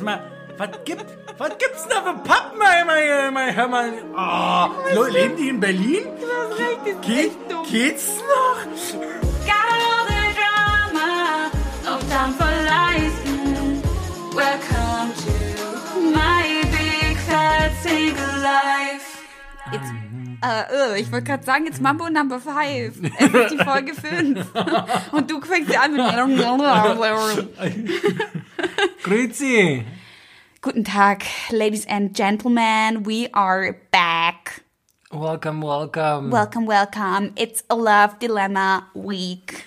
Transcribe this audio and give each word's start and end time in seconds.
Sag 0.00 0.06
mal, 0.06 0.20
was 0.56 0.70
gibt, 0.86 1.04
was 1.36 1.58
gibt's 1.58 1.86
da 1.86 2.00
für 2.00 2.14
Pappen, 2.26 2.58
mein, 2.58 2.88
hör 3.54 3.68
mal. 3.68 3.92
Oh, 4.16 4.68
Leute, 4.94 5.12
leben 5.12 5.36
die 5.36 5.50
in 5.50 5.60
Berlin? 5.60 6.04
Du 6.18 6.26
hast 6.26 6.58
recht, 6.58 6.78
das 6.86 6.94
ist 7.06 7.18
echt 7.18 7.36
dumm. 7.50 7.66
geht's 7.70 8.16
noch? 8.16 8.64
Got 9.44 9.70
all 9.76 10.06
the 10.08 10.22
drama, 10.40 11.50
no 11.84 11.98
time 12.08 12.32
for 12.32 12.48
lies. 12.64 13.12
Welcome 14.34 15.12
to 15.92 16.00
my 16.00 16.62
big 16.72 17.18
fat 17.18 17.72
single 17.82 18.40
life. 18.40 19.04
Jetzt, 19.72 19.92
äh, 20.42 20.98
ich 20.98 21.12
wollte 21.12 21.26
gerade 21.26 21.44
sagen, 21.44 21.66
jetzt 21.66 21.82
Mambo 21.82 22.08
Number 22.08 22.40
5. 22.40 22.54
Es 23.18 23.34
ist 23.34 23.50
die 23.50 23.58
Folge 23.58 23.94
5. 23.94 24.46
Und 25.12 25.30
du 25.30 25.42
fängst 25.42 25.76
an 25.78 25.92
mit. 25.92 26.00
Grüezi. 29.02 29.84
Guten 30.62 30.84
Tag, 30.84 31.24
Ladies 31.50 31.86
and 31.88 32.14
Gentlemen. 32.16 33.06
We 33.06 33.28
are 33.32 33.74
back. 33.90 34.62
Welcome, 35.10 35.62
welcome. 35.62 36.30
Welcome, 36.30 36.66
welcome. 36.66 37.32
It's 37.36 37.64
a 37.68 37.74
love 37.74 38.18
dilemma 38.20 38.86
week. 38.94 39.64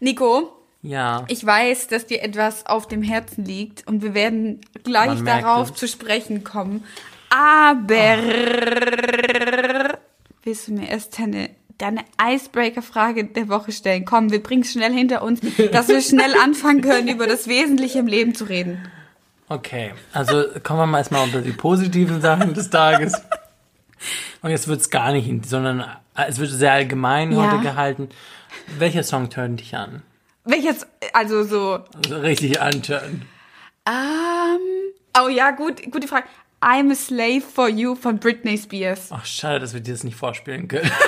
Nico, 0.00 0.52
Ja. 0.82 1.24
ich 1.28 1.44
weiß, 1.44 1.88
dass 1.88 2.06
dir 2.06 2.22
etwas 2.22 2.66
auf 2.66 2.86
dem 2.86 3.02
Herzen 3.02 3.44
liegt 3.44 3.86
und 3.86 4.02
wir 4.02 4.14
werden 4.14 4.60
gleich 4.84 5.22
darauf 5.22 5.70
es. 5.70 5.76
zu 5.76 5.88
sprechen 5.88 6.44
kommen. 6.44 6.84
Aber 7.30 8.18
willst 10.42 10.68
du 10.68 10.72
mir 10.72 10.88
erst 10.88 11.18
deine, 11.18 11.50
deine 11.78 12.04
Icebreaker-Frage 12.22 13.24
der 13.24 13.48
Woche 13.48 13.72
stellen? 13.72 14.04
Komm, 14.04 14.30
wir 14.30 14.42
bringen 14.42 14.62
es 14.62 14.72
schnell 14.72 14.92
hinter 14.92 15.22
uns, 15.22 15.40
dass 15.72 15.88
wir 15.88 16.00
schnell 16.00 16.34
anfangen 16.42 16.80
können, 16.80 17.08
über 17.08 17.26
das 17.26 17.48
Wesentliche 17.48 17.98
im 17.98 18.06
Leben 18.06 18.34
zu 18.34 18.44
reden. 18.44 18.88
Okay, 19.48 19.92
also 20.12 20.44
kommen 20.64 20.80
wir 20.80 20.86
mal 20.86 20.98
erstmal 20.98 21.22
unter 21.24 21.40
die 21.40 21.52
positiven 21.52 22.20
Sachen 22.20 22.54
des 22.54 22.70
Tages. 22.70 23.12
Und 24.42 24.50
jetzt 24.50 24.66
wird's 24.68 24.90
gar 24.90 25.12
nicht, 25.12 25.28
in- 25.28 25.42
sondern 25.44 25.80
äh, 26.16 26.24
es 26.28 26.38
wird 26.38 26.50
sehr 26.50 26.72
allgemein 26.72 27.32
Ja. 27.32 27.52
heute 27.52 27.62
gehalten. 27.62 28.08
Welcher 28.78 29.02
Song 29.02 29.30
turnt 29.30 29.60
dich 29.60 29.74
an? 29.76 30.02
Welches, 30.44 30.86
also 31.12 31.44
so, 31.44 31.78
Also 31.94 32.18
richtig 32.18 32.60
anturnen. 32.60 33.22
ähm, 33.86 34.60
oh 35.22 35.28
ja, 35.28 35.50
gut, 35.52 35.82
gute 35.90 36.08
Frage. 36.08 36.26
I'm 36.60 36.90
a 36.90 36.94
Slave 36.94 37.42
for 37.42 37.68
You 37.68 37.94
von 37.94 38.18
Britney 38.18 38.56
Spears. 38.58 39.08
Ach, 39.10 39.24
schade, 39.26 39.60
dass 39.60 39.74
wir 39.74 39.80
dir 39.80 39.92
das 39.92 40.04
nicht 40.04 40.16
vorspielen 40.16 40.68
können. 40.68 40.90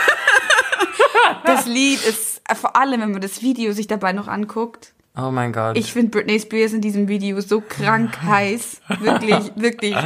Das 1.45 1.67
Lied 1.67 2.03
ist, 2.05 2.41
äh, 2.49 2.55
vor 2.55 2.77
allem, 2.77 3.01
wenn 3.01 3.13
man 3.13 3.21
das 3.21 3.43
Video 3.43 3.73
sich 3.73 3.87
dabei 3.87 4.13
noch 4.13 4.29
anguckt. 4.29 4.93
Oh 5.17 5.31
mein 5.31 5.53
Gott. 5.53 5.77
Ich 5.77 5.93
finde 5.93 6.11
Britney 6.11 6.39
Spears 6.39 6.73
in 6.73 6.81
diesem 6.81 7.09
Video 7.09 7.41
so 7.41 7.61
krank 7.61 8.23
heiß. 8.23 8.81
Wirklich, 9.01 9.53
wirklich. 9.57 9.97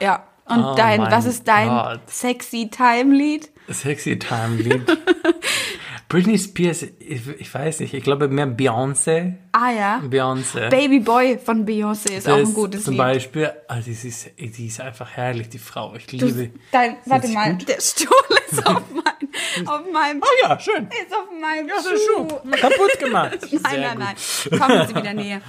Ja. 0.00 0.24
Und 0.46 0.64
Oh 0.64 0.74
dein, 0.74 1.00
was 1.02 1.26
ist 1.26 1.46
dein 1.46 1.68
Gott. 1.68 2.00
sexy 2.06 2.68
Time-Lied? 2.70 3.50
Sexy 3.68 4.18
Time 4.18 4.56
Lied. 4.56 4.82
Britney 6.08 6.38
Spears, 6.38 6.84
ich, 7.00 7.20
ich 7.38 7.52
weiß 7.52 7.80
nicht, 7.80 7.92
ich 7.92 8.02
glaube 8.02 8.28
mehr 8.28 8.46
Beyoncé. 8.48 9.34
Ah 9.52 9.70
ja. 9.70 10.00
Beyoncé. 10.08 10.70
Baby 10.70 11.00
Boy 11.00 11.38
von 11.38 11.66
Beyoncé 11.66 12.12
ist 12.16 12.26
auch 12.28 12.38
Das 12.38 12.48
ein 12.48 12.54
gutes 12.54 12.84
Zum 12.84 12.92
Lied. 12.94 12.98
Beispiel, 12.98 13.50
also 13.68 13.92
sie 13.92 14.08
ist, 14.08 14.30
sie 14.54 14.66
ist 14.66 14.80
einfach 14.80 15.10
herrlich, 15.10 15.50
die 15.50 15.58
Frau. 15.58 15.94
Ich 15.96 16.06
Du, 16.06 16.24
liebe. 16.24 16.50
dein, 16.72 16.96
warte 17.04 17.28
mal, 17.28 17.52
gut? 17.52 17.68
der 17.68 17.80
Stuhl 17.82 18.08
ist 18.50 18.66
auf, 18.66 18.82
mein, 18.90 19.04
auf 19.66 19.80
meinem, 19.92 20.20
Oh 20.22 20.26
ja, 20.48 20.58
schön. 20.60 20.84
ist 20.88 21.12
auf 21.12 21.26
meinem 21.40 21.68
Ja, 21.68 21.74
Schuh. 21.82 22.28
Schuh. 22.28 22.50
Kaputt 22.60 22.98
gemacht. 22.98 23.38
Nein, 23.50 23.80
nein, 23.80 23.98
nein. 23.98 24.58
Kommen 24.58 24.86
Sie 24.88 24.94
wieder 24.94 25.14
näher. 25.14 25.40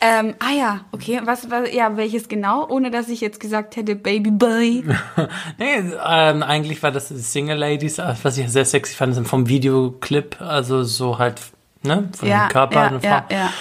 Ähm, 0.00 0.34
ah 0.40 0.52
ja, 0.52 0.84
okay. 0.92 1.20
Was, 1.24 1.50
was, 1.50 1.72
ja, 1.72 1.96
welches 1.96 2.28
genau? 2.28 2.68
Ohne 2.68 2.90
dass 2.90 3.08
ich 3.08 3.20
jetzt 3.20 3.40
gesagt 3.40 3.76
hätte, 3.76 3.94
Baby 3.96 4.30
Boy. 4.30 4.84
Nee, 5.58 5.76
ähm, 6.06 6.42
eigentlich 6.42 6.82
war 6.82 6.92
das 6.92 7.08
Single 7.08 7.56
Ladies, 7.56 7.98
äh, 7.98 8.14
was 8.22 8.36
ich 8.38 8.48
sehr 8.50 8.64
sexy 8.64 8.94
fand, 8.94 9.14
sind 9.14 9.26
vom 9.26 9.48
Videoclip, 9.48 10.40
also 10.40 10.82
so 10.82 11.18
halt, 11.18 11.40
ne, 11.82 12.08
von 12.16 12.28
Ja, 12.28 12.46
dem 12.46 12.52
Körper 12.52 12.92
ja, 12.92 13.00
ja, 13.02 13.26
ja. 13.30 13.52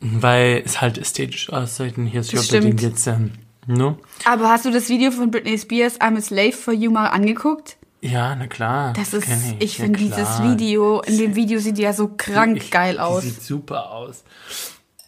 Weil 0.00 0.62
es 0.64 0.80
halt 0.80 0.98
ästhetisch 0.98 1.52
aussieht 1.52 1.96
und 1.96 2.06
hier 2.06 2.20
ist 2.22 2.32
ja 2.32 2.40
unbedingt 2.40 2.82
jetzt, 2.82 3.06
ähm, 3.06 3.32
ne? 3.66 3.96
Aber 4.24 4.50
hast 4.50 4.64
du 4.64 4.70
das 4.72 4.88
Video 4.88 5.12
von 5.12 5.30
Britney 5.30 5.56
Spears 5.56 6.00
I'm 6.00 6.18
a 6.18 6.20
Slave 6.20 6.52
for 6.52 6.74
You 6.74 6.90
mal 6.90 7.06
angeguckt? 7.06 7.76
Ja, 8.04 8.34
na 8.34 8.48
klar. 8.48 8.92
Das 8.94 9.14
ist, 9.14 9.26
kenn 9.26 9.56
ich, 9.60 9.78
Ja, 9.78 9.84
finde 9.84 9.98
dieses. 10.00 10.42
Video, 10.42 11.00
in 11.02 11.18
dem 11.18 11.34
Video 11.36 11.60
sieht 11.60 11.78
die 11.78 11.82
ja 11.82 11.92
so 11.92 12.08
krank 12.08 12.56
Ich- 12.56 12.70
geil 12.72 12.98
aus. 12.98 13.22
sieht 13.22 13.40
super 13.42 13.92
aus. 13.92 14.24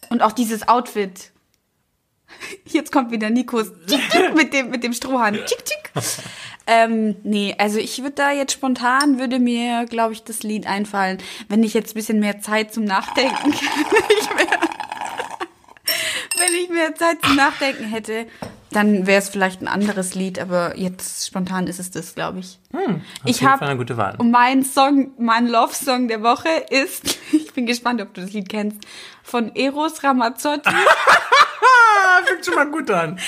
Und 0.09 0.21
auch 0.21 0.31
dieses 0.31 0.67
Outfit. 0.69 1.31
Jetzt 2.65 2.91
kommt 2.93 3.11
wieder 3.11 3.29
Nikos 3.29 3.67
tschick, 3.85 4.01
tschick 4.09 4.33
mit 4.35 4.53
dem, 4.53 4.69
mit 4.69 4.83
dem 4.83 4.93
Strohhalm. 4.93 5.35
Tschick, 5.45 5.63
tschick. 5.65 5.91
Ähm, 6.67 7.15
nee, 7.23 7.53
also 7.57 7.77
ich 7.79 7.99
würde 7.99 8.15
da 8.15 8.31
jetzt 8.31 8.51
spontan, 8.53 9.19
würde 9.19 9.39
mir, 9.39 9.85
glaube 9.85 10.13
ich, 10.13 10.23
das 10.23 10.41
Lied 10.43 10.65
einfallen, 10.65 11.19
wenn 11.47 11.63
ich 11.63 11.73
jetzt 11.75 11.91
ein 11.91 11.93
bisschen 11.93 12.19
mehr 12.19 12.41
Zeit 12.41 12.73
zum 12.73 12.83
Nachdenken, 12.85 13.51
ich 13.53 14.29
wenn 16.37 16.53
ich 16.63 16.69
mehr 16.69 16.95
Zeit 16.95 17.17
zum 17.23 17.35
Nachdenken 17.35 17.85
hätte, 17.85 18.25
dann 18.71 19.07
wäre 19.07 19.19
es 19.19 19.29
vielleicht 19.29 19.61
ein 19.61 19.67
anderes 19.67 20.15
Lied, 20.15 20.39
aber 20.39 20.77
jetzt 20.77 21.27
spontan 21.27 21.67
ist 21.67 21.79
es 21.79 21.91
das, 21.91 22.13
glaube 22.15 22.39
ich. 22.39 22.59
ich 23.23 23.39
jeden 23.39 23.51
habe 23.51 23.65
eine 23.65 23.77
gute 23.77 23.95
Wahl. 23.97 24.15
und 24.17 24.31
mein 24.31 24.63
Song, 24.63 25.11
mein 25.17 25.47
Love-Song 25.47 26.07
der 26.07 26.21
Woche 26.23 26.49
ist, 26.69 27.17
ich 27.31 27.53
bin 27.53 27.65
gespannt, 27.65 28.01
ob 28.01 28.13
du 28.13 28.21
das 28.21 28.33
Lied 28.33 28.49
kennst, 28.49 28.77
von 29.23 29.55
Eros 29.55 30.03
Ramazzotti. 30.03 30.69
Fängt 32.25 32.45
schon 32.45 32.55
mal 32.55 32.69
gut 32.71 32.89
an. 32.91 33.19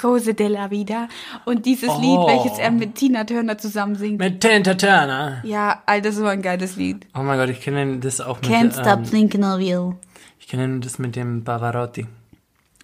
Cose 0.00 0.34
della 0.34 0.70
Vida. 0.70 1.08
Und 1.44 1.66
dieses 1.66 1.88
Oh. 1.90 2.00
Lied, 2.00 2.18
welches 2.26 2.58
er 2.58 2.70
mit 2.70 2.94
Tina 2.94 3.24
Turner 3.24 3.58
zusammen 3.58 3.94
singt. 3.96 4.18
Mit 4.18 4.40
Tanta 4.42 4.74
Turner. 4.74 5.40
Ja, 5.44 5.82
Alter, 5.86 6.12
so 6.12 6.24
ein 6.26 6.42
geiles 6.42 6.76
Lied. 6.76 7.06
Oh 7.14 7.20
mein 7.22 7.38
Gott, 7.38 7.50
ich 7.50 7.60
kenne 7.60 7.98
das 7.98 8.20
auch 8.20 8.40
mit, 8.40 8.50
Can't 8.50 8.72
stop 8.72 8.98
ähm, 9.00 9.04
thinking 9.10 9.44
of 9.44 9.60
you. 9.60 9.94
ich 10.38 10.48
kenne 10.48 10.80
das 10.80 10.98
mit 10.98 11.14
dem 11.16 11.44
Pavarotti. 11.44 12.06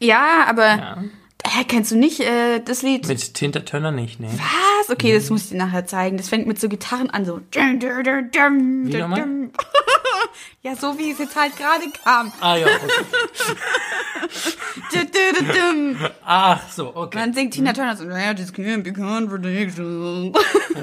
Ja, 0.01 0.45
aber 0.49 0.67
Ja. 0.67 0.97
Hä, 1.49 1.65
kennst 1.65 1.91
du 1.91 1.97
nicht 1.97 2.21
äh, 2.21 2.61
das 2.61 2.83
Lied? 2.83 3.09
Mit 3.09 3.35
Tinta 3.35 3.61
Turner 3.61 3.91
nicht, 3.91 4.21
nee. 4.21 4.29
Was? 4.29 4.91
Okay, 4.91 5.13
das 5.15 5.31
muss 5.31 5.45
ich 5.45 5.49
dir 5.51 5.57
nachher 5.59 5.87
zeigen. 5.87 6.17
Das 6.17 6.29
fängt 6.29 6.47
mit 6.47 6.61
so 6.61 6.69
Gitarren 6.69 7.11
an, 7.11 7.25
so. 7.25 7.41
Wie 7.53 8.97
nochmal? 8.97 9.25
Ja, 10.63 10.75
so 10.75 10.99
wie 10.99 11.13
es 11.13 11.19
jetzt 11.19 11.37
halt 11.37 11.57
gerade 11.57 11.85
kam. 12.05 12.33
Ah 12.41 12.57
ja, 12.57 12.67
okay. 12.67 12.89
Ach 16.25 16.69
so, 16.71 16.95
okay. 16.95 17.19
Dann 17.19 17.33
singt 17.33 17.55
Tina 17.55 17.73
Turner 17.73 17.97
so, 17.97 18.05
naja, 18.05 18.35
this 18.35 18.53
can't 18.53 18.83
be 18.83 18.93
contradiction. 18.93 20.35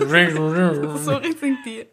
so 1.04 1.20
singt 1.40 1.66
die. 1.66 1.86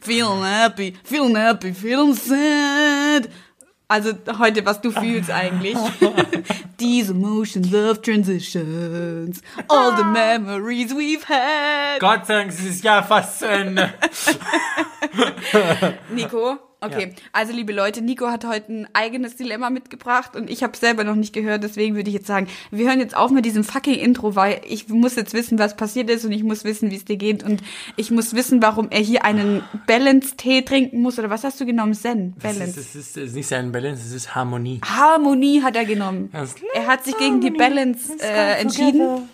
Feeling 0.00 0.42
happy, 0.42 0.96
feeling 1.04 1.36
happy, 1.36 1.72
feeling 1.74 2.14
sad. 2.14 3.28
Also 3.90 4.12
heute, 4.38 4.66
was 4.66 4.82
du 4.82 4.90
fühlst 4.90 5.30
eigentlich. 5.30 5.74
These 6.76 7.10
emotions 7.10 7.72
of 7.72 8.02
transitions, 8.02 9.40
all 9.66 9.96
the 9.96 10.04
memories 10.04 10.92
we've 10.94 11.24
had. 11.24 11.98
Gott 11.98 12.26
sei 12.26 12.34
Dank 12.34 12.50
ist 12.50 12.60
dieses 12.60 12.82
Jahr 12.82 13.02
fast 13.02 13.38
zu 13.38 13.48
Ende. 13.48 13.94
Nico, 16.14 16.58
okay. 16.80 17.14
Also 17.32 17.52
liebe 17.52 17.72
Leute, 17.72 18.02
Nico 18.02 18.26
hat 18.28 18.44
heute 18.44 18.72
ein 18.72 18.88
eigenes 18.92 19.36
Dilemma 19.36 19.70
mitgebracht 19.70 20.36
und 20.36 20.48
ich 20.50 20.62
habe 20.62 20.76
selber 20.76 21.04
noch 21.04 21.14
nicht 21.14 21.32
gehört, 21.32 21.62
deswegen 21.64 21.94
würde 21.96 22.08
ich 22.08 22.14
jetzt 22.14 22.26
sagen, 22.26 22.48
wir 22.70 22.86
hören 22.88 23.00
jetzt 23.00 23.16
auf 23.16 23.30
mit 23.30 23.44
diesem 23.44 23.64
fucking 23.64 23.94
Intro, 23.94 24.36
weil 24.36 24.60
ich 24.66 24.88
muss 24.88 25.16
jetzt 25.16 25.34
wissen, 25.34 25.58
was 25.58 25.76
passiert 25.76 26.10
ist 26.10 26.24
und 26.24 26.32
ich 26.32 26.42
muss 26.44 26.64
wissen, 26.64 26.90
wie 26.90 26.96
es 26.96 27.04
dir 27.04 27.16
geht 27.16 27.42
und 27.42 27.62
ich 27.96 28.10
muss 28.10 28.34
wissen, 28.34 28.62
warum 28.62 28.88
er 28.90 29.00
hier 29.00 29.24
einen 29.24 29.62
Balance-Tee 29.86 30.62
trinken 30.62 31.00
muss 31.02 31.18
oder 31.18 31.30
was 31.30 31.44
hast 31.44 31.60
du 31.60 31.66
genommen? 31.66 31.94
Zen, 31.94 32.34
ist, 32.36 32.42
Balance. 32.42 32.80
es 32.80 32.94
ist, 32.94 33.16
es 33.16 33.28
ist 33.28 33.34
nicht 33.34 33.48
sein 33.48 33.72
Balance, 33.72 34.02
es 34.06 34.12
ist 34.12 34.34
Harmonie. 34.34 34.80
Harmonie 34.84 35.62
hat 35.62 35.76
er 35.76 35.84
genommen. 35.84 36.30
Das- 36.32 36.54
Er 36.74 36.86
hat 36.86 37.04
sich 37.04 37.16
gegen 37.18 37.40
die 37.40 37.50
Balance 37.50 38.12
äh, 38.20 38.60
entschieden 38.60 39.28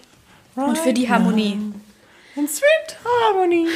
und 0.56 0.78
für 0.78 0.92
die 0.92 1.08
Harmonie. 1.08 1.58
And 2.36 2.50
sweet 2.50 2.96
Harmony. 3.04 3.68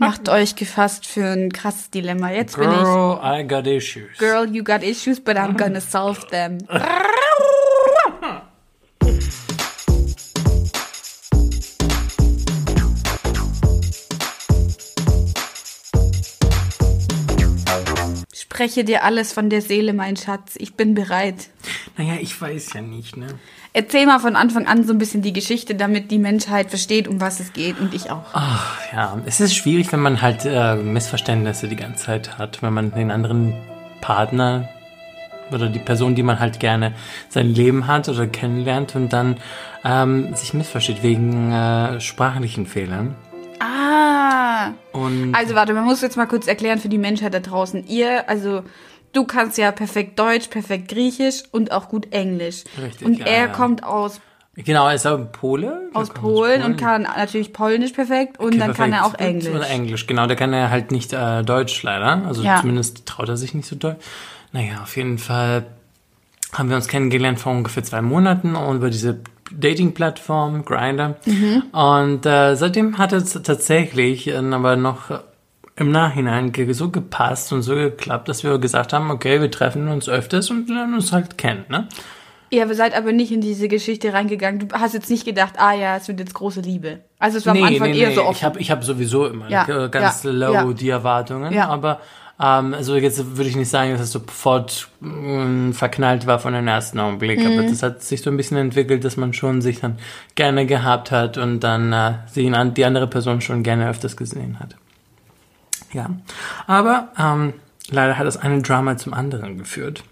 Macht 0.00 0.30
euch 0.30 0.56
gefasst 0.56 1.04
für 1.04 1.26
ein 1.26 1.52
krasses 1.52 1.90
Dilemma. 1.90 2.30
Jetzt 2.30 2.56
bin 2.56 2.70
ich. 2.70 2.78
Girl, 2.78 3.20
I 3.22 3.46
got 3.46 3.66
issues. 3.66 4.16
Girl, 4.16 4.48
you 4.48 4.64
got 4.64 4.82
issues, 4.82 5.20
but 5.20 5.36
I'm 5.36 5.58
gonna 5.58 5.80
solve 5.82 6.26
them. 6.30 6.56
Spreche 18.32 18.84
dir 18.84 19.04
alles 19.04 19.34
von 19.34 19.50
der 19.50 19.60
Seele, 19.60 19.92
mein 19.92 20.16
Schatz. 20.16 20.54
Ich 20.56 20.74
bin 20.76 20.94
bereit. 20.94 21.50
Naja, 21.98 22.14
ich 22.20 22.40
weiß 22.40 22.72
ja 22.72 22.80
nicht, 22.80 23.18
ne? 23.18 23.26
Erzähl 23.72 24.04
mal 24.04 24.18
von 24.18 24.34
Anfang 24.34 24.66
an 24.66 24.82
so 24.84 24.92
ein 24.92 24.98
bisschen 24.98 25.22
die 25.22 25.32
Geschichte, 25.32 25.76
damit 25.76 26.10
die 26.10 26.18
Menschheit 26.18 26.70
versteht, 26.70 27.06
um 27.06 27.20
was 27.20 27.38
es 27.38 27.52
geht 27.52 27.78
und 27.78 27.94
ich 27.94 28.10
auch. 28.10 28.24
Ja, 28.92 29.16
es 29.26 29.40
ist 29.40 29.54
schwierig, 29.54 29.92
wenn 29.92 30.00
man 30.00 30.20
halt 30.20 30.44
äh, 30.44 30.74
Missverständnisse 30.74 31.68
die 31.68 31.76
ganze 31.76 32.06
Zeit 32.06 32.38
hat, 32.38 32.62
wenn 32.62 32.72
man 32.72 32.90
den 32.92 33.12
anderen 33.12 33.54
Partner 34.00 34.68
oder 35.52 35.68
die 35.68 35.78
Person, 35.78 36.16
die 36.16 36.24
man 36.24 36.40
halt 36.40 36.58
gerne 36.58 36.94
sein 37.28 37.46
Leben 37.48 37.86
hat 37.86 38.08
oder 38.08 38.26
kennenlernt 38.26 38.96
und 38.96 39.12
dann 39.12 39.36
ähm, 39.84 40.34
sich 40.34 40.52
missversteht 40.52 41.04
wegen 41.04 41.52
äh, 41.52 42.00
sprachlichen 42.00 42.66
Fehlern. 42.66 43.14
Ah. 43.60 44.72
Und 44.92 45.34
Also 45.34 45.54
warte, 45.54 45.74
man 45.74 45.84
muss 45.84 46.02
jetzt 46.02 46.16
mal 46.16 46.26
kurz 46.26 46.46
erklären 46.46 46.78
für 46.78 46.88
die 46.88 46.98
Menschheit 46.98 47.34
da 47.34 47.40
draußen. 47.40 47.86
Ihr, 47.86 48.28
also 48.28 48.62
du 49.12 49.24
kannst 49.24 49.58
ja 49.58 49.72
perfekt 49.72 50.18
Deutsch, 50.18 50.48
perfekt 50.48 50.88
Griechisch 50.88 51.42
und 51.52 51.72
auch 51.72 51.88
gut 51.88 52.12
Englisch. 52.12 52.64
Richtig, 52.82 53.06
Und 53.06 53.18
ja, 53.18 53.26
er 53.26 53.40
ja. 53.42 53.46
kommt 53.48 53.82
aus, 53.84 54.20
genau, 54.54 54.86
er 54.88 54.94
ist 54.94 55.06
auch 55.06 55.18
Pole. 55.32 55.90
aus 55.94 56.08
Er 56.08 56.14
kommt 56.14 56.24
Polen 56.24 56.62
und 56.64 56.76
kann 56.76 57.02
natürlich 57.02 57.52
Polnisch 57.52 57.92
perfekt 57.92 58.38
und 58.38 58.48
Okay, 58.48 58.58
dann 58.58 58.74
kann 58.74 58.92
er 58.92 59.04
auch 59.06 59.14
perfekt. 59.14 59.44
Englisch. 59.44 59.54
Oder 59.54 59.68
Englisch, 59.70 60.06
genau. 60.06 60.26
Da 60.26 60.34
kann 60.34 60.52
er 60.52 60.70
halt 60.70 60.90
nicht 60.92 61.12
äh, 61.12 61.42
Deutsch 61.42 61.82
leider. 61.82 62.24
Also 62.26 62.42
Ja. 62.42 62.60
zumindest 62.60 63.06
traut 63.06 63.28
er 63.28 63.36
sich 63.36 63.54
nicht 63.54 63.66
so 63.68 63.76
doll. 63.76 63.96
Naja, 64.52 64.82
auf 64.82 64.96
jeden 64.96 65.18
Fall 65.18 65.66
haben 66.52 66.68
wir 66.68 66.76
uns 66.76 66.88
kennengelernt 66.88 67.38
vor 67.38 67.52
ungefähr 67.52 67.84
zwei 67.84 68.02
Monaten 68.02 68.56
und 68.56 68.76
über 68.78 68.90
diese 68.90 69.20
Dating-Plattform, 69.52 70.64
Grindr. 70.64 71.16
Mhm. 71.26 71.62
Und 71.72 72.26
äh, 72.26 72.54
seitdem 72.56 72.98
hat 72.98 73.12
es 73.12 73.32
tatsächlich 73.42 74.26
äh, 74.28 74.36
aber 74.36 74.76
noch 74.76 75.10
im 75.80 75.90
Nachhinein 75.90 76.52
so 76.72 76.90
gepasst 76.90 77.52
und 77.52 77.62
so 77.62 77.74
geklappt, 77.74 78.28
dass 78.28 78.44
wir 78.44 78.58
gesagt 78.58 78.92
haben, 78.92 79.10
okay, 79.10 79.40
wir 79.40 79.50
treffen 79.50 79.88
uns 79.88 80.08
öfters 80.08 80.50
und 80.50 80.68
lernen 80.68 80.94
uns 80.94 81.10
halt 81.10 81.38
kennen, 81.38 81.64
ne? 81.68 81.88
Ihr 82.50 82.72
seid 82.74 82.96
aber 82.96 83.12
nicht 83.12 83.30
in 83.32 83.40
diese 83.40 83.68
Geschichte 83.68 84.12
reingegangen. 84.12 84.68
Du 84.68 84.74
hast 84.74 84.92
jetzt 84.92 85.08
nicht 85.08 85.24
gedacht, 85.24 85.54
ah 85.56 85.72
ja, 85.72 85.96
es 85.96 86.08
wird 86.08 86.18
jetzt 86.18 86.34
große 86.34 86.60
Liebe. 86.60 86.98
Also 87.18 87.38
es 87.38 87.46
war 87.46 87.54
am 87.54 87.62
Anfang 87.62 87.94
eher 87.94 88.12
so 88.12 88.24
offen. 88.24 88.36
Ich 88.36 88.44
habe 88.44 88.58
ich 88.58 88.70
hab 88.72 88.84
sowieso 88.84 89.26
immer 89.26 89.48
Ja, 89.48 89.86
ganz 89.86 90.24
ja, 90.24 90.30
low 90.30 90.52
ja. 90.52 90.72
die 90.72 90.88
Erwartungen, 90.88 91.52
Ja. 91.52 91.68
aber 91.68 92.00
ähm, 92.42 92.74
also 92.74 92.96
jetzt 92.96 93.36
würde 93.36 93.48
ich 93.48 93.56
nicht 93.56 93.70
sagen, 93.70 93.92
dass 93.92 94.00
es 94.00 94.12
sofort 94.12 94.88
mh, 95.00 95.72
verknallt 95.74 96.26
war 96.26 96.40
von 96.40 96.52
den 96.52 96.66
ersten 96.66 96.98
Augenblick, 96.98 97.38
Mhm. 97.38 97.58
aber 97.58 97.68
das 97.68 97.82
hat 97.84 98.02
sich 98.02 98.20
so 98.20 98.30
ein 98.30 98.36
bisschen 98.36 98.56
entwickelt, 98.56 99.04
dass 99.04 99.16
man 99.16 99.32
schon 99.32 99.62
sich 99.62 99.80
dann 99.80 99.98
gerne 100.34 100.66
gehabt 100.66 101.10
hat 101.12 101.38
und 101.38 101.60
dann 101.60 101.92
äh, 101.92 102.14
die 102.36 102.84
andere 102.84 103.06
Person 103.06 103.40
schon 103.40 103.62
gerne 103.62 103.88
öfters 103.88 104.16
gesehen 104.16 104.58
hat. 104.58 104.74
Ja, 105.92 106.10
aber 106.66 107.08
ähm, 107.18 107.54
leider 107.90 108.16
hat 108.18 108.26
das 108.26 108.36
eine 108.36 108.62
Drama 108.62 108.96
zum 108.96 109.14
anderen 109.14 109.58
geführt 109.58 110.04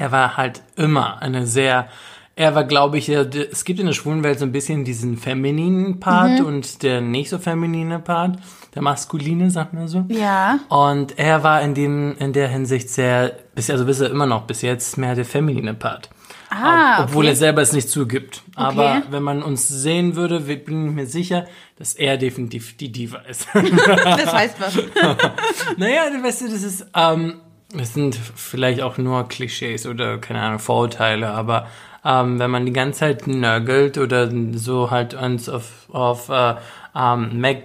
er 0.00 0.12
war 0.12 0.36
halt 0.38 0.62
immer 0.76 1.20
eine 1.20 1.46
sehr, 1.46 1.88
er 2.34 2.54
war, 2.54 2.64
glaube 2.64 2.96
ich, 2.96 3.10
es 3.10 3.64
gibt 3.64 3.80
in 3.80 3.86
der 3.86 3.92
schwulen 3.92 4.22
Welt 4.22 4.38
so 4.38 4.46
ein 4.46 4.52
bisschen 4.52 4.84
diesen 4.84 5.18
femininen 5.18 6.00
Part 6.00 6.40
und 6.40 6.82
der 6.82 7.02
nicht 7.02 7.28
so 7.28 7.38
feminine 7.38 7.98
Part, 7.98 8.38
der 8.74 8.80
maskuline, 8.80 9.50
sagt 9.50 9.74
man 9.74 9.88
so. 9.88 10.06
Ja. 10.08 10.60
Und 10.70 11.18
er 11.18 11.42
war 11.42 11.60
in 11.60 11.74
dem, 11.74 12.16
in 12.18 12.32
der 12.32 12.48
Hinsicht 12.48 12.88
sehr, 12.88 13.36
bisher, 13.54 13.74
also 13.74 13.84
bis 13.84 14.00
er 14.00 14.10
immer 14.10 14.26
noch 14.26 14.44
bis 14.44 14.62
jetzt 14.62 14.96
mehr 14.96 15.14
der 15.14 15.26
feminine 15.26 15.74
Part. 15.74 16.08
Ah, 16.52 17.04
Obwohl 17.04 17.24
okay. 17.26 17.32
er 17.32 17.36
selber 17.36 17.62
es 17.62 17.72
nicht 17.72 17.88
zugibt. 17.88 18.42
Aber 18.56 18.96
Okay. 18.96 19.02
wenn 19.10 19.22
man 19.22 19.42
uns 19.42 19.68
sehen 19.68 20.16
würde, 20.16 20.40
bin 20.40 20.88
ich 20.88 20.94
mir 20.94 21.06
sicher, 21.06 21.46
dass 21.78 21.94
er 21.94 22.16
definitiv 22.16 22.76
die 22.76 22.90
Diva 22.90 23.18
ist. 23.18 23.46
Das 23.54 24.32
heißt 24.34 24.60
was. 24.60 24.74
Naja, 25.76 26.10
du 26.10 26.22
weißt 26.22 26.42
du, 26.42 26.48
das 26.48 26.62
ist, 26.62 26.86
ähm, 26.94 27.40
das 27.72 27.94
sind 27.94 28.16
vielleicht 28.34 28.82
auch 28.82 28.98
nur 28.98 29.28
Klischees 29.28 29.86
oder, 29.86 30.18
keine 30.18 30.40
Ahnung, 30.42 30.58
Vorurteile, 30.58 31.30
aber 31.30 31.68
ähm, 32.04 32.38
wenn 32.40 32.50
man 32.50 32.66
die 32.66 32.72
ganze 32.72 33.00
Zeit 33.00 33.26
nörgelt 33.28 33.96
oder 33.98 34.28
so 34.54 34.90
halt 34.90 35.14
uns 35.14 35.48
auf, 35.48 35.86
auf 35.92 36.30
äh, 36.30 36.54
ähm, 36.96 37.40
Mac, 37.40 37.58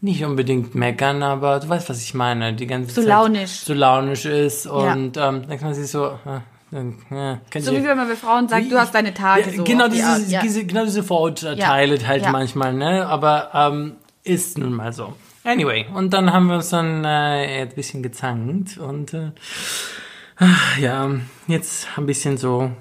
nicht 0.00 0.24
unbedingt 0.24 0.74
meckern, 0.74 1.22
aber 1.22 1.58
du 1.58 1.68
weißt, 1.68 1.88
was 1.88 2.02
ich 2.02 2.14
meine, 2.14 2.52
die 2.54 2.66
ganze 2.66 2.94
So 2.94 3.00
Zeit 3.00 3.08
launisch. 3.08 3.50
so 3.60 3.72
launisch 3.74 4.24
ist 4.26 4.66
und 4.66 5.16
ähm, 5.16 5.42
dann 5.48 5.48
kann 5.48 5.62
man 5.64 5.74
sich 5.74 5.90
so, 5.90 6.06
äh, 6.06 6.40
kennt 7.50 7.64
So 7.64 7.72
wie 7.72 7.84
wenn 7.84 7.96
man 7.96 8.08
bei 8.08 8.16
Frauen 8.16 8.48
sagt, 8.48 8.70
du 8.70 8.78
hast 8.78 8.94
deine 8.94 9.14
Tage 9.14 9.50
ja, 9.50 9.56
so. 9.56 9.64
genau, 9.64 9.86
auf 9.86 9.90
die 9.92 9.96
diese, 10.42 10.60
ja. 10.60 10.66
genau 10.66 10.84
diese 10.84 11.02
Vorurteile 11.02 11.98
halt 12.06 12.22
Ja. 12.22 12.30
manchmal, 12.30 12.74
ne? 12.74 13.06
Aber 13.06 13.50
ähm, 13.54 13.96
ist 14.24 14.58
nun 14.58 14.72
mal 14.72 14.92
so. 14.92 15.14
Anyway, 15.44 15.86
und 15.94 16.12
dann 16.12 16.32
haben 16.32 16.48
wir 16.48 16.56
uns 16.56 16.70
dann 16.70 17.04
äh, 17.04 17.62
ein 17.62 17.68
bisschen 17.68 18.02
gezankt 18.02 18.78
und 18.78 19.14
äh, 19.14 19.30
ach, 20.36 20.76
ja, 20.78 21.08
jetzt 21.46 21.86
ein 21.96 22.06
bisschen 22.06 22.36
so 22.36 22.72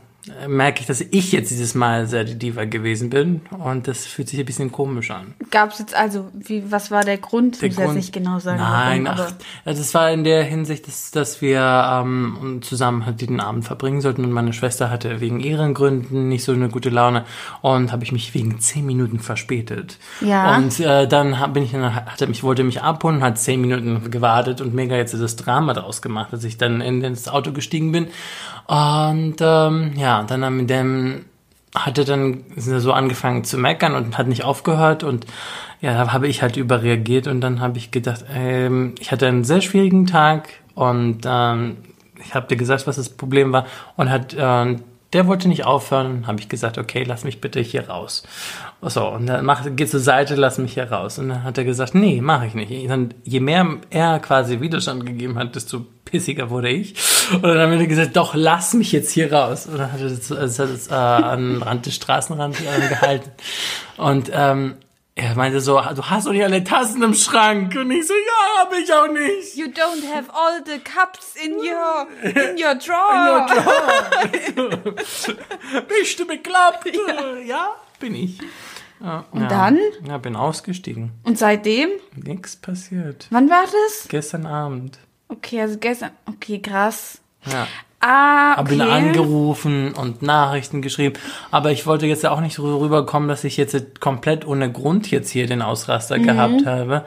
merke 0.48 0.82
ich, 0.82 0.88
dass 0.88 1.02
ich 1.02 1.32
jetzt 1.32 1.52
dieses 1.52 1.76
Mal 1.76 2.08
sehr 2.08 2.24
die 2.24 2.38
Diva 2.38 2.66
gewesen 2.66 3.10
bin 3.10 3.42
und 3.52 3.88
das 3.88 4.06
fühlt 4.06 4.28
sich 4.30 4.40
ein 4.40 4.46
bisschen 4.46 4.72
komisch 4.72 5.12
an. 5.12 5.34
Gab 5.52 5.72
es 5.72 5.80
jetzt 5.80 5.96
also, 5.96 6.30
wie, 6.34 6.72
was 6.72 6.92
war 6.92 7.04
der 7.04 7.18
Grund? 7.18 7.62
Der 7.62 7.70
jetzt 7.70 7.78
Grund- 7.78 7.96
nicht 7.96 8.14
genau 8.14 8.40
sagen. 8.40 8.60
Nein, 8.60 9.06
warum, 9.06 9.26
ach, 9.28 9.34
also 9.66 9.82
es 9.82 9.94
war 9.94 10.12
in 10.12 10.24
der 10.24 10.44
Hinsicht, 10.44 10.88
dass, 10.88 11.12
dass 11.12 11.42
wir 11.42 11.60
ähm, 11.62 12.60
zusammen 12.62 13.06
halt 13.06 13.22
den 13.22 13.40
Abend 13.40 13.66
verbringen 13.66 14.02
sollten 14.02 14.24
und 14.24 14.32
meine 14.32 14.54
Schwester 14.54 14.90
hatte 14.90 15.22
wegen 15.22 15.40
ihren 15.40 15.74
Gründen 15.74 16.30
nicht 16.30 16.44
so 16.44 16.52
eine 16.52 16.70
gute 16.70 16.90
Laune 16.90 17.26
und 17.62 17.92
habe 17.92 18.04
ich 18.04 18.12
mich 18.12 18.34
wegen 18.34 18.60
zehn 18.60 18.86
Minuten 18.86 19.20
verspätet. 19.20 19.98
Ja. 20.22 20.56
Und 20.58 20.80
äh, 20.80 21.08
dann 21.08 21.40
hab, 21.40 21.54
bin 21.54 21.64
ich, 21.64 21.74
hat 21.74 22.22
er 22.22 22.28
mich, 22.28 22.44
wollte 22.44 22.64
mich 22.64 22.82
abholen, 22.82 23.22
hat 23.22 23.38
zehn 23.38 23.62
Minuten 23.62 24.10
gewartet 24.12 24.62
und 24.62 24.74
mega 24.74 24.96
jetzt 24.96 25.14
das 25.14 25.36
Drama 25.36 25.74
draus 25.74 26.02
gemacht, 26.02 26.34
dass 26.34 26.44
ich 26.44 26.58
dann 26.58 26.82
in 26.82 27.02
das 27.02 27.28
Auto 27.28 27.52
gestiegen 27.52 27.92
bin. 27.92 28.08
Und 28.68 29.36
ähm, 29.40 29.94
ja, 29.96 30.24
dann 30.24 30.58
mit 30.58 30.70
dem 30.70 31.26
hatte 31.76 32.06
dann 32.06 32.44
so 32.56 32.94
angefangen 32.94 33.44
zu 33.44 33.58
meckern 33.58 33.96
und 33.96 34.18
hat 34.18 34.28
nicht 34.28 34.44
aufgehört 34.44 35.04
und 35.04 35.26
ja, 35.82 35.94
da 35.94 36.14
habe 36.14 36.28
ich 36.28 36.42
halt 36.42 36.56
überreagiert 36.56 37.28
und 37.28 37.42
dann 37.42 37.60
habe 37.60 37.78
ich 37.78 37.92
gedacht, 37.92 38.24
ähm, 38.34 38.96
ich 39.00 39.12
hatte 39.12 39.28
einen 39.28 39.44
sehr 39.44 39.62
schwierigen 39.62 40.08
Tag 40.08 40.48
und 40.74 41.24
ähm, 41.26 41.78
ich 42.24 42.34
habe 42.34 42.48
dir 42.48 42.56
gesagt, 42.56 42.88
was 42.88 42.96
das 42.96 43.10
Problem 43.10 43.52
war 43.52 43.66
und 43.98 44.10
hat 44.10 44.34
äh, 44.34 44.78
der 45.14 45.28
wollte 45.28 45.48
nicht 45.48 45.66
aufhören, 45.66 46.28
habe 46.28 46.42
ich 46.42 46.50
gesagt, 46.50 46.78
okay, 46.78 47.04
lass 47.04 47.24
mich 47.24 47.40
bitte 47.40 47.62
hier 47.62 47.90
raus. 47.90 48.24
So, 48.82 49.08
und 49.08 49.26
dann 49.26 49.46
mach, 49.46 49.64
geh 49.76 49.88
zur 49.88 50.00
Seite, 50.00 50.36
lass 50.36 50.58
mich 50.58 50.76
hier 50.76 50.92
raus. 50.92 51.18
Und 51.18 51.30
dann 51.30 51.44
hat 51.44 51.58
er 51.58 51.64
gesagt, 51.64 51.96
nee, 51.96 52.22
mache 52.22 52.48
ich 52.48 52.54
nicht. 52.54 52.90
Dann, 52.90 53.14
je 53.24 53.40
mehr 53.40 53.78
er 53.90 54.20
quasi 54.20 54.60
Widerstand 54.60 55.06
gegeben 55.06 55.40
hat, 55.40 55.56
desto 55.56 55.86
pissiger 56.06 56.50
wurde 56.50 56.70
ich. 56.70 56.94
Und 57.34 57.44
dann 57.44 57.58
haben 57.58 57.80
wir 57.80 57.88
gesagt, 57.88 58.16
doch, 58.16 58.36
lass 58.36 58.74
mich 58.74 58.92
jetzt 58.92 59.12
hier 59.12 59.34
raus. 59.34 59.66
Und 59.66 59.80
dann 59.80 59.92
hat 59.92 60.02
er 60.02 60.10
das, 60.10 60.28
das, 60.28 60.60
hat 60.60 60.70
es 60.70 60.88
äh, 60.88 60.94
an 60.94 61.54
den 61.54 61.64
Rand 61.64 61.86
des 61.86 61.96
Straßenrand 61.96 62.58
äh, 62.62 62.88
gehalten. 62.90 63.32
Und 63.98 64.30
ähm, 64.32 64.76
er 65.18 65.34
meinte 65.36 65.62
so, 65.62 65.80
du 65.80 66.04
hast 66.04 66.28
doch 66.28 66.34
nicht 66.34 66.44
alle 66.44 66.62
Tassen 66.62 67.02
im 67.02 67.14
Schrank. 67.14 67.74
Und 67.74 67.90
ich 67.90 68.06
so, 68.06 68.14
ja, 68.14 68.64
hab 68.64 68.74
ich 68.74 68.94
auch 68.94 69.08
nicht. 69.08 69.56
You 69.56 69.68
don't 69.68 70.04
have 70.14 70.30
all 70.34 70.62
the 70.66 70.78
cups 70.80 71.36
in 71.42 71.54
your 71.54 72.06
in 72.22 72.58
your 72.58 72.76
drawer. 72.76 73.48
Bist 75.88 76.20
du 76.20 76.28
bekloppt? 76.28 76.92
Ja, 77.46 77.76
bin 78.00 78.16
ich. 78.16 78.40
Ja, 79.02 79.26
Und 79.32 79.42
ja. 79.42 79.48
dann? 79.48 79.78
Ja, 80.08 80.18
bin 80.18 80.36
ausgestiegen. 80.36 81.12
Und 81.24 81.38
seitdem? 81.38 81.90
Nichts 82.16 82.56
passiert. 82.56 83.28
Wann 83.30 83.50
war 83.50 83.64
das? 83.64 84.08
Gestern 84.08 84.46
Abend. 84.46 85.00
Okay, 85.28 85.62
also 85.62 85.78
gestern. 85.78 86.12
Okay, 86.28 86.60
krass. 86.62 87.20
Ja. 87.46 87.68
Ah, 88.00 88.56
Hab 88.58 88.72
ihn 88.72 88.82
okay. 88.82 88.92
angerufen 88.92 89.94
und 89.94 90.22
Nachrichten 90.22 90.82
geschrieben. 90.82 91.16
Aber 91.52 91.72
ich 91.72 91.86
wollte 91.88 92.06
jetzt 92.06 92.24
ja 92.24 92.32
auch 92.32 92.42
nicht 92.42 92.60
rüberkommen, 92.60 93.28
dass 93.28 93.44
ich 93.44 93.58
jetzt 93.58 94.00
komplett 94.00 94.46
ohne 94.46 94.72
Grund 94.72 95.10
jetzt 95.10 95.30
hier 95.32 95.48
den 95.48 95.62
Ausraster 95.64 96.18
Mhm. 96.18 96.24
gehabt 96.24 96.66
habe, 96.66 97.06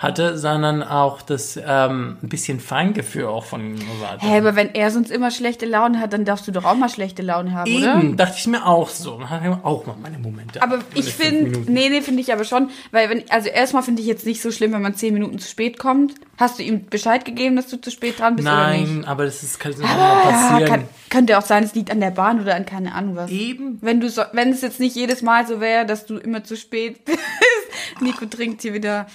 hatte, 0.00 0.38
sondern 0.38 0.82
auch 0.82 1.20
das 1.20 1.58
ähm, 1.62 2.16
ein 2.22 2.28
bisschen 2.30 2.58
Feingefühl 2.58 3.26
auch 3.26 3.44
von 3.44 3.60
ihm. 3.76 3.76
Hä, 4.18 4.38
aber 4.38 4.56
wenn 4.56 4.74
er 4.74 4.90
sonst 4.90 5.10
immer 5.10 5.30
schlechte 5.30 5.66
Laune 5.66 6.00
hat, 6.00 6.14
dann 6.14 6.24
darfst 6.24 6.48
du 6.48 6.52
doch 6.52 6.64
auch 6.64 6.74
mal 6.74 6.88
schlechte 6.88 7.20
Laune 7.20 7.52
haben, 7.52 7.70
oder? 7.76 7.96
Eben, 7.98 8.16
dachte 8.16 8.36
ich 8.38 8.46
mir 8.46 8.64
auch 8.64 8.88
so. 8.88 9.18
Dann 9.18 9.28
hatte 9.28 9.44
ich 9.46 9.64
auch 9.64 9.84
mal 9.86 9.96
meine 10.00 10.18
Momente. 10.18 10.62
Aber 10.62 10.78
ich 10.94 11.12
finde, 11.12 11.70
nee, 11.70 11.90
nee, 11.90 12.00
finde 12.00 12.22
ich 12.22 12.32
aber 12.32 12.44
schon, 12.44 12.70
weil 12.92 13.10
wenn, 13.10 13.24
also 13.30 13.50
erstmal 13.50 13.82
finde 13.82 14.00
ich 14.00 14.08
jetzt 14.08 14.24
nicht 14.24 14.40
so 14.40 14.50
schlimm, 14.50 14.72
wenn 14.72 14.80
man 14.80 14.94
zehn 14.94 15.12
Minuten 15.12 15.38
zu 15.38 15.46
spät 15.46 15.78
kommt. 15.78 16.14
Hast 16.38 16.58
du 16.58 16.62
ihm 16.62 16.86
Bescheid 16.86 17.26
gegeben, 17.26 17.56
dass 17.56 17.68
du 17.68 17.78
zu 17.78 17.90
spät 17.90 18.18
dran 18.18 18.36
bist 18.36 18.48
oder 18.48 18.70
nicht? 18.70 18.90
Nein, 18.90 19.04
aber 19.04 19.26
das 19.26 19.42
ist, 19.42 19.60
kann 19.60 19.72
immer 19.74 19.84
Ja, 19.84 20.14
passieren. 20.30 20.64
kann, 20.70 20.84
könnte 21.10 21.36
auch 21.36 21.42
sein, 21.44 21.62
es 21.62 21.74
liegt 21.74 21.90
an 21.90 22.00
der 22.00 22.10
Bahn 22.12 22.40
oder 22.40 22.54
an 22.54 22.64
keine 22.64 22.94
Ahnung 22.94 23.16
was. 23.16 23.30
Eben. 23.30 23.76
Wenn 23.82 24.00
du 24.00 24.08
so, 24.08 24.22
wenn 24.32 24.48
es 24.50 24.62
jetzt 24.62 24.80
nicht 24.80 24.96
jedes 24.96 25.20
Mal 25.20 25.46
so 25.46 25.60
wäre, 25.60 25.84
dass 25.84 26.06
du 26.06 26.16
immer 26.16 26.42
zu 26.42 26.56
spät 26.56 27.04
bist. 27.04 27.18
Nico 28.00 28.24
trinkt 28.24 28.62
hier 28.62 28.72
wieder. 28.72 29.06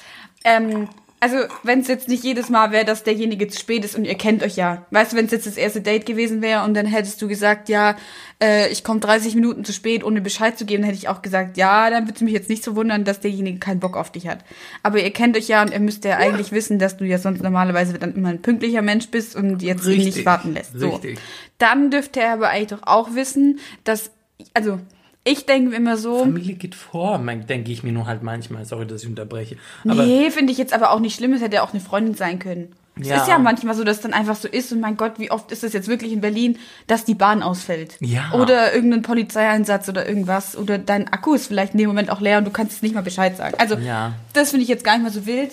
Ähm, 0.45 0.87
also, 1.21 1.37
wenn 1.63 1.79
es 1.79 1.87
jetzt 1.87 2.07
nicht 2.07 2.23
jedes 2.23 2.49
Mal 2.49 2.71
wäre, 2.71 2.85
dass 2.85 3.03
derjenige 3.03 3.47
zu 3.47 3.59
spät 3.59 3.83
ist 3.83 3.95
und 3.95 4.05
ihr 4.05 4.13
kennt 4.13 4.43
euch 4.43 4.57
ja. 4.57 4.85
Weißt 4.91 5.11
du, 5.11 5.17
wenn 5.17 5.25
es 5.25 5.31
jetzt 5.31 5.47
das 5.47 5.57
erste 5.57 5.81
Date 5.81 6.05
gewesen 6.05 6.43
wäre 6.43 6.63
und 6.63 6.75
dann 6.75 6.85
hättest 6.85 7.19
du 7.19 7.27
gesagt, 7.27 7.67
ja, 7.67 7.95
äh, 8.43 8.69
ich 8.69 8.83
komme 8.83 8.99
30 8.99 9.33
Minuten 9.33 9.65
zu 9.65 9.73
spät, 9.73 10.03
ohne 10.03 10.21
Bescheid 10.21 10.55
zu 10.55 10.65
geben, 10.65 10.83
dann 10.83 10.91
hätte 10.91 10.99
ich 11.01 11.09
auch 11.09 11.23
gesagt, 11.23 11.57
ja, 11.57 11.89
dann 11.89 12.03
würde 12.03 12.13
es 12.13 12.21
mich 12.21 12.33
jetzt 12.33 12.49
nicht 12.49 12.63
so 12.63 12.75
wundern, 12.75 13.05
dass 13.05 13.21
derjenige 13.21 13.57
keinen 13.57 13.79
Bock 13.79 13.97
auf 13.97 14.11
dich 14.11 14.27
hat. 14.27 14.45
Aber 14.83 15.01
ihr 15.01 15.09
kennt 15.09 15.35
euch 15.35 15.47
ja 15.47 15.63
und 15.63 15.71
ihr 15.73 15.79
müsst 15.79 16.05
ja, 16.05 16.17
eigentlich 16.17 16.51
wissen, 16.51 16.77
dass 16.77 16.95
du 16.95 17.05
ja 17.05 17.17
sonst 17.17 17.41
normalerweise 17.41 17.97
dann 17.97 18.13
immer 18.13 18.29
ein 18.29 18.43
pünktlicher 18.43 18.83
Mensch 18.83 19.07
bist 19.07 19.35
und 19.35 19.63
jetzt 19.63 19.87
ihn 19.87 20.03
nicht 20.03 20.25
warten 20.25 20.53
lässt. 20.53 20.77
So. 20.77 20.89
richtig. 20.89 21.17
Dann 21.57 21.89
dürfte 21.89 22.19
er 22.19 22.33
aber 22.33 22.49
eigentlich 22.49 22.79
doch 22.79 22.83
auch 22.85 23.15
wissen, 23.15 23.59
dass, 23.83 24.11
also, 24.53 24.79
ich 25.27 25.45
denke 25.45 25.71
mir 25.71 25.75
immer 25.75 25.97
so, 25.97 26.19
Familie 26.19 26.53
geht 26.53 26.75
vor, 26.75 27.17
denke 27.19 27.71
ich 27.71 27.83
mir 27.83 27.91
nur 27.91 28.05
halt 28.05 28.23
manchmal. 28.23 28.63
Sorry, 28.63 28.85
dass 28.87 29.01
ich 29.03 29.09
unterbreche. 29.09 29.57
Aber 29.83 30.05
nee, 30.05 30.29
finde 30.31 30.51
ich 30.53 30.57
jetzt 30.57 30.71
aber 30.73 30.91
auch 30.91 30.99
nicht 30.99 31.15
schlimm, 31.15 31.33
es 31.33 31.41
hätte 31.41 31.55
ja 31.55 31.63
auch 31.63 31.73
eine 31.73 31.81
Freundin 31.81 32.13
sein 32.15 32.39
können. 32.39 32.71
Es 32.97 33.07
Ja. 33.09 33.17
ist 33.17 33.27
ja 33.27 33.37
manchmal 33.39 33.75
so, 33.75 33.83
dass 33.83 33.97
es 33.97 34.03
dann 34.03 34.13
einfach 34.13 34.37
so 34.37 34.47
ist 34.47 34.71
und 34.71 34.79
mein 34.79 34.95
Gott, 34.95 35.13
wie 35.19 35.29
oft 35.29 35.51
ist 35.51 35.65
es 35.65 35.73
jetzt 35.73 35.89
wirklich 35.89 36.13
in 36.13 36.21
Berlin, 36.21 36.57
dass 36.87 37.03
die 37.03 37.13
Bahn 37.15 37.43
ausfällt. 37.43 37.97
Ja. 37.99 38.31
Oder 38.33 38.73
irgendein 38.73 39.01
Polizeieinsatz 39.01 39.89
oder 39.89 40.07
irgendwas. 40.07 40.55
Oder 40.55 40.77
dein 40.77 41.11
Akku 41.11 41.33
ist 41.33 41.47
vielleicht 41.47 41.73
in 41.73 41.79
dem 41.79 41.87
Moment 41.87 42.09
auch 42.09 42.21
leer 42.21 42.37
und 42.37 42.45
du 42.45 42.51
kannst 42.51 42.71
jetzt 42.73 42.83
nicht 42.83 42.95
mal 42.95 43.01
Bescheid 43.01 43.35
sagen. 43.35 43.55
Also, 43.57 43.75
Ja. 43.75 44.13
das 44.31 44.51
finde 44.51 44.63
ich 44.63 44.69
jetzt 44.69 44.85
gar 44.85 44.93
nicht 44.93 45.01
mehr 45.03 45.11
so 45.11 45.25
wild. 45.25 45.51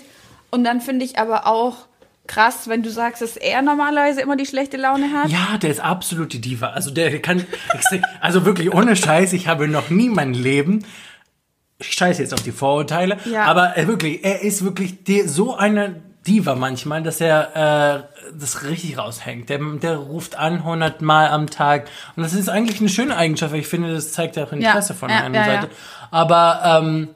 Und 0.51 0.63
dann 0.63 0.81
finde 0.81 1.05
ich 1.05 1.19
aber 1.19 1.47
auch 1.49 1.79
krass, 2.27 2.69
wenn 2.69 2.83
du 2.83 2.91
sagst, 2.91 3.21
dass 3.23 3.37
er 3.37 3.63
normalerweise 3.63 4.21
immer 4.21 4.37
die 4.37 4.47
schlechte 4.47 4.77
Laune 4.77 5.13
hat. 5.13 5.29
Ja, 5.29 5.59
der 5.61 5.71
ist 5.71 5.81
absolut 5.81 6.33
die 6.33 6.41
Diva. 6.41 6.69
Also 6.71 6.91
der 6.91 7.21
kann 7.21 7.45
also 8.21 8.45
wirklich 8.45 8.73
ohne 8.73 8.97
Scheiß, 8.97 9.33
ich 9.33 9.49
habe 9.49 9.69
noch 9.69 9.91
nie 9.91 10.09
mein 10.09 10.35
Leben 10.35 10.85
ich 11.89 11.95
scheiße 11.95 12.23
jetzt 12.23 12.33
auf 12.33 12.43
die 12.43 12.53
Vorurteile, 12.53 13.19
Ja. 13.25 13.45
aber 13.45 13.77
er 13.77 13.89
wirklich, 13.89 14.25
er 14.25 14.43
ist 14.43 14.63
wirklich 14.65 15.05
die, 15.05 15.23
so 15.23 15.57
eine 15.57 15.97
Diva 16.27 16.55
manchmal, 16.55 17.03
dass 17.03 17.21
er 17.21 18.07
äh, 18.07 18.29
das 18.39 18.63
richtig 18.63 18.97
raushängt. 18.97 19.49
Der, 19.51 19.59
der 19.59 19.97
ruft 19.97 20.39
an 20.39 20.59
100 20.59 21.03
Mal 21.03 21.29
am 21.29 21.49
Tag 21.51 21.89
und 22.15 22.23
das 22.23 22.33
ist 22.33 22.49
eigentlich 22.49 22.79
eine 22.79 22.89
schöne 22.89 23.17
Eigenschaft, 23.17 23.53
weil 23.53 23.61
ich 23.61 23.67
finde, 23.67 23.93
das 23.93 24.13
zeigt 24.13 24.37
ja 24.37 24.45
auch 24.45 24.53
Interesse 24.53 24.93
Ja, 24.93 24.99
von 24.99 25.11
ja, 25.11 25.17
einer 25.25 25.39
ja, 25.39 25.45
Seite. 25.45 25.71
Aber 26.13 26.81
ähm, 26.85 27.09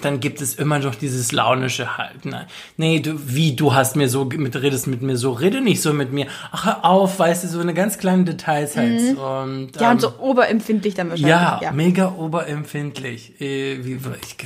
dann 0.00 0.20
gibt 0.20 0.40
es 0.40 0.54
immer 0.54 0.78
noch 0.78 0.94
dieses 0.94 1.32
launische 1.32 1.98
halt. 1.98 2.24
Nein, 2.24 2.46
nee, 2.76 3.00
du, 3.00 3.14
wie, 3.26 3.56
du 3.56 3.74
hast 3.74 3.96
mir 3.96 4.08
so, 4.08 4.24
mit, 4.26 4.54
redest 4.54 4.86
mit 4.86 5.02
mir 5.02 5.16
so, 5.16 5.32
rede 5.32 5.60
nicht 5.60 5.82
so 5.82 5.92
mit 5.92 6.12
mir. 6.12 6.26
Ach, 6.52 6.66
hör 6.66 6.84
auf, 6.84 7.18
weißt 7.18 7.42
du, 7.42 7.48
so 7.48 7.58
eine 7.58 7.74
ganz 7.74 7.98
kleine 7.98 8.22
Details 8.24 8.76
halt. 8.76 9.00
Und, 9.00 9.18
Mhm. 9.18 9.70
Ja, 9.78 9.86
ähm, 9.86 9.90
und 9.92 10.00
so 10.00 10.12
oberempfindlich 10.20 10.94
dann 10.94 11.10
wahrscheinlich. 11.10 11.30
ja, 11.30 11.58
ja. 11.62 11.72
mega 11.72 12.12
oberempfindlich. 12.16 13.40
Äh, 13.40 13.84
wie, 13.84 13.98
ich 14.22 14.36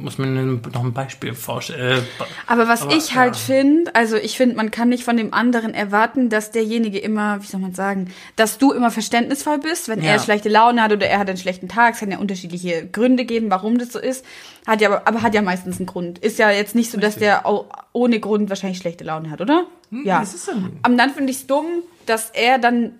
muss 0.00 0.18
mir 0.18 0.26
noch 0.26 0.84
ein 0.84 0.92
Beispiel 0.92 1.34
vorstellen. 1.34 2.02
Äh, 2.02 2.24
Aber 2.46 2.68
was 2.68 2.82
Aber, 2.82 2.94
ich 2.94 3.14
halt 3.14 3.34
ja. 3.36 3.40
finde, 3.40 3.94
also 3.94 4.16
ich 4.16 4.36
finde, 4.36 4.56
man 4.56 4.70
kann 4.70 4.88
nicht 4.88 5.04
von 5.04 5.16
dem 5.16 5.34
anderen 5.34 5.74
erwarten, 5.74 6.28
dass 6.28 6.50
derjenige 6.50 6.98
immer, 6.98 7.42
wie 7.42 7.46
soll 7.46 7.60
man 7.60 7.74
sagen, 7.74 8.10
dass 8.36 8.58
du 8.58 8.72
immer 8.72 8.90
verständnisvoll 8.90 9.58
bist, 9.58 9.88
wenn 9.88 10.02
Ja. 10.02 10.12
er 10.12 10.18
schlechte 10.18 10.48
Laune 10.48 10.82
hat 10.82 10.92
oder 10.92 11.06
er 11.08 11.18
hat 11.18 11.28
einen 11.28 11.38
schlechten 11.38 11.68
Tag. 11.68 11.94
Es 11.94 12.00
kann 12.00 12.10
ja 12.10 12.18
unterschiedliche 12.18 12.86
Gründe 12.86 13.24
geben, 13.24 13.50
warum 13.50 13.78
das 13.78 13.92
so 13.92 13.98
ist. 13.98 14.24
Hat 14.66 14.80
ja, 14.80 14.91
aber, 14.92 15.06
aber 15.08 15.22
hat 15.22 15.34
ja 15.34 15.42
meistens 15.42 15.78
einen 15.78 15.86
Grund. 15.86 16.18
Ist 16.18 16.38
ja 16.38 16.50
jetzt 16.50 16.74
nicht 16.74 16.90
so, 16.90 16.98
dass 16.98 17.16
der 17.16 17.46
au- 17.46 17.66
ohne 17.92 18.20
Grund 18.20 18.48
wahrscheinlich 18.48 18.78
schlechte 18.78 19.04
Laune 19.04 19.30
hat, 19.30 19.40
oder? 19.40 19.64
ja. 20.04 20.20
das 20.20 20.34
ist 20.34 20.48
dann- 20.48 20.78
Aber 20.82 20.94
dann 20.96 21.10
finde 21.10 21.30
ich 21.30 21.38
es 21.38 21.46
dumm, 21.46 21.66
dass 22.06 22.30
er 22.30 22.58
dann 22.58 22.92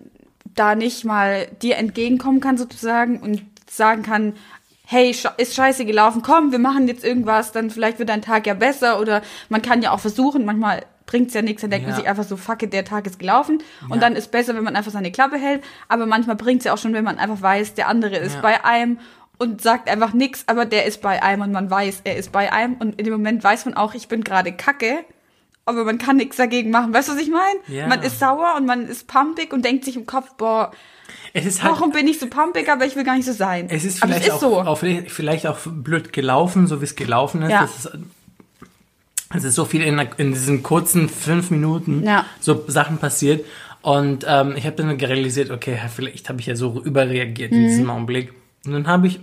da 0.55 0.75
nicht 0.75 1.03
mal 1.05 1.47
dir 1.61 1.77
entgegenkommen 1.77 2.39
kann 2.39 2.57
sozusagen 2.57 3.19
und 3.19 3.41
sagen 3.69 4.03
kann, 4.03 4.33
hey, 4.85 5.09
ist 5.37 5.55
scheiße 5.55 5.85
gelaufen, 5.85 6.21
komm, 6.21 6.51
wir 6.51 6.59
machen 6.59 6.87
jetzt 6.87 7.03
irgendwas, 7.03 7.51
dann 7.51 7.71
vielleicht 7.71 7.97
wird 7.97 8.09
dein 8.09 8.21
Tag 8.21 8.45
ja 8.45 8.53
besser 8.53 8.99
oder 8.99 9.21
man 9.49 9.61
kann 9.63 9.81
ja 9.81 9.91
auch 9.91 9.99
versuchen, 9.99 10.45
manchmal 10.45 10.85
bringt's 11.07 11.33
ja 11.33 11.41
nichts, 11.41 11.61
dann 11.61 11.71
denkt 11.71 11.87
man 11.87 11.95
Ja. 11.95 11.99
sich 12.01 12.07
einfach 12.09 12.23
so, 12.25 12.37
fuck 12.37 12.61
it, 12.61 12.71
der 12.73 12.85
Tag 12.85 13.07
ist 13.07 13.17
gelaufen 13.17 13.59
und 13.89 13.95
Ja. 13.95 14.01
dann 14.01 14.15
ist 14.15 14.29
besser, 14.31 14.55
wenn 14.55 14.63
man 14.63 14.75
einfach 14.75 14.91
seine 14.91 15.11
Klappe 15.11 15.37
hält, 15.37 15.63
aber 15.87 16.05
manchmal 16.05 16.35
bringt's 16.35 16.65
ja 16.65 16.73
auch 16.73 16.77
schon, 16.77 16.93
wenn 16.93 17.03
man 17.03 17.17
einfach 17.17 17.41
weiß, 17.41 17.73
der 17.73 17.87
andere 17.87 18.17
ist 18.17 18.35
Ja. 18.35 18.41
bei 18.41 18.63
einem 18.63 18.99
und 19.43 19.61
sagt 19.61 19.87
einfach 19.89 20.13
nichts, 20.13 20.43
aber 20.47 20.65
der 20.65 20.85
ist 20.85 21.01
bei 21.01 21.21
einem 21.21 21.43
und 21.43 21.51
man 21.51 21.69
weiß, 21.69 22.01
er 22.03 22.15
ist 22.17 22.31
bei 22.31 22.51
einem 22.51 22.73
und 22.75 22.97
in 22.99 23.05
dem 23.05 23.13
Moment 23.13 23.43
weiß 23.43 23.65
man 23.65 23.75
auch, 23.75 23.93
ich 23.93 24.07
bin 24.07 24.23
gerade 24.23 24.51
kacke, 24.51 25.05
aber 25.65 25.83
man 25.85 25.97
kann 25.97 26.17
nichts 26.17 26.37
dagegen 26.37 26.71
machen. 26.71 26.93
Weißt 26.93 27.07
du, 27.09 27.13
was 27.13 27.21
ich 27.21 27.29
meine? 27.29 27.59
Ja. 27.67 27.87
Man 27.87 28.01
ist 28.01 28.19
sauer 28.19 28.55
und 28.57 28.65
man 28.65 28.87
ist 28.87 29.07
pumpig 29.07 29.53
und 29.53 29.63
denkt 29.63 29.85
sich 29.85 29.95
im 29.95 30.05
Kopf, 30.05 30.33
boah, 30.37 30.71
halt, 31.35 31.63
warum 31.63 31.91
bin 31.91 32.07
ich 32.07 32.19
so 32.19 32.27
pumpig, 32.27 32.69
aber 32.69 32.85
ich 32.85 32.95
will 32.95 33.03
gar 33.03 33.15
nicht 33.15 33.25
so 33.25 33.33
sein. 33.33 33.67
es 33.69 33.85
ist 33.85 33.99
vielleicht, 33.99 34.21
es 34.21 34.27
ist 34.27 34.33
auch, 34.33 34.39
so. 34.39 34.61
auch, 34.61 34.77
vielleicht 34.77 35.47
auch 35.47 35.59
blöd 35.65 36.11
gelaufen, 36.13 36.67
so 36.67 36.81
wie 36.81 36.85
es 36.85 36.95
gelaufen 36.95 37.43
ist. 37.43 37.51
Ja. 37.51 37.63
Ist 37.63 37.89
es 39.35 39.43
ist 39.43 39.55
so 39.55 39.65
viel 39.65 39.81
in, 39.81 39.99
in 40.17 40.31
diesen 40.33 40.61
kurzen 40.63 41.09
fünf 41.09 41.49
Minuten 41.49 42.03
Ja. 42.03 42.25
so 42.39 42.63
Sachen 42.67 42.97
passiert. 42.97 43.45
Und 43.81 44.25
ähm, 44.27 44.53
ich 44.55 44.65
habe 44.65 44.75
dann 44.77 44.89
realisiert, 44.91 45.49
okay, 45.51 45.77
vielleicht 45.93 46.29
habe 46.29 46.39
ich 46.39 46.45
ja 46.45 46.55
so 46.55 46.81
überreagiert 46.83 47.51
in 47.51 47.63
Mhm. 47.63 47.67
diesem 47.67 47.89
Augenblick. 47.89 48.31
Und 48.65 48.73
dann 48.73 48.87
habe 48.87 49.07
ich, 49.07 49.19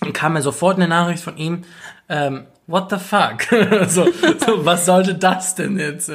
dann 0.00 0.12
kam 0.12 0.34
mir 0.34 0.42
sofort 0.42 0.76
eine 0.76 0.88
Nachricht 0.88 1.22
von 1.22 1.36
ihm, 1.36 1.64
ähm, 2.08 2.46
what 2.68 2.90
the 2.90 2.98
fuck? 2.98 3.42
so, 3.88 4.06
so, 4.06 4.64
was 4.64 4.86
sollte 4.86 5.14
das 5.14 5.54
denn 5.54 5.78
jetzt? 5.78 6.12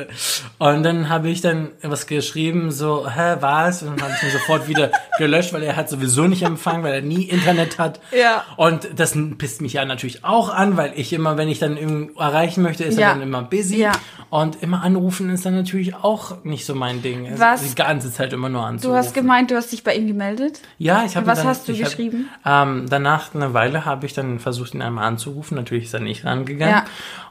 Und 0.60 0.84
dann 0.84 1.10
habe 1.10 1.30
ich 1.30 1.42
dann 1.42 1.70
was 1.82 2.06
geschrieben, 2.08 2.72
so, 2.72 3.10
hä, 3.10 3.38
was? 3.40 3.82
Und 3.82 4.00
dann 4.00 4.04
habe 4.04 4.14
ich 4.16 4.24
ihn 4.24 4.32
sofort 4.32 4.68
wieder 4.68 4.92
gelöscht, 5.18 5.52
weil 5.52 5.64
er 5.64 5.76
hat 5.76 5.90
sowieso 5.90 6.28
nicht 6.28 6.44
empfangen, 6.44 6.84
weil 6.84 6.94
er 6.94 7.02
nie 7.02 7.24
Internet 7.24 7.80
hat. 7.80 8.00
Ja. 8.18 8.46
Und 8.56 8.88
das 8.96 9.18
pisst 9.38 9.62
mich 9.62 9.74
ja 9.74 9.84
natürlich 9.84 10.24
auch 10.24 10.54
an, 10.54 10.78
weil 10.78 10.94
ich 10.96 11.12
immer, 11.12 11.38
wenn 11.38 11.50
ich 11.50 11.58
dann 11.60 11.76
irgendwo 11.76 12.20
erreichen 12.20 12.62
möchte, 12.62 12.84
ist 12.84 13.00
Ja. 13.00 13.10
er 13.10 13.14
dann 13.16 13.24
immer 13.24 13.42
busy. 13.42 13.78
Ja. 13.80 13.92
Und 14.30 14.62
immer 14.62 14.84
anrufen 14.84 15.30
ist 15.32 15.46
dann 15.46 15.56
natürlich 15.56 15.96
auch 15.96 16.44
nicht 16.44 16.66
so 16.66 16.76
mein 16.76 17.02
Ding. 17.02 17.28
Also 17.28 17.40
Was? 17.44 17.62
Die 17.64 17.76
ganze 17.76 18.12
Zeit 18.12 18.32
immer 18.32 18.50
nur 18.50 18.66
anzurufen. 18.66 18.94
Du 18.94 18.98
hast 18.98 19.14
gemeint, 19.14 19.50
du 19.52 19.56
hast 19.56 19.72
dich 19.72 19.84
bei 19.84 19.96
ihm 19.96 20.08
gemeldet? 20.08 20.62
Ja, 20.78 21.04
ich 21.06 21.16
habe 21.16 21.26
Was 21.26 21.40
dann, 21.40 21.48
hast 21.48 21.68
du 21.68 21.76
geschrieben? 21.76 22.30
Hab, 22.44 22.68
ähm, 22.68 22.86
danach 22.90 23.34
eine 23.34 23.54
Weile 23.56 23.86
habe 23.86 24.06
ich 24.06 24.14
dann 24.14 24.40
versucht, 24.40 24.76
ihn 24.76 24.82
einmal 24.84 25.06
anzurufen. 25.06 25.56
Natürlich 25.56 25.86
ist 25.86 25.94
er 25.96 26.00
nicht 26.00 26.26
rangegangen. 26.44 26.76
Ja. 26.76 26.86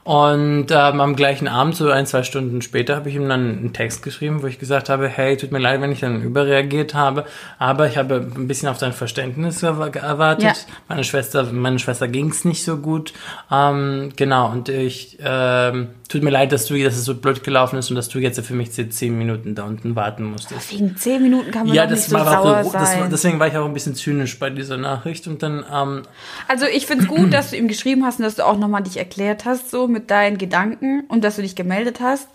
Und 0.04 0.66
ähm, 0.72 1.00
am 1.00 1.14
gleichen 1.14 1.46
Abend, 1.46 1.76
so 1.76 1.88
ein, 1.88 2.06
zwei 2.06 2.24
Stunden 2.24 2.60
später, 2.60 2.96
habe 2.96 3.08
ich 3.08 3.14
ihm 3.14 3.28
dann 3.28 3.58
einen 3.58 3.72
Text 3.72 4.02
geschrieben, 4.02 4.42
wo 4.42 4.48
ich 4.48 4.58
gesagt 4.58 4.88
habe, 4.88 5.06
hey, 5.06 5.36
tut 5.36 5.52
mir 5.52 5.60
leid, 5.60 5.80
wenn 5.80 5.92
ich 5.92 6.00
dann 6.00 6.22
überreagiert 6.22 6.92
habe, 6.94 7.24
aber 7.60 7.86
ich 7.86 7.96
habe 7.96 8.16
ein 8.34 8.48
bisschen 8.48 8.68
auf 8.68 8.78
dein 8.78 8.92
Verständnis 8.92 9.62
erwa- 9.62 9.96
erwartet. 9.96 10.42
Ja. 10.44 10.52
Meine 10.88 11.04
Schwester, 11.04 11.44
meine 11.52 11.78
Schwester 11.78 12.08
ging 12.08 12.30
es 12.30 12.44
nicht 12.44 12.64
so 12.64 12.78
gut. 12.78 13.12
Ähm, 13.48 14.08
genau, 14.16 14.50
und 14.50 14.68
ich 14.68 15.18
ähm, 15.22 15.90
tut 16.08 16.24
mir 16.24 16.30
leid, 16.30 16.50
dass 16.50 16.66
du, 16.66 16.76
dass 16.82 16.96
es 16.96 17.04
so 17.04 17.14
blöd 17.14 17.44
gelaufen 17.44 17.78
ist 17.78 17.88
und 17.90 17.94
dass 17.94 18.08
du 18.08 18.18
jetzt 18.18 18.40
für 18.44 18.54
mich 18.54 18.72
zehn 18.72 19.16
Minuten 19.16 19.54
da 19.54 19.62
unten 19.62 19.94
warten 19.94 20.24
musstest. 20.24 20.72
Wegen 20.72 20.96
zehn 20.96 21.22
Minuten 21.22 21.52
kann 21.52 21.66
man 21.68 21.76
Ja, 21.76 21.84
doch 21.84 21.90
das 21.90 22.00
nicht 22.00 22.08
so 22.10 22.16
war 22.16 22.42
sauer 22.42 22.56
auch, 22.66 22.72
das 22.72 22.90
sein. 22.90 23.00
war, 23.02 23.08
deswegen 23.08 23.38
war 23.38 23.46
ich 23.46 23.56
auch 23.56 23.66
ein 23.66 23.72
bisschen 23.72 23.94
zynisch 23.94 24.36
bei 24.40 24.50
dieser 24.50 24.78
Nachricht 24.78 25.28
und 25.28 25.44
dann, 25.44 25.64
ähm, 25.72 26.02
Also 26.48 26.66
ich 26.66 26.86
finde 26.86 27.04
es 27.04 27.08
gut, 27.08 27.32
dass 27.32 27.50
du 27.50 27.56
ihm 27.56 27.68
geschrieben 27.68 28.04
hast 28.04 28.18
und 28.18 28.24
dass 28.24 28.34
du 28.34 28.44
auch 28.44 28.58
nochmal 28.58 28.82
dich 28.82 28.98
erklärt 29.02 29.44
hast, 29.44 29.70
so 29.70 29.86
mit 29.88 30.10
deinen 30.10 30.38
Gedanken 30.38 31.04
und 31.08 31.22
dass 31.24 31.36
du 31.36 31.42
dich 31.42 31.54
gemeldet 31.54 32.00
hast. 32.00 32.28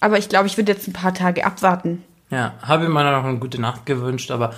Aber 0.00 0.18
ich 0.18 0.28
glaube, 0.28 0.46
ich 0.46 0.56
würde 0.56 0.72
jetzt 0.72 0.86
ein 0.88 0.92
paar 0.92 1.12
Tage 1.14 1.44
abwarten. 1.44 2.04
ja, 2.30 2.54
habe 2.62 2.84
ihm 2.84 2.92
noch 2.92 3.24
eine 3.24 3.38
gute 3.38 3.60
Nacht 3.60 3.84
gewünscht, 3.86 4.30
aber 4.30 4.52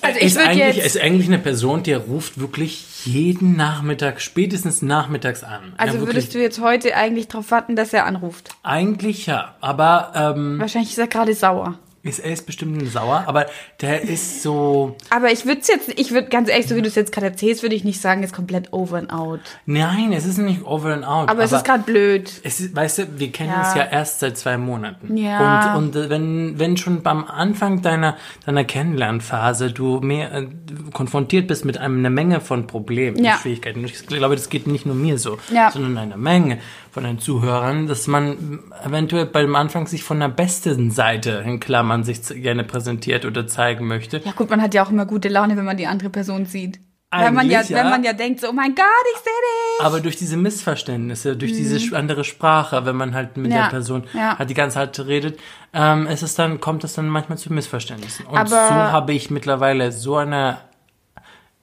Also 0.00 0.18
ich 0.18 0.26
ist 0.26 0.38
eigentlich, 0.38 0.76
jetzt- 0.76 0.86
ist 0.86 1.00
eigentlich 1.00 1.28
eine 1.28 1.38
Person, 1.38 1.82
der 1.84 1.98
ruft 1.98 2.40
wirklich 2.40 3.04
jeden 3.04 3.56
Nachmittag, 3.56 4.20
spätestens 4.20 4.82
nachmittags 4.82 5.44
an. 5.44 5.74
Also 5.76 5.98
ja, 5.98 6.06
würdest 6.06 6.34
du 6.34 6.40
jetzt 6.40 6.60
heute 6.60 6.96
eigentlich 6.96 7.28
darauf 7.28 7.50
warten, 7.52 7.76
dass 7.76 7.92
er 7.92 8.06
anruft? 8.06 8.50
Eigentlich 8.64 9.26
ja, 9.26 9.54
aber 9.60 10.12
ähm, 10.14 10.58
Wahrscheinlich 10.58 10.90
ist 10.90 10.98
er 10.98 11.06
gerade 11.08 11.34
sauer. 11.34 11.78
Ist, 12.02 12.18
er 12.18 12.32
ist 12.32 12.46
bestimmt 12.46 12.86
sauer, 12.90 13.24
aber 13.26 13.46
der 13.80 14.02
ist 14.02 14.42
so, 14.42 14.96
Aber 15.10 15.30
ich 15.30 15.46
würde 15.46 15.60
es 15.60 15.68
jetzt, 15.68 15.88
ich 15.98 16.10
würde 16.10 16.28
ganz 16.28 16.48
ehrlich, 16.48 16.66
so 16.66 16.74
wie 16.74 16.82
du 16.82 16.88
es 16.88 16.96
jetzt 16.96 17.12
gerade 17.12 17.26
erzählst, 17.28 17.62
würde 17.62 17.76
ich 17.76 17.84
nicht 17.84 18.00
sagen, 18.00 18.22
ist 18.24 18.34
komplett 18.34 18.72
over 18.72 18.98
and 18.98 19.12
out. 19.12 19.40
nein, 19.66 20.12
es 20.12 20.26
ist 20.26 20.38
nicht 20.38 20.64
over 20.64 20.92
and 20.92 21.04
out. 21.06 21.28
Aber, 21.28 21.44
es 21.44 21.52
ist 21.52 21.64
gerade 21.64 21.84
blöd. 21.84 22.32
Es 22.42 22.58
ist, 22.60 22.74
weißt 22.74 22.98
du, 22.98 23.18
wir 23.20 23.30
kennen 23.30 23.50
Ja. 23.50 23.60
uns 23.66 23.74
ja 23.76 23.84
erst 23.84 24.18
seit 24.20 24.36
zwei 24.36 24.58
Monaten. 24.58 25.16
Ja. 25.16 25.76
Und, 25.76 25.94
und 25.94 25.96
äh, 26.04 26.10
wenn, 26.10 26.58
wenn 26.58 26.76
schon 26.76 27.02
beim 27.02 27.24
Anfang 27.24 27.82
deiner, 27.82 28.16
deiner 28.44 28.64
Kennenlernphase 28.64 29.70
du 29.72 30.00
mehr 30.00 30.32
äh, 30.32 30.46
konfrontiert 30.92 31.46
bist 31.46 31.64
mit 31.64 31.78
einem, 31.78 31.98
einer 31.98 32.10
Menge 32.10 32.40
von 32.40 32.66
Problemen, 32.66 33.22
Ja. 33.22 33.38
Schwierigkeiten, 33.38 33.84
ich 33.84 34.06
glaube, 34.06 34.34
das 34.36 34.48
geht 34.48 34.66
nicht 34.66 34.86
nur 34.86 34.94
mir 34.96 35.18
so, 35.18 35.38
Ja. 35.52 35.70
sondern 35.70 35.96
einer 35.98 36.16
Menge 36.16 36.58
von 36.92 37.04
den 37.04 37.18
Zuhörern, 37.18 37.86
dass 37.88 38.06
man 38.06 38.60
eventuell 38.84 39.26
beim 39.26 39.56
Anfang 39.56 39.86
sich 39.86 40.04
von 40.04 40.20
der 40.20 40.28
besten 40.28 40.90
Seite 40.90 41.42
in 41.44 41.58
Klammern 41.58 42.04
sich 42.04 42.20
gerne 42.28 42.64
präsentiert 42.64 43.24
oder 43.24 43.46
zeigen 43.46 43.86
möchte. 43.88 44.18
Ja 44.24 44.32
gut, 44.32 44.50
man 44.50 44.60
hat 44.62 44.74
ja 44.74 44.84
auch 44.84 44.90
immer 44.90 45.06
gute 45.06 45.28
Laune, 45.28 45.56
wenn 45.56 45.64
man 45.64 45.76
die 45.78 45.86
andere 45.86 46.10
Person 46.10 46.44
sieht. 46.46 46.78
Wenn 47.14 47.34
man 47.34 47.50
ja, 47.50 47.60
ja. 47.60 47.76
wenn 47.76 47.90
man 47.90 48.04
ja 48.04 48.14
denkt, 48.14 48.40
so, 48.40 48.48
oh 48.48 48.52
mein 48.54 48.74
Gott, 48.74 48.84
ich 49.14 49.18
sehe 49.18 49.24
dich. 49.24 49.84
Aber 49.86 50.00
durch 50.00 50.16
diese 50.16 50.38
Missverständnisse, 50.38 51.36
durch 51.36 51.52
diese 51.52 51.76
sch- 51.76 51.94
andere 51.94 52.24
Sprache, 52.24 52.86
wenn 52.86 52.96
man 52.96 53.14
halt 53.14 53.36
mit 53.36 53.50
Mhm. 53.50 53.56
Ja, 53.56 53.62
der 53.64 53.68
Person 53.70 54.04
ja. 54.14 54.38
halt 54.38 54.48
die 54.48 54.54
ganze 54.54 54.76
Zeit 54.76 54.98
redet, 55.00 55.38
ähm, 55.74 56.06
ist 56.06 56.22
es 56.22 56.34
dann, 56.36 56.60
kommt 56.60 56.84
es 56.84 56.94
dann 56.94 57.08
manchmal 57.08 57.36
zu 57.36 57.52
Missverständnissen. 57.52 58.24
Und 58.26 58.38
Aber- 58.38 58.48
so 58.48 58.56
habe 58.56 59.12
ich 59.12 59.30
mittlerweile 59.30 59.92
so 59.92 60.16
eine. 60.16 60.58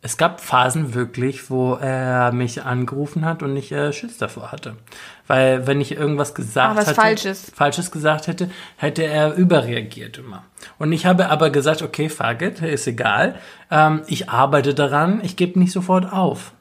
Es 0.01 0.15
gab 0.15 0.39
Phasen 0.39 0.93
wirklich, 0.93 1.49
wo 1.49 1.73
er 1.73 2.31
mich 2.31 2.63
angerufen 2.63 3.25
hat 3.25 3.43
und 3.43 3.57
ich 3.57 3.73
äh, 3.73 3.91
Schiss 3.91 4.17
davor 4.17 4.53
hatte. 4.53 4.77
Weil 5.27 5.67
wenn 5.67 5.81
ich 5.81 5.91
irgendwas 5.91 6.33
gesagt 6.33 6.71
Ah, 6.71 6.75
was 6.77 6.87
hatte, 6.87 6.95
Falsches. 6.95 7.51
Falsches 7.53 7.91
gesagt 7.91 8.27
hätte, 8.27 8.49
hätte 8.77 9.03
er 9.03 9.33
überreagiert 9.33 10.17
immer. 10.17 10.45
Und 10.77 10.93
ich 10.93 11.05
habe 11.05 11.29
aber 11.29 11.49
gesagt, 11.49 11.81
okay, 11.81 12.07
fuck 12.07 12.41
it, 12.41 12.61
ist 12.61 12.87
egal. 12.87 13.35
Ähm, 13.69 14.03
ich 14.07 14.29
arbeite 14.29 14.73
daran, 14.73 15.19
ich 15.21 15.35
gebe 15.35 15.59
nicht 15.59 15.73
sofort 15.73 16.13
auf. 16.13 16.53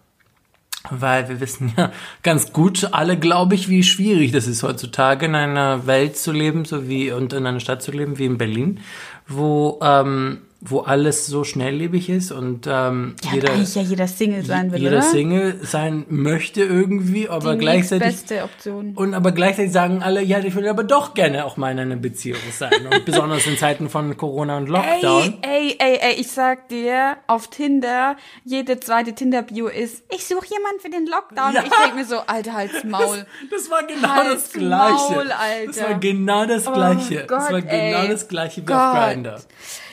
Weil 0.91 1.29
wir 1.29 1.41
wissen 1.41 1.73
ja 1.77 1.93
ganz 2.25 2.53
gut, 2.53 2.89
alle 2.91 3.17
glaube 3.17 3.55
ich, 3.55 3.69
wie 3.69 3.85
schwierig 3.85 4.33
das 4.33 4.49
ist 4.49 4.65
heutzutage 4.65 5.27
in 5.27 5.37
einer 5.37 5.87
Welt 5.87 6.17
zu 6.17 6.33
leben, 6.33 6.65
so 6.65 6.89
wie 6.89 7.13
und 7.13 7.33
in 7.33 7.47
einer 7.47 7.61
Stadt 7.61 7.83
zu 7.83 7.93
leben 7.93 8.19
wie 8.19 8.27
in 8.27 8.39
Berlin, 8.39 8.81
wo, 9.29 9.79
ähm, 9.81 10.43
wo 10.61 10.81
alles 10.81 11.27
so 11.27 11.45
schnelllebig 11.45 12.09
ist 12.11 12.33
und 12.33 12.67
ähm, 12.67 13.15
Ja, 13.23 13.35
jeder, 13.35 13.53
eigentlich 13.53 13.75
ja 13.77 13.83
jeder 13.83 14.09
Single 14.09 14.45
sein 14.45 14.73
will, 14.73 14.81
jeder 14.81 14.97
oder? 14.99 15.03
Single 15.03 15.61
sein 15.63 16.05
möchte 16.09 16.63
irgendwie, 16.65 17.29
aber 17.29 17.53
Die 17.53 17.59
gleichzeitig 17.61 18.09
nächstbeste 18.09 18.43
Option. 18.43 18.93
und 18.97 19.15
aber 19.15 19.31
gleichzeitig 19.31 19.71
sagen 19.71 20.03
alle, 20.03 20.21
ja, 20.21 20.41
ich 20.41 20.57
will 20.57 20.67
aber 20.67 20.83
doch 20.83 21.15
gerne 21.15 21.45
auch 21.45 21.57
mal 21.59 21.71
in 21.71 21.79
einer 21.79 21.95
Beziehung 21.95 22.41
sein. 22.59 22.73
Und 22.93 23.05
besonders 23.05 23.47
in 23.47 23.57
Zeiten 23.57 23.89
von 23.89 24.17
Corona 24.17 24.57
und 24.57 24.69
Lockdown. 24.69 25.39
Ey, 25.43 25.77
ey, 25.77 25.77
ey, 25.79 25.99
ey, 26.01 26.15
ich 26.21 26.29
sag 26.33 26.69
dir, 26.69 27.19
auf 27.29 27.49
Tinder, 27.51 28.17
jede 28.45 28.81
zweite 28.81 29.15
Tinder-Bio 29.15 29.69
ist, 29.69 30.03
ich 30.13 30.27
suche 30.27 30.47
jemanden 30.51 30.81
für 30.81 30.91
den 30.91 31.07
Lockdown. 31.07 31.55
Ja. 31.55 31.63
Ich 31.63 31.71
denk 31.85 31.95
mir 31.95 32.05
so, 32.05 32.17
Alter, 32.27 32.55
halt's 32.55 32.83
Maul. 32.83 33.27
Das 33.51 33.71
war 33.71 33.85
genau 33.87 34.09
Halt's 34.09 34.45
das 34.51 34.53
Gleiche. 34.55 35.13
Maul, 35.15 35.31
Alter. 35.31 35.63
Oh 35.63 35.67
Das 35.69 35.83
war 35.83 35.99
genau 36.01 36.47
das 36.47 36.65
Gleiche. 36.65 37.27
das 37.29 37.53
war 37.53 37.61
Gott, 37.63 37.71
genau 37.71 38.03
ey. 38.03 38.09
das 38.09 38.27
Gleiche 38.27 38.67
wie 38.67 38.73
auf 38.73 38.93
Gott. 38.93 39.05
Grindr. 39.13 39.41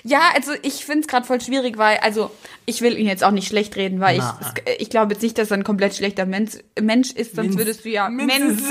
Ja, 0.08 0.20
also 0.36 0.52
ich 0.62 0.86
find's 0.86 1.08
grad 1.08 1.26
voll 1.26 1.42
schwierig, 1.42 1.80
weil, 1.80 1.98
also 1.98 2.30
ich 2.68 2.82
will 2.82 2.96
ihn 2.96 3.08
jetzt 3.08 3.24
auch 3.24 3.32
nicht 3.32 3.48
schlecht 3.48 3.76
reden, 3.76 4.00
weil 4.00 4.18
ich, 4.18 4.22
Na. 4.22 4.40
es- 4.40 4.74
ich 4.78 4.92
glaube 4.92 5.14
jetzt 5.14 5.24
nicht, 5.24 5.36
dass 5.40 5.50
er 5.50 5.58
ein 5.58 5.64
komplett 5.64 5.96
schlechter 5.96 6.28
Mensch, 6.28 6.52
Mensch 6.80 7.12
ist, 7.12 7.36
sonst 7.36 7.48
Minz- 7.56 7.58
würdest 7.58 7.86
du 7.86 7.90
ja, 7.90 8.08
Mensch, 8.10 8.32
Mensch, 8.38 8.62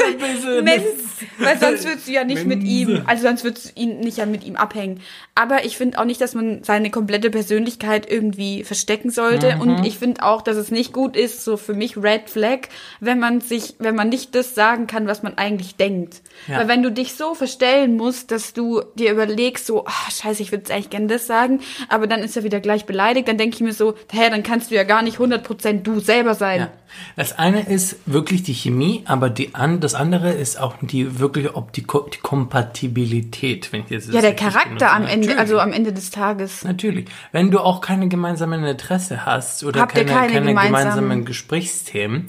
weil 1.39 1.59
sonst 1.59 1.85
würdest 1.85 2.07
du 2.09 2.13
ja 2.13 2.25
nicht 2.25 2.45
mit 2.47 2.61
Minz. 2.63 2.71
ihm, 2.71 3.03
also 3.07 3.23
sonst 3.25 3.45
würdest 3.45 3.67
du 3.77 3.81
ihn 3.81 4.01
nicht 4.01 4.19
ja 4.19 4.27
mit 4.27 4.45
ihm 4.45 4.57
abhängen. 4.57 5.01
Aber 5.35 5.65
ich 5.65 5.77
finde 5.77 5.99
auch 5.99 6.05
nicht, 6.05 6.21
dass 6.21 6.35
man 6.35 6.63
seine 6.63 6.91
komplette 6.91 7.31
Persönlichkeit 7.31 8.11
irgendwie 8.11 8.63
verstecken 8.65 9.11
sollte 9.11 9.57
Mhm. 9.57 9.61
und 9.61 9.85
ich 9.87 9.99
finde 9.99 10.23
auch, 10.23 10.43
dass 10.43 10.57
es 10.57 10.71
nicht 10.71 10.93
gut 10.93 11.17
ist, 11.17 11.45
so 11.45 11.57
für 11.57 11.75
mich 11.75 11.97
Red 11.97 12.31
Flag, 12.31 12.69
wenn 13.01 13.19
man 13.19 13.41
sich, 13.41 13.75
wenn 13.79 13.95
man 13.97 14.09
nicht 14.09 14.35
das 14.35 14.55
sagen 14.55 14.87
kann, 14.87 15.07
was 15.07 15.23
man 15.23 15.37
eigentlich 15.37 15.77
denkt. 15.77 16.23
Ja. 16.47 16.59
Weil 16.61 16.69
wenn 16.69 16.83
du 16.83 16.91
dich 16.93 17.15
so 17.15 17.35
verstellen 17.35 17.97
musst, 17.97 18.31
dass 18.31 18.53
du 18.53 18.83
dir 18.95 19.11
überlegst, 19.11 19.67
so, 19.67 19.85
ah, 19.87 20.11
scheiße, 20.11 20.43
ich 20.43 20.53
würde 20.53 20.73
eigentlich 20.73 20.91
gerne 20.91 21.07
das 21.09 21.24
sagen, 21.27 21.61
aber 21.89 22.07
dann 22.07 22.21
ist 22.21 22.37
er 22.37 22.45
wieder 22.45 22.61
gleich 22.61 22.85
beleidigt, 22.87 23.29
dann 23.29 23.39
denke 23.39 23.55
ich 23.57 23.61
mir 23.63 23.73
so, 23.73 23.95
hä, 24.11 24.31
dann 24.31 24.43
kannst 24.43 24.71
du 24.71 24.75
ja 24.75 24.85
gar 24.85 25.03
nicht 25.03 25.19
100% 25.19 25.83
du 25.83 26.01
selber 26.01 26.35
sein. 26.35 26.61
Ja. 26.61 26.71
Das 27.17 27.37
eine 27.39 27.69
ist 27.69 27.97
wirklich 28.07 28.43
die 28.45 28.55
Chemie, 28.55 29.03
aber 29.07 29.29
die 29.29 29.55
an, 29.55 29.81
das 29.81 29.95
andere 29.95 30.31
ist 30.33 30.61
auch 30.61 30.75
die 30.81 31.19
wirklich 31.19 31.55
ob 31.57 31.73
die, 31.73 31.83
Ko- 31.83 32.09
die 32.13 32.19
Kompatibilität, 32.19 33.73
wenn 33.73 33.81
ich 33.83 33.91
jetzt 33.91 34.13
Ja, 34.13 34.21
der 34.21 34.35
Charakter 34.37 34.93
am 34.93 35.03
Ende, 35.03 35.27
Natürlich. 35.29 35.39
also 35.39 35.59
am 35.59 35.73
Ende 35.73 35.93
des 35.93 36.11
Tages. 36.11 36.65
Natürlich. 36.65 37.07
Wenn 37.33 37.51
du 37.51 37.59
auch 37.61 37.81
keine 37.81 38.09
gemeinsamen 38.09 38.65
Interesse 38.65 39.27
hast 39.27 39.65
oder 39.65 39.87
keine, 39.87 40.07
keine 40.07 40.33
keine, 40.33 40.47
gemeinsamen- 40.53 40.67
gemeinsamen 40.67 41.25
Gesprächsthemen, 41.25 42.29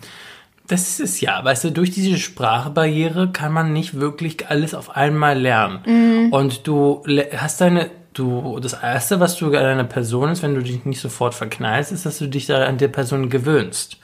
das 0.67 0.87
ist 0.89 0.99
es 0.99 1.21
ja. 1.21 1.43
Weißt 1.43 1.63
du, 1.65 1.71
durch 1.71 1.91
diese 1.91 2.17
Sprachbarriere 2.17 3.31
kann 3.31 3.53
man 3.53 3.71
nicht 3.71 3.99
wirklich 3.99 4.47
alles 4.47 4.73
auf 4.73 4.95
einmal 4.95 5.37
lernen. 5.39 5.79
Mhm. 5.85 6.33
Und 6.33 6.65
du 6.65 7.03
hast 7.37 7.61
deine, 7.61 7.91
du, 8.15 8.59
das 8.59 8.73
erste, 8.73 9.19
was 9.19 9.35
du 9.37 9.47
an 9.49 9.55
einer 9.65 9.83
Person 9.83 10.29
ist, 10.31 10.41
wenn 10.41 10.55
du 10.55 10.61
dich 10.61 10.83
nicht 10.85 10.99
sofort 10.99 11.35
verknallst, 11.35 11.91
ist, 11.91 12.05
dass 12.05 12.17
du 12.17 12.27
dich 12.27 12.47
da 12.47 12.65
an 12.65 12.77
der 12.79 12.87
Person 12.87 13.29
gewöhnst. 13.29 13.97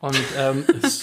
Und, 0.00 0.16
ähm, 0.38 0.64
es- 0.82 1.02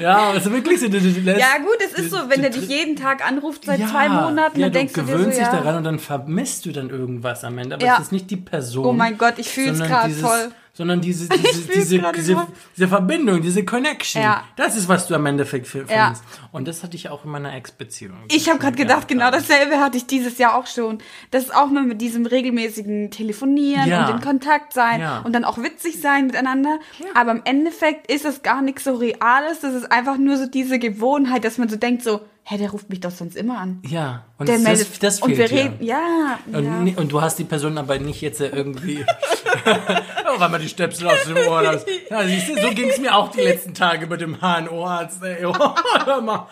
ja, 0.00 0.30
also 0.30 0.52
wirklich 0.52 0.80
so, 0.80 0.88
du, 0.88 0.98
du 1.00 1.08
lässt, 1.20 1.40
Ja, 1.40 1.58
gut, 1.58 1.76
es 1.84 1.98
ist 1.98 2.10
so, 2.10 2.16
wenn 2.28 2.42
er 2.44 2.50
dich 2.50 2.68
jeden 2.68 2.96
Tag 2.96 3.26
anruft 3.26 3.64
seit 3.64 3.80
ja, 3.80 3.86
zwei 3.88 4.08
Monaten, 4.08 4.58
ja, 4.60 4.66
dann 4.66 4.72
denkst 4.72 4.94
du 4.94 5.00
du 5.02 5.06
dir 5.06 5.12
gewöhnst 5.12 5.36
so, 5.38 5.42
dich 5.44 5.52
ja. 5.52 5.56
daran 5.56 5.76
und 5.76 5.84
dann 5.84 5.98
vermisst 5.98 6.64
du 6.66 6.72
dann 6.72 6.90
irgendwas 6.90 7.44
am 7.44 7.58
Ende. 7.58 7.74
Aber 7.76 7.84
Ja. 7.84 7.96
es 7.96 8.04
ist 8.06 8.12
nicht 8.12 8.30
die 8.30 8.36
Person. 8.36 8.86
Oh 8.86 8.92
mein 8.92 9.18
Gott, 9.18 9.34
ich 9.38 9.48
fühl's 9.48 9.78
sondern 9.78 9.88
grad 9.88 10.06
dieses- 10.08 10.22
voll. 10.22 10.50
Sondern 10.76 11.00
diese, 11.00 11.26
diese, 11.30 11.68
diese, 11.72 12.02
diese, 12.12 12.46
diese 12.76 12.88
Verbindung, 12.88 13.40
diese 13.40 13.64
Connection. 13.64 14.22
Ja. 14.22 14.44
Das 14.56 14.76
ist, 14.76 14.88
was 14.88 15.06
du 15.08 15.14
am 15.14 15.24
Endeffekt 15.24 15.66
für- 15.66 15.86
Ja. 15.88 16.04
findest. 16.14 16.24
Und 16.52 16.68
das 16.68 16.82
hatte 16.82 16.96
ich 16.96 17.08
auch 17.08 17.24
in 17.24 17.30
meiner 17.30 17.54
Ex-Beziehung. 17.54 18.14
Ich 18.28 18.48
habe 18.50 18.58
gerade 18.58 18.76
Ja, 18.78 18.84
gedacht, 18.84 19.08
genau 19.08 19.30
dasselbe 19.30 19.80
hatte 19.80 19.96
ich 19.96 20.06
dieses 20.06 20.36
Jahr 20.36 20.54
auch 20.54 20.66
schon. 20.66 20.98
Das 21.30 21.44
ist 21.44 21.54
auch 21.54 21.68
mal 21.70 21.82
mit 21.84 22.02
diesem 22.02 22.26
regelmäßigen 22.26 23.10
Telefonieren 23.10 23.88
Ja. 23.88 24.06
und 24.06 24.16
in 24.16 24.20
Kontakt 24.20 24.74
sein 24.74 25.00
Ja. 25.00 25.20
und 25.20 25.32
dann 25.32 25.44
auch 25.44 25.56
witzig 25.58 26.00
sein 26.00 26.26
miteinander. 26.26 26.78
Aber 27.14 27.30
im 27.32 27.40
Endeffekt 27.44 28.10
ist 28.12 28.26
es 28.26 28.42
gar 28.42 28.60
nichts 28.60 28.84
so 28.84 28.94
Reales. 28.96 29.60
Das 29.62 29.72
ist 29.74 29.90
einfach 29.90 30.18
nur 30.18 30.36
so 30.36 30.46
diese 30.46 30.78
Gewohnheit, 30.78 31.44
dass 31.44 31.56
man 31.58 31.68
so 31.70 31.76
denkt, 31.76 32.02
so, 32.02 32.20
hä, 32.48 32.58
der 32.58 32.70
ruft 32.70 32.88
mich 32.88 33.00
doch 33.00 33.10
sonst 33.10 33.36
immer 33.36 33.58
an. 33.58 33.82
Ja, 33.84 34.24
und 34.38 34.48
Der 34.48 34.54
das, 34.56 34.64
meldet 34.64 34.88
das, 34.90 34.98
das 35.16 35.20
und 35.20 35.34
fehlt 35.34 35.50
wir 35.50 35.58
ja. 35.58 35.64
reden, 35.64 35.84
ja, 35.84 36.38
Und, 36.58 36.86
ja. 36.86 36.96
und 36.96 37.10
du 37.10 37.20
hast 37.20 37.38
die 37.40 37.44
Person 37.44 37.76
aber 37.76 37.98
nicht 37.98 38.20
jetzt 38.20 38.40
irgendwie. 38.40 39.04
oh, 39.66 40.38
weil 40.38 40.48
man 40.48 40.60
die 40.60 40.68
Stöpsel 40.68 41.08
aus 41.08 41.24
dem 41.24 41.36
Ohr 41.38 41.66
raus. 41.66 41.84
Ja, 42.08 42.24
siehst 42.24 42.48
du, 42.48 42.60
so 42.60 42.70
ging 42.70 42.88
es 42.88 42.98
mir 42.98 43.16
auch 43.16 43.32
die 43.32 43.40
letzten 43.40 43.74
Tage 43.74 44.06
mit 44.06 44.20
dem 44.20 44.40
HNO-Arzt. 44.40 45.24
ey. 45.24 45.44
Oh, 45.44 45.54
hör 46.04 46.20
mal. 46.20 46.46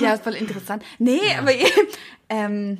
ja, 0.00 0.14
ist 0.14 0.24
voll 0.24 0.34
interessant. 0.36 0.82
Nee, 0.98 1.20
aber 1.38 1.50
ähm, 2.30 2.78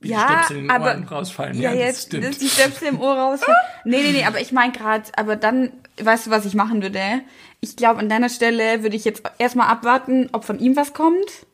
Wie 0.00 0.10
ja, 0.10 0.18
die 0.18 0.34
Stöpsel 0.34 0.56
in 0.58 0.62
den 0.64 0.70
aber 0.70 0.90
Ohren 0.90 1.04
rausfallen. 1.04 1.58
Ja, 1.58 1.70
das 1.70 1.78
jetzt 1.78 2.06
stimmt. 2.08 2.24
ist 2.26 2.42
die 2.42 2.48
Stöpsel 2.48 2.88
im 2.88 3.00
Ohr 3.00 3.16
raus. 3.16 3.40
nee, 3.84 4.02
nee, 4.02 4.12
nee, 4.12 4.24
aber 4.24 4.38
ich 4.38 4.52
meine 4.52 4.72
gerade, 4.72 5.04
aber 5.16 5.36
dann, 5.36 5.72
weißt 5.98 6.26
du, 6.26 6.30
was 6.30 6.44
ich 6.44 6.54
machen 6.54 6.82
würde? 6.82 7.22
Ich 7.60 7.76
glaube, 7.76 8.00
an 8.00 8.08
deiner 8.08 8.28
Stelle 8.28 8.82
würde 8.82 8.96
ich 8.96 9.04
jetzt 9.04 9.22
erstmal 9.38 9.68
abwarten, 9.68 10.28
ob 10.32 10.44
von 10.44 10.58
ihm 10.58 10.76
was 10.76 10.92
kommt. 10.92 11.46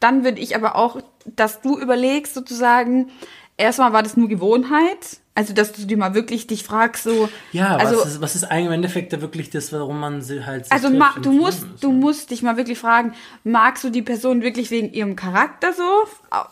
Dann 0.00 0.24
würde 0.24 0.40
ich 0.40 0.56
aber 0.56 0.76
auch, 0.76 1.00
dass 1.24 1.60
du 1.60 1.78
überlegst, 1.78 2.34
sozusagen, 2.34 3.10
erstmal 3.56 3.92
war 3.92 4.02
das 4.02 4.16
nur 4.16 4.28
Gewohnheit. 4.28 5.20
Also, 5.34 5.54
dass 5.54 5.72
du 5.72 5.86
dir 5.86 5.96
mal 5.96 6.12
wirklich 6.14 6.48
dich 6.48 6.64
fragst, 6.64 7.04
so. 7.04 7.28
Ja, 7.52 7.76
also, 7.76 7.98
was, 7.98 8.06
ist, 8.06 8.20
was 8.20 8.34
ist 8.34 8.44
eigentlich 8.44 8.66
im 8.66 8.72
Endeffekt 8.72 9.12
da 9.12 9.20
wirklich 9.20 9.48
das, 9.48 9.72
warum 9.72 10.00
man 10.00 10.22
sie 10.22 10.44
halt 10.44 10.64
sich 10.64 10.72
also 10.72 10.90
du 10.90 11.32
musst, 11.32 11.62
ist, 11.62 11.82
du 11.84 11.92
ne? 11.92 11.98
musst 11.98 12.30
dich 12.30 12.42
mal 12.42 12.56
wirklich 12.56 12.78
fragen, 12.78 13.14
magst 13.44 13.84
du 13.84 13.90
die 13.90 14.02
Person 14.02 14.42
wirklich 14.42 14.70
wegen 14.70 14.92
ihrem 14.92 15.14
Charakter 15.16 15.72
so? 15.72 15.82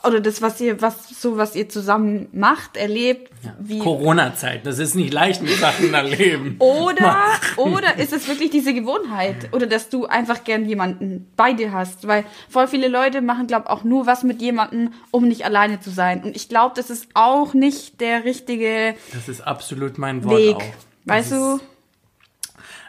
Oder 0.08 0.20
das, 0.20 0.40
was 0.40 0.60
ihr, 0.60 0.80
was, 0.80 1.08
so, 1.08 1.36
was 1.36 1.56
ihr 1.56 1.68
zusammen 1.68 2.28
macht, 2.32 2.76
erlebt? 2.76 3.30
Wie, 3.58 3.78
Corona-Zeit, 3.78 4.66
das 4.66 4.78
ist 4.78 4.94
nicht 4.94 5.12
leicht 5.12 5.42
mit 5.42 5.52
Sachen 5.52 5.92
erleben. 5.94 6.56
Oder, 6.58 7.16
oder 7.56 7.96
ist 7.98 8.12
es 8.12 8.28
wirklich 8.28 8.50
diese 8.50 8.74
Gewohnheit? 8.74 9.52
Oder 9.52 9.66
dass 9.66 9.88
du 9.88 10.06
einfach 10.06 10.44
gern 10.44 10.64
jemanden 10.64 11.30
bei 11.36 11.52
dir 11.52 11.72
hast? 11.72 12.06
Weil 12.06 12.24
voll 12.48 12.68
viele 12.68 12.88
Leute 12.88 13.20
machen, 13.20 13.46
glaube 13.46 13.70
auch 13.70 13.84
nur 13.84 14.06
was 14.06 14.22
mit 14.22 14.40
jemandem, 14.40 14.92
um 15.10 15.28
nicht 15.28 15.44
alleine 15.44 15.80
zu 15.80 15.90
sein. 15.90 16.22
Und 16.22 16.36
ich 16.36 16.48
glaube, 16.48 16.74
das 16.76 16.90
ist 16.90 17.08
auch 17.14 17.54
nicht 17.54 18.00
der 18.00 18.24
richtige 18.24 18.94
Das 19.12 19.28
ist 19.28 19.40
absolut 19.40 19.98
mein 19.98 20.24
Wort 20.24 20.38
Weg. 20.38 20.56
auch. 20.56 20.62
Weißt 21.04 21.32
du? 21.32 21.60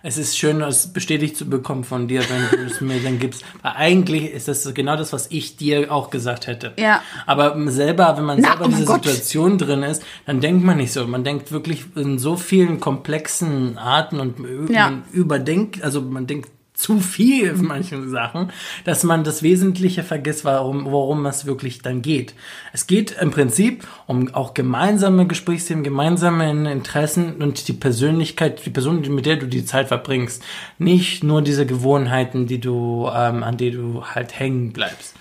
Es 0.02 0.18
ist 0.18 0.38
schön, 0.38 0.60
das 0.60 0.94
bestätigt 0.94 1.36
zu 1.36 1.50
bekommen 1.50 1.84
von 1.84 2.08
dir, 2.08 2.22
wenn 2.30 2.60
du 2.60 2.66
es 2.66 2.80
mir 2.82 3.00
dann 3.02 3.20
gibst. 3.20 3.44
Weil 3.62 3.74
eigentlich 3.76 4.32
ist 4.32 4.48
das 4.48 4.74
genau 4.74 4.96
das, 4.96 5.12
was 5.12 5.28
ich 5.32 5.58
dir 5.58 5.92
auch 5.92 6.10
gesagt 6.10 6.48
hätte. 6.48 6.74
Ja. 6.78 7.02
Aber 7.26 7.56
selber, 7.72 8.16
wenn 8.18 8.24
man 8.26 8.40
Na, 8.40 8.50
selber 8.50 8.66
oh 8.66 8.70
in 8.70 8.78
dieser. 8.78 8.94
Situation 8.94 9.58
drin 9.58 9.84
ist, 9.84 10.04
dann 10.26 10.40
denkt 10.42 10.64
man 10.64 10.78
nicht 10.78 10.94
so. 10.94 11.06
Man 11.06 11.24
denkt 11.24 11.52
wirklich 11.52 11.84
in 11.96 12.18
so 12.18 12.36
vielen 12.38 12.80
komplexen 12.80 13.78
Arten 13.78 14.20
und 14.20 14.38
Ja. 14.70 14.90
man 14.90 15.04
überdenkt, 15.12 15.84
also 15.84 16.02
man 16.02 16.28
denkt 16.28 16.50
zu 16.80 17.02
viel 17.02 17.50
in 17.50 17.66
manchen 17.66 18.10
Sachen, 18.10 18.52
dass 18.86 19.04
man 19.04 19.26
das 19.26 19.44
Wesentliche 19.44 20.02
vergisst, 20.02 20.46
warum, 20.46 20.86
worum 20.86 21.26
es 21.26 21.46
wirklich 21.46 21.82
dann 21.82 22.02
geht. 22.02 22.34
Es 22.72 22.88
geht 22.88 23.18
im 23.20 23.32
Prinzip 23.32 23.86
um 24.08 24.34
auch 24.34 24.54
gemeinsame 24.54 25.28
Gesprächsthemen, 25.28 25.84
gemeinsame 25.84 26.50
Interessen 26.72 27.42
und 27.42 27.68
die 27.68 27.74
Persönlichkeit, 27.74 28.66
die 28.66 28.70
Person, 28.70 29.02
mit 29.14 29.26
der 29.26 29.36
du 29.36 29.48
die 29.48 29.66
Zeit 29.66 29.90
verbringst. 29.90 30.42
Nicht 30.78 31.22
nur 31.22 31.42
diese 31.42 31.66
Gewohnheiten, 31.66 32.48
die 32.48 32.62
du, 32.62 33.10
ähm, 33.14 33.44
an 33.44 33.58
die 33.58 33.72
du 33.72 34.06
halt 34.06 34.40
hängen 34.40 34.72
bleibst. 34.72 35.16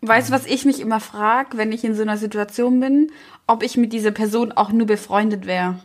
Weißt 0.00 0.28
du, 0.28 0.32
was 0.32 0.46
ich 0.46 0.64
mich 0.64 0.80
immer 0.80 0.98
frage, 0.98 1.56
wenn 1.56 1.70
ich 1.70 1.84
in 1.84 1.94
so 1.94 2.02
einer 2.02 2.16
Situation 2.16 2.80
bin, 2.80 3.12
ob 3.46 3.62
ich 3.62 3.76
mit 3.76 3.92
dieser 3.92 4.10
Person 4.10 4.50
auch 4.50 4.72
nur 4.72 4.86
befreundet 4.86 5.46
wäre? 5.46 5.78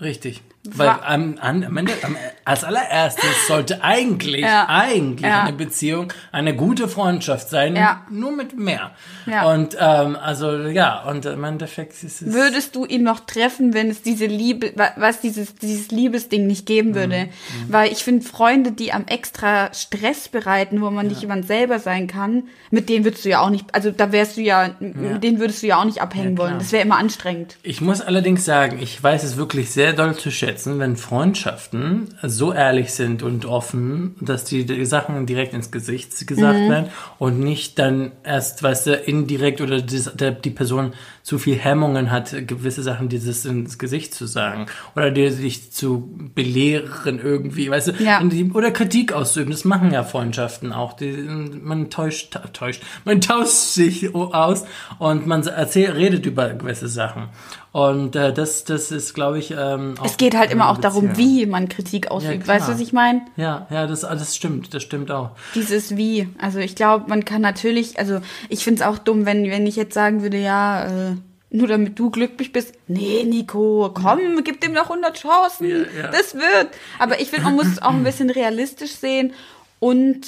Richtig. 0.00 0.42
Weil 0.66 0.88
am, 1.04 1.36
am 1.42 1.76
Ende, 1.76 1.92
am, 2.02 2.16
als 2.46 2.64
allererstes 2.64 3.46
sollte 3.46 3.84
eigentlich, 3.84 4.40
Ja. 4.40 4.66
eigentlich 4.68 5.28
Ja. 5.28 5.42
eine 5.42 5.52
Beziehung 5.52 6.10
eine 6.32 6.56
gute 6.56 6.88
Freundschaft 6.88 7.50
sein, 7.50 7.76
Ja. 7.76 8.02
nur 8.10 8.32
mit 8.32 8.58
mehr. 8.58 8.92
Ja. 9.26 9.52
Und 9.52 9.76
ähm, 9.78 10.16
also 10.16 10.56
ja, 10.56 11.02
und 11.04 11.26
im 11.26 11.44
Endeffekt 11.44 11.92
ist 12.02 12.22
es. 12.22 12.32
Würdest 12.32 12.76
du 12.76 12.86
ihn 12.86 13.02
noch 13.02 13.20
treffen, 13.20 13.74
wenn 13.74 13.90
es 13.90 14.00
diese 14.00 14.24
Liebe, 14.24 14.72
wa- 14.76 14.92
was 14.96 15.20
dieses, 15.20 15.54
dieses 15.56 15.90
Liebesding 15.90 16.46
nicht 16.46 16.64
geben 16.64 16.94
würde? 16.94 17.28
Weil 17.68 17.92
ich 17.92 18.02
finde, 18.02 18.24
Freunde, 18.24 18.72
die 18.72 18.92
am 18.92 19.04
extra 19.06 19.72
Stress 19.74 20.28
bereiten, 20.28 20.80
wo 20.80 20.90
man 20.90 21.08
nicht 21.08 21.20
jemand 21.20 21.46
selber 21.46 21.78
sein 21.78 22.06
kann, 22.06 22.44
mit 22.70 22.88
denen 22.88 23.04
würdest 23.04 23.26
du 23.26 23.28
ja 23.28 23.40
auch 23.40 23.50
nicht, 23.50 23.74
also 23.74 23.90
da 23.90 24.12
wärst 24.12 24.38
du 24.38 24.40
ja, 24.40 24.70
mit 24.80 25.22
denen 25.22 25.40
würdest 25.40 25.62
du 25.62 25.66
ja 25.66 25.78
auch 25.78 25.84
nicht 25.84 26.00
abhängen 26.00 26.38
wollen. 26.38 26.58
Das 26.58 26.72
wäre 26.72 26.82
immer 26.84 26.96
anstrengend. 26.96 27.58
Ich 27.62 27.82
muss 27.82 28.00
allerdings 28.00 28.46
sagen, 28.46 28.78
ich 28.80 29.02
weiß 29.02 29.24
es 29.24 29.36
wirklich 29.36 29.70
sehr 29.70 29.92
doll 29.92 30.16
zu 30.16 30.30
schätzen, 30.30 30.53
wertschätzen, 30.54 30.78
wenn 30.78 30.96
Freundschaften 30.96 32.14
so 32.22 32.52
ehrlich 32.52 32.92
sind 32.92 33.22
und 33.22 33.44
offen, 33.44 34.16
dass 34.20 34.44
die, 34.44 34.64
die 34.64 34.84
Sachen 34.84 35.26
direkt 35.26 35.52
ins 35.54 35.70
Gesicht 35.70 36.26
gesagt 36.26 36.60
Mhm. 36.60 36.68
werden 36.68 36.88
und 37.18 37.38
nicht 37.40 37.78
dann 37.78 38.12
erst, 38.22 38.62
weißt 38.62 38.86
du, 38.86 38.94
indirekt 38.94 39.60
oder 39.60 39.80
die, 39.80 40.02
die 40.44 40.50
Person 40.50 40.92
zu 41.22 41.38
viel 41.38 41.56
Hemmungen 41.56 42.10
hat, 42.10 42.34
gewisse 42.46 42.82
Sachen 42.82 43.08
dieses 43.08 43.44
ins 43.44 43.78
Gesicht 43.78 44.14
zu 44.14 44.26
sagen 44.26 44.66
oder 44.94 45.10
dir 45.10 45.32
sich 45.32 45.72
zu 45.72 46.10
belehren 46.34 47.18
irgendwie, 47.22 47.70
weißt 47.70 47.88
du, 47.88 47.92
Ja. 48.02 48.22
die, 48.22 48.50
oder 48.52 48.70
Kritik 48.70 49.12
auszuüben. 49.12 49.50
Das 49.50 49.64
machen 49.64 49.92
ja 49.92 50.04
Freundschaften 50.04 50.72
auch. 50.72 50.92
Die, 50.94 51.10
man 51.12 51.90
täuscht, 51.90 52.38
täuscht, 52.52 52.82
man 53.04 53.20
tauscht 53.20 53.50
sich 53.74 54.14
aus 54.14 54.64
und 54.98 55.26
man 55.26 55.46
erzählt, 55.46 55.94
redet 55.96 56.26
über 56.26 56.50
gewisse 56.50 56.88
Sachen. 56.88 57.28
Und 57.74 58.14
äh, 58.14 58.32
das, 58.32 58.62
das 58.62 58.92
ist, 58.92 59.14
glaube 59.14 59.40
ich, 59.40 59.50
ähm, 59.50 59.96
Es 60.04 60.16
geht 60.16 60.36
halt 60.36 60.52
immer 60.52 60.68
auch 60.70 60.78
darum, 60.78 61.08
Beziehung. 61.08 61.28
wie 61.40 61.46
man 61.46 61.68
Kritik 61.68 62.08
ausübt. 62.08 62.44
klar. 62.44 62.56
weißt 62.58 62.68
du, 62.68 62.72
was 62.74 62.78
ich 62.80 62.92
meine? 62.92 63.22
Ja, 63.36 63.66
ja, 63.68 63.88
das, 63.88 64.02
das 64.02 64.36
stimmt, 64.36 64.72
das 64.74 64.84
stimmt 64.84 65.10
auch. 65.10 65.30
Dieses 65.56 65.96
Wie. 65.96 66.28
Also 66.38 66.60
ich 66.60 66.76
glaube, 66.76 67.06
man 67.08 67.24
kann 67.24 67.40
natürlich, 67.42 67.98
also 67.98 68.20
ich 68.48 68.62
finde 68.62 68.80
es 68.82 68.86
auch 68.86 68.98
dumm, 68.98 69.26
wenn, 69.26 69.50
wenn 69.50 69.66
ich 69.66 69.74
jetzt 69.74 69.92
sagen 69.92 70.22
würde, 70.22 70.38
ja, 70.38 70.84
äh, 70.86 71.16
nur 71.50 71.66
damit 71.66 71.98
du 71.98 72.10
glücklich 72.10 72.52
bist. 72.52 72.76
Nee, 72.86 73.24
Nico, 73.24 73.90
komm, 73.92 74.20
gib 74.44 74.60
dem 74.60 74.72
noch 74.72 74.90
100 74.90 75.16
Chancen. 75.20 75.68
Ja, 75.68 75.76
ja. 76.02 76.10
Das 76.12 76.36
wird. 76.36 76.68
Aber 77.00 77.20
ich 77.20 77.30
finde, 77.30 77.46
man 77.46 77.56
muss 77.56 77.66
es 77.66 77.82
auch 77.82 77.90
ein 77.92 78.04
bisschen 78.04 78.30
realistisch 78.30 78.92
sehen 78.92 79.32
und 79.80 80.20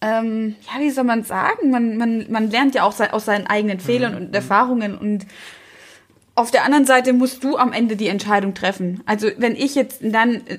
ähm, 0.00 0.56
ja, 0.66 0.80
wie 0.80 0.90
soll 0.90 1.04
man 1.04 1.22
sagen? 1.22 1.70
Man, 1.70 1.96
man, 1.96 2.26
man 2.28 2.50
lernt 2.50 2.74
ja 2.74 2.82
auch 2.82 2.92
sei- 2.92 3.12
aus 3.12 3.26
seinen 3.26 3.46
eigenen 3.46 3.78
Fehlern 3.78 4.16
und 4.16 4.34
Erfahrungen 4.34 4.98
und 4.98 5.26
auf 6.34 6.50
der 6.50 6.64
anderen 6.64 6.86
Seite 6.86 7.12
musst 7.12 7.44
du 7.44 7.56
am 7.56 7.72
Ende 7.72 7.96
die 7.96 8.08
Entscheidung 8.08 8.54
treffen. 8.54 9.02
Also 9.06 9.28
wenn 9.36 9.56
ich 9.56 9.74
jetzt 9.74 10.02
in, 10.02 10.14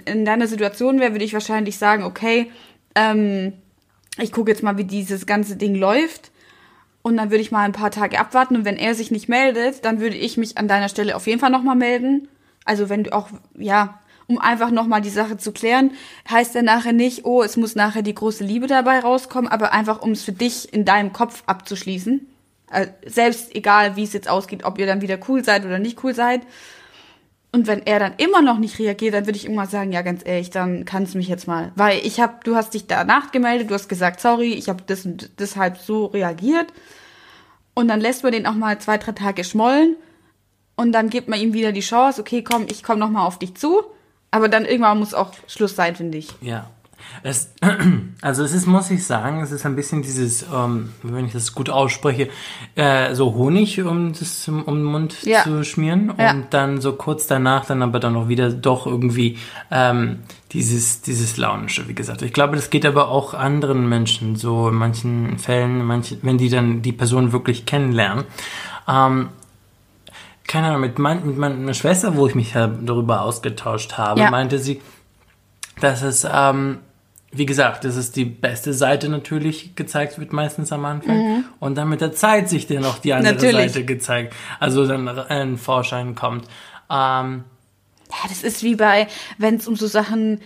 in 0.06 0.26
deiner 0.26 0.48
Situation 0.48 1.00
wäre, 1.00 1.14
würde 1.14 1.26
ich 1.26 1.34
wahrscheinlich 1.34 1.78
sagen, 1.78 2.04
okay, 2.04 2.52
ähm, 2.96 3.54
ich 4.18 4.32
gucke 4.32 4.52
jetzt 4.52 4.64
mal, 4.64 4.78
wie 4.78 4.84
dieses 4.84 5.26
ganze 5.26 5.56
Ding 5.56 5.76
läuft. 5.76 6.32
Und 7.02 7.18
dann 7.18 7.32
würde 7.32 7.42
ich 7.42 7.52
mal 7.52 7.64
ein 7.64 7.72
paar 7.72 7.90
Tage 7.90 8.20
abwarten. 8.20 8.56
Und 8.56 8.66
wenn 8.66 8.78
er 8.78 8.94
sich 8.94 9.10
nicht 9.10 9.28
meldet, 9.28 9.86
dann 9.86 10.00
würde 10.00 10.18
ich 10.18 10.38
mich 10.38 10.58
an 10.58 10.68
deiner 10.68 10.90
Stelle 10.90 11.16
auf 11.16 11.26
jeden 11.26 11.40
Fall 11.40 11.50
nochmal 11.50 11.76
melden. 11.76 12.28
Also 12.64 12.90
wenn 12.90 13.06
du 13.06 13.14
auch, 13.14 13.30
ja, 13.58 14.00
um 14.28 14.38
einfach 14.38 14.72
nochmal 14.72 15.02
die 15.02 15.10
Sache 15.10 15.38
zu 15.38 15.52
klären, 15.52 15.92
heißt 16.30 16.54
ja 16.56 16.62
nachher 16.62 16.94
nicht, 16.94 17.26
oh, 17.26 17.42
es 17.42 17.58
muss 17.58 17.76
nachher 17.76 18.02
die 18.02 18.14
große 18.14 18.44
Liebe 18.44 18.68
dabei 18.68 19.00
rauskommen, 19.00 19.52
aber 19.52 19.74
einfach, 19.74 20.02
um 20.02 20.12
es 20.12 20.24
für 20.24 20.32
dich 20.32 20.72
in 20.74 20.86
deinem 20.86 21.12
Kopf 21.12 21.44
abzuschließen. 21.48 22.28
Äh, 22.72 22.88
selbst 23.06 23.56
egal, 23.56 23.96
wie 23.96 24.04
es 24.04 24.14
jetzt 24.14 24.30
ausgeht, 24.30 24.64
ob 24.64 24.78
ihr 24.80 24.86
dann 24.86 25.02
wieder 25.02 25.20
cool 25.28 25.44
seid 25.44 25.66
oder 25.66 25.80
nicht 25.80 26.04
cool 26.04 26.14
seid. 26.14 26.42
Und 27.54 27.68
wenn 27.68 27.86
er 27.86 28.00
dann 28.00 28.14
immer 28.18 28.42
noch 28.42 28.60
nicht 28.60 28.80
reagiert, 28.80 29.14
dann 29.14 29.26
würde 29.26 29.38
ich 29.38 29.46
immer 29.46 29.66
sagen, 29.66 29.92
ja, 29.92 30.02
ganz 30.04 30.22
ehrlich, 30.26 30.52
dann 30.52 30.86
kannst 30.86 31.14
du 31.14 31.18
mich 31.18 31.28
jetzt 31.28 31.48
mal. 31.48 31.74
Weil 31.76 32.00
ich 32.06 32.22
habe, 32.22 32.36
du 32.46 32.56
hast 32.56 32.74
dich 32.74 32.88
danach 32.88 33.32
gemeldet, 33.32 33.70
du 33.70 33.74
hast 33.74 33.90
gesagt, 33.90 34.22
sorry, 34.22 34.54
ich 34.54 34.70
habe 34.70 34.84
das 34.88 35.06
deshalb 35.38 35.78
so 35.78 36.06
reagiert. 36.06 36.68
Und 37.74 37.90
dann 37.90 38.00
lässt 38.00 38.24
man 38.24 38.32
den 38.32 38.48
auch 38.48 38.54
mal 38.54 38.80
zwei, 38.80 38.98
drei 38.98 39.12
Tage 39.12 39.44
schmollen. 39.44 39.98
Und 40.78 40.94
dann 40.94 41.10
gibt 41.10 41.28
man 41.28 41.40
ihm 41.40 41.54
wieder 41.54 41.74
die 41.74 41.82
Chance, 41.82 42.22
okay, 42.22 42.42
komm, 42.42 42.66
ich 42.70 42.84
komme 42.84 43.00
noch 43.00 43.10
mal 43.10 43.26
auf 43.26 43.38
dich 43.38 43.56
zu. 43.56 43.84
Aber 44.32 44.48
dann 44.48 44.66
irgendwann 44.66 45.00
muss 45.00 45.14
auch 45.14 45.34
Schluss 45.48 45.76
sein, 45.76 45.98
finde 45.98 46.20
ich. 46.20 46.30
Ja. 46.40 46.70
Es, 47.24 47.54
also 48.22 48.44
es 48.44 48.54
ist, 48.54 48.68
muss 48.68 48.90
ich 48.92 49.06
sagen, 49.06 49.42
es 49.42 49.52
ist 49.52 49.66
ein 49.66 49.76
bisschen 49.76 50.02
dieses, 50.02 50.44
ähm, 50.54 50.90
wenn 51.04 51.26
ich 51.26 51.34
das 51.34 51.54
gut 51.54 51.70
ausspreche, 51.70 52.30
äh, 52.76 53.14
so 53.16 53.34
Honig 53.36 53.82
um, 53.84 54.14
das, 54.14 54.48
um 54.48 54.64
den 54.66 54.84
Mund 54.84 55.24
Ja. 55.24 55.44
zu 55.44 55.64
schmieren 55.64 56.14
Ja. 56.18 56.32
und 56.32 56.46
dann 56.54 56.82
so 56.82 56.94
kurz 56.94 57.28
danach 57.28 57.66
dann 57.66 57.82
aber 57.84 58.00
dann 58.00 58.16
auch 58.16 58.28
wieder 58.28 58.50
doch 58.52 58.88
irgendwie 58.88 59.38
ähm, 59.70 60.20
dieses, 60.52 61.02
dieses 61.02 61.38
Launische, 61.38 61.88
wie 61.88 61.96
gesagt. 61.96 62.22
Ich 62.24 62.34
glaube, 62.34 62.56
das 62.56 62.70
geht 62.70 62.86
aber 62.86 63.08
auch 63.10 63.34
anderen 63.34 63.88
Menschen 63.88 64.36
so 64.36 64.70
in 64.70 64.76
manchen 64.76 65.38
Fällen, 65.38 65.86
manche, 65.86 66.18
wenn 66.24 66.38
die 66.38 66.50
dann 66.50 66.82
die 66.82 66.92
Person 66.92 67.32
wirklich 67.32 67.66
kennenlernen. 67.66 68.26
Ähm, 68.88 69.30
keine 70.48 70.68
Ahnung, 70.68 70.82
mit, 70.82 71.00
mein, 71.00 71.26
mit 71.26 71.38
meiner 71.38 71.74
Schwester, 71.74 72.18
wo 72.18 72.28
ich 72.28 72.36
mich 72.36 72.52
darüber 72.54 73.22
ausgetauscht 73.22 73.94
habe, 73.98 74.20
Ja. 74.20 74.30
meinte 74.30 74.60
sie, 74.60 74.82
dass 75.80 76.02
es, 76.02 76.28
ähm, 76.30 76.80
wie 77.32 77.46
gesagt, 77.46 77.86
dass 77.86 77.96
es 77.96 78.12
die 78.12 78.26
beste 78.26 78.74
Seite 78.74 79.08
natürlich 79.10 79.76
gezeigt 79.76 80.20
wird, 80.20 80.34
meistens 80.34 80.72
am 80.72 80.84
Anfang. 80.86 81.46
Und 81.60 81.76
dann 81.76 81.88
mit 81.90 82.02
der 82.02 82.12
Zeit 82.14 82.50
sich 82.50 82.68
dann 82.68 82.84
auch 82.84 82.98
die 83.00 83.14
andere 83.14 83.34
Mhm. 83.36 83.40
Natürlich. 83.42 83.72
Seite 83.74 83.86
gezeigt, 83.86 84.34
also 84.60 84.86
dann 84.86 85.08
in 85.30 85.58
Vorschein 85.58 86.14
kommt. 86.16 86.46
Ähm, 86.90 87.44
Ja, 88.10 88.28
das 88.28 88.44
ist 88.44 88.64
wie 88.64 88.76
bei, 88.76 89.08
wenn 89.38 89.56
es 89.56 89.68
um 89.70 89.78
so 89.78 89.88
Sachen, 89.88 90.42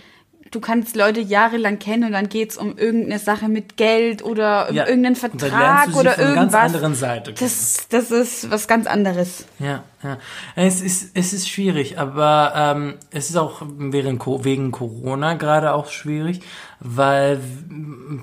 du 0.51 0.60
kannst 0.62 0.95
Leute 0.95 1.19
jahrelang 1.19 1.79
kennen 1.79 2.05
und 2.05 2.12
dann 2.13 2.29
geht's 2.29 2.55
um 2.58 2.77
irgendeine 2.77 3.19
Sache 3.19 3.49
mit 3.49 3.75
Geld 3.77 4.23
oder 4.23 4.69
um 4.69 4.75
Ja, 4.75 4.88
irgendeinen 4.88 5.15
Vertrag 5.17 5.93
oder 5.95 6.17
irgendwas. 6.17 6.51
ganz 6.51 6.53
anderen 6.75 6.95
Seite. 6.95 7.34
Das, 7.34 7.88
das 7.89 8.12
ist 8.12 8.49
was 8.51 8.67
ganz 8.67 8.88
anderes. 8.88 9.45
Ja, 9.60 9.84
ja. 10.03 10.17
Es 10.55 10.81
ist, 10.81 11.12
es 11.13 11.34
ist 11.34 11.49
schwierig, 11.49 11.99
aber 11.99 12.53
ähm, 12.55 12.93
es 13.12 13.29
ist 13.29 13.36
auch 13.38 13.62
während, 13.65 14.23
wegen 14.45 14.71
Corona 14.71 15.34
gerade 15.34 15.73
auch 15.73 15.89
schwierig, 15.89 16.41
weil 16.79 17.39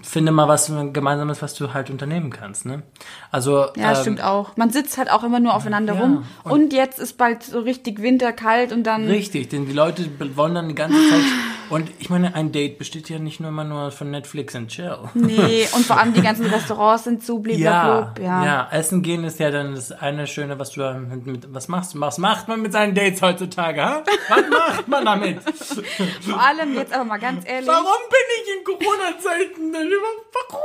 finde 0.02 0.32
mal 0.32 0.46
was 0.48 0.70
Gemeinsames, 0.92 1.42
was 1.42 1.54
du 1.54 1.74
halt 1.74 1.90
unternehmen 1.90 2.30
kannst, 2.30 2.64
ne? 2.66 2.82
Also 3.30 3.66
Ja, 3.76 3.90
ähm, 3.90 3.96
stimmt 4.00 4.22
auch. 4.22 4.56
Man 4.56 4.70
sitzt 4.70 4.96
halt 4.98 5.10
auch 5.10 5.24
immer 5.24 5.40
nur 5.40 5.54
aufeinander 5.54 5.94
Ja, 5.94 6.00
rum. 6.00 6.24
und- 6.44 6.52
Und, 6.52 6.72
jetzt 6.72 6.98
ist 6.98 7.18
bald 7.18 7.42
so 7.42 7.60
richtig 7.60 8.00
Winter, 8.00 8.32
kalt 8.32 8.72
und 8.72 8.84
dann. 8.84 9.06
Richtig, 9.06 9.48
denn 9.48 9.66
die 9.66 9.72
Leute 9.72 10.08
wollen 10.36 10.54
dann 10.54 10.68
die 10.68 10.74
ganze 10.74 10.96
Zeit 11.08 11.20
und 11.70 11.90
ich 11.98 12.10
meine, 12.12 12.34
ein 12.36 12.52
Date 12.52 12.78
besteht 12.78 13.08
ja 13.10 13.18
nicht 13.18 13.40
nur 13.40 13.48
immer 13.48 13.64
nur 13.64 13.90
von 13.90 14.10
Netflix 14.10 14.54
und 14.54 14.68
Chill. 14.68 14.96
Nee, 15.14 15.66
und 15.74 15.84
vor 15.84 15.98
allem 15.98 16.12
die 16.14 16.22
ganzen 16.22 16.46
Restaurants 16.46 17.04
sind 17.04 17.24
zu, 17.24 17.42
Ja, 17.46 17.82
blablabla. 18.14 18.24
ja, 18.24 18.44
Ja. 18.44 18.68
Essen 18.70 19.02
gehen 19.02 19.24
ist 19.24 19.40
ja 19.40 19.50
dann 19.50 19.74
das 19.74 19.90
eine 19.90 20.26
Schöne, 20.26 20.58
was 20.58 20.70
du 20.70 20.80
da 20.80 20.94
mit, 20.94 21.26
mit 21.26 21.52
was 21.54 21.66
machst. 21.68 21.98
Was 22.00 22.18
macht 22.18 22.46
man 22.46 22.62
mit 22.62 22.72
seinen 22.72 22.94
Dates 22.94 23.20
heutzutage? 23.20 23.84
Ha? 23.84 24.02
Was 24.28 24.42
macht 24.48 24.88
man 24.88 25.04
damit? 25.04 25.40
Vor 26.22 26.40
allem 26.40 26.74
jetzt 26.74 26.92
aber 26.92 27.04
mal 27.04 27.18
ganz 27.18 27.44
ehrlich. 27.48 27.66
Warum 27.68 27.84
bin 28.08 28.20
ich 28.42 28.58
in 28.58 28.64
Corona-Zeiten? 28.64 29.72
denn? 29.72 29.90
Warum? 29.90 30.62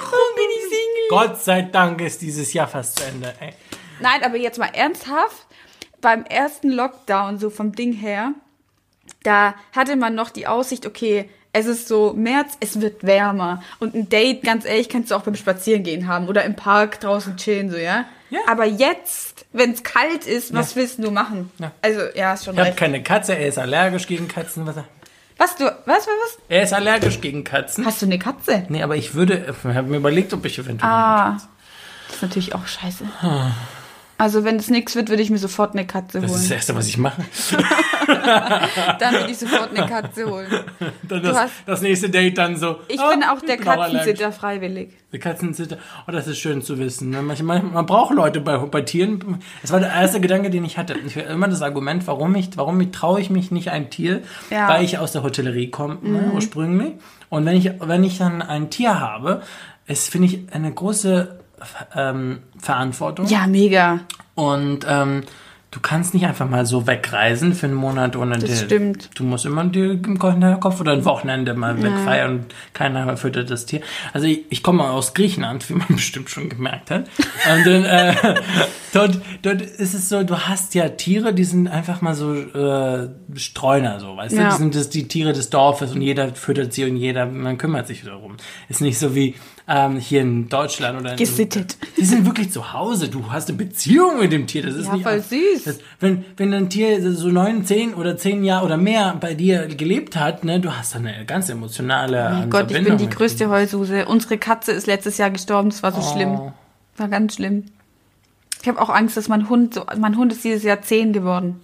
Warum 0.00 0.36
bin 0.36 0.44
ich 0.56 0.62
Single? 0.62 1.08
Gott 1.10 1.42
sei 1.42 1.62
Dank 1.62 2.00
ist 2.00 2.22
dieses 2.22 2.52
Jahr 2.52 2.68
fast 2.68 2.98
zu 2.98 3.04
Ende. 3.04 3.32
Ey. 3.40 3.52
Nein, 4.00 4.22
aber 4.24 4.36
jetzt 4.36 4.58
mal 4.58 4.70
ernsthaft. 4.72 5.46
Beim 6.02 6.24
ersten 6.24 6.70
Lockdown, 6.70 7.38
so 7.38 7.48
vom 7.50 7.72
Ding 7.72 7.92
her, 7.92 8.32
da 9.26 9.54
hatte 9.74 9.96
man 9.96 10.14
noch 10.14 10.30
die 10.30 10.46
Aussicht, 10.46 10.86
okay, 10.86 11.28
es 11.52 11.66
ist 11.66 11.88
so 11.88 12.12
März, 12.12 12.56
es 12.60 12.80
wird 12.80 13.04
wärmer. 13.04 13.62
Und 13.78 13.94
ein 13.94 14.08
Date, 14.08 14.42
ganz 14.42 14.64
ehrlich, 14.66 14.88
kannst 14.88 15.10
du 15.10 15.14
auch 15.14 15.22
beim 15.22 15.36
Spazierengehen 15.36 16.06
haben 16.06 16.28
oder 16.28 16.44
im 16.44 16.54
Park 16.54 17.00
draußen 17.00 17.36
chillen, 17.36 17.70
so, 17.70 17.76
ja? 17.76 18.04
Ja. 18.28 18.40
Aber 18.46 18.64
jetzt, 18.64 19.46
wenn 19.52 19.70
es 19.72 19.82
kalt 19.82 20.26
ist, 20.26 20.52
was 20.52 20.76
willst 20.76 20.98
du 21.02 21.10
machen? 21.10 21.50
Ja. 21.58 21.70
Also, 21.80 22.00
ja, 22.14 22.34
ist 22.34 22.44
schon 22.44 22.54
Ich 22.54 22.60
habe 22.60 22.72
keine 22.72 23.02
Katze, 23.02 23.36
er 23.36 23.46
ist 23.46 23.58
allergisch 23.58 24.06
gegen 24.06 24.28
Katzen. 24.28 24.66
Was, 24.66 24.76
Was, 25.38 25.56
du, 25.56 25.64
was, 25.64 25.86
was, 25.86 26.06
was? 26.06 26.38
er 26.48 26.62
ist 26.62 26.72
allergisch 26.74 27.20
gegen 27.20 27.44
Katzen. 27.44 27.86
Hast 27.86 28.02
du 28.02 28.06
eine 28.06 28.18
Katze? 28.18 28.66
Nee, 28.68 28.82
aber 28.82 28.96
ich 28.96 29.14
würde, 29.14 29.46
ich 29.48 29.74
habe 29.74 29.88
mir 29.88 29.96
überlegt, 29.96 30.34
ob 30.34 30.44
ich 30.44 30.58
eventuell. 30.58 30.90
Ah, 30.90 31.38
das 32.08 32.16
ist 32.16 32.22
natürlich 32.22 32.54
auch 32.54 32.66
scheiße. 32.66 33.04
Also, 34.18 34.44
wenn 34.44 34.56
es 34.56 34.70
nichts 34.70 34.94
wird, 34.96 35.10
würde 35.10 35.22
ich 35.22 35.30
mir 35.30 35.38
sofort 35.38 35.72
eine 35.74 35.86
Katze 35.86 36.20
Das 36.20 36.30
ist 36.30 36.36
das 36.36 36.42
holen. 36.44 36.52
Erste, 36.52 36.74
was 36.74 36.88
ich 36.88 36.96
mache. 36.98 37.22
Dann 38.98 39.14
würde 39.14 39.30
ich 39.30 39.38
sofort 39.38 39.76
eine 39.76 39.86
Katze 39.86 40.30
holen. 40.30 40.46
Dann 41.02 41.22
das, 41.22 41.36
hast- 41.36 41.52
das 41.66 41.82
nächste 41.82 42.08
Date 42.10 42.38
dann 42.38 42.56
so. 42.56 42.76
Ich 42.88 43.00
ah, 43.00 43.10
bin 43.10 43.22
auch 43.24 43.40
der. 43.40 43.56
Katzensitter 43.56 44.32
freiwillig. 44.32 44.90
Die 45.12 45.18
Katzensitter. 45.18 45.78
Oh, 46.06 46.12
das 46.12 46.26
ist 46.26 46.38
schön 46.38 46.62
zu 46.62 46.78
wissen. 46.78 47.10
ne? 47.10 47.22
Manchmal, 47.22 47.62
man 47.62 47.86
braucht 47.86 48.14
Leute 48.14 48.40
bei, 48.40 48.56
bei 48.58 48.82
Tieren. 48.82 49.40
Das 49.62 49.72
war 49.72 49.80
der 49.80 49.90
erste 49.92 50.20
Gedanke, 50.20 50.50
den 50.50 50.64
ich 50.64 50.78
hatte. 50.78 50.94
Ich 51.06 51.16
immer 51.16 51.48
das 51.48 51.62
Argument, 51.62 52.06
warum 52.06 52.34
ich, 52.34 52.50
warum 52.56 52.92
traue 52.92 53.20
ich 53.20 53.30
mich 53.30 53.50
nicht 53.50 53.70
ein 53.70 53.90
Tier, 53.90 54.22
Ja. 54.50 54.64
Mhm. 54.64 54.68
weil 54.68 54.84
ich 54.84 54.98
aus 54.98 55.12
der 55.12 55.22
Hotellerie 55.22 55.70
komme, 55.70 55.98
ne, 56.02 56.30
ursprünglich. 56.34 56.94
Und 57.28 57.44
wenn 57.44 57.56
ich, 57.56 57.70
wenn 57.80 58.04
ich 58.04 58.18
dann 58.18 58.42
ein 58.42 58.70
Tier 58.70 58.98
habe, 59.00 59.42
ist, 59.86 60.10
finde 60.10 60.28
ich, 60.28 60.52
eine 60.52 60.72
große 60.72 61.40
ähm, 61.94 62.40
Verantwortung. 62.58 63.26
Ja, 63.26 63.46
mega. 63.46 64.00
Und 64.34 64.86
ähm, 64.88 65.22
du 65.70 65.80
kannst 65.80 66.14
nicht 66.14 66.24
einfach 66.24 66.48
mal 66.48 66.64
so 66.64 66.86
wegreisen 66.86 67.52
für 67.54 67.66
einen 67.66 67.74
Monat 67.74 68.16
ohne 68.16 68.38
Das 68.38 68.48
dir. 68.48 68.56
stimmt. 68.56 69.10
Du 69.14 69.24
musst 69.24 69.44
immer 69.44 69.64
dir 69.64 69.92
im 69.92 70.20
Hinterkopf 70.20 70.80
oder 70.80 70.92
ein 70.92 71.04
Wochenende 71.04 71.52
mal 71.54 71.82
wegfeiern 71.82 72.30
und 72.30 72.54
keiner 72.72 73.16
füttert 73.16 73.50
das 73.50 73.66
Tier. 73.66 73.80
Also 74.14 74.26
ich, 74.26 74.44
ich 74.48 74.62
komme 74.62 74.84
aus 74.84 75.12
Griechenland, 75.12 75.68
wie 75.68 75.74
man 75.74 75.86
bestimmt 75.90 76.30
schon 76.30 76.48
gemerkt 76.48 76.90
hat. 76.90 77.08
Und 77.54 77.66
dann, 77.66 77.84
äh, 77.84 78.14
dort, 78.94 79.20
dort 79.42 79.60
ist 79.60 79.92
es 79.94 80.08
so, 80.08 80.22
du 80.22 80.38
hast 80.38 80.74
ja 80.74 80.88
Tiere, 80.88 81.34
die 81.34 81.44
sind 81.44 81.68
einfach 81.68 82.00
mal 82.00 82.14
so 82.14 82.34
äh, 82.34 83.08
Streuner, 83.34 84.00
so, 84.00 84.16
weißt 84.16 84.34
du? 84.36 84.40
Ja. 84.40 84.50
Die 84.50 84.56
sind 84.56 84.74
das, 84.74 84.88
die 84.88 85.08
Tiere 85.08 85.34
des 85.34 85.50
Dorfes 85.50 85.92
und 85.92 86.00
jeder 86.00 86.34
füttert 86.34 86.72
sie 86.72 86.84
und 86.84 86.96
jeder, 86.96 87.26
man 87.26 87.58
kümmert 87.58 87.86
sich 87.86 88.02
darum. 88.04 88.36
Ist 88.68 88.80
nicht 88.80 88.98
so 88.98 89.14
wie 89.14 89.34
ähm, 89.68 89.96
hier 89.98 90.20
in 90.22 90.48
Deutschland 90.48 91.00
oder 91.00 91.12
in, 91.12 91.16
Gesittet. 91.16 91.76
Die 91.96 92.04
sind 92.04 92.24
wirklich 92.24 92.52
zu 92.52 92.72
Hause. 92.72 93.08
Du 93.08 93.32
hast 93.32 93.48
eine 93.48 93.58
Beziehung 93.58 94.20
mit 94.20 94.30
dem 94.32 94.46
Tier. 94.46 94.62
Das 94.62 94.74
ist 94.76 94.86
Ja, 94.86 94.92
nicht 94.94 95.02
voll 95.02 95.20
süß. 95.20 95.64
Das, 95.64 95.78
wenn, 96.00 96.24
wenn 96.36 96.54
ein 96.54 96.70
Tier 96.70 97.12
so 97.14 97.28
neun, 97.28 97.64
zehn 97.64 97.94
oder 97.94 98.16
zehn 98.16 98.44
Jahre 98.44 98.64
oder 98.66 98.76
mehr 98.76 99.16
bei 99.20 99.34
dir 99.34 99.66
gelebt 99.66 100.16
hat, 100.16 100.44
ne, 100.44 100.60
du 100.60 100.70
hast 100.72 100.94
dann 100.94 101.06
eine 101.06 101.24
ganz 101.26 101.48
emotionale 101.48 102.42
Oh 102.44 102.46
Gott, 102.48 102.70
ich 102.70 102.84
bin 102.84 102.96
die 102.98 103.08
größte 103.10 103.48
Heulsuse. 103.48 104.06
Unsere 104.06 104.38
Katze 104.38 104.72
ist 104.72 104.86
letztes 104.86 105.18
Jahr 105.18 105.30
gestorben, 105.30 105.70
das 105.70 105.82
war 105.82 105.92
so 105.92 106.00
Oh. 106.00 106.12
schlimm. 106.14 106.52
War 106.96 107.08
ganz 107.08 107.34
schlimm. 107.34 107.64
Ich 108.62 108.68
habe 108.68 108.80
auch 108.80 108.88
Angst, 108.88 109.16
dass 109.16 109.28
mein 109.28 109.48
Hund, 109.48 109.74
so, 109.74 109.84
mein 109.98 110.16
Hund 110.16 110.32
ist 110.32 110.42
dieses 110.44 110.62
Jahr 110.62 110.80
zehn 110.82 111.12
geworden. 111.12 111.60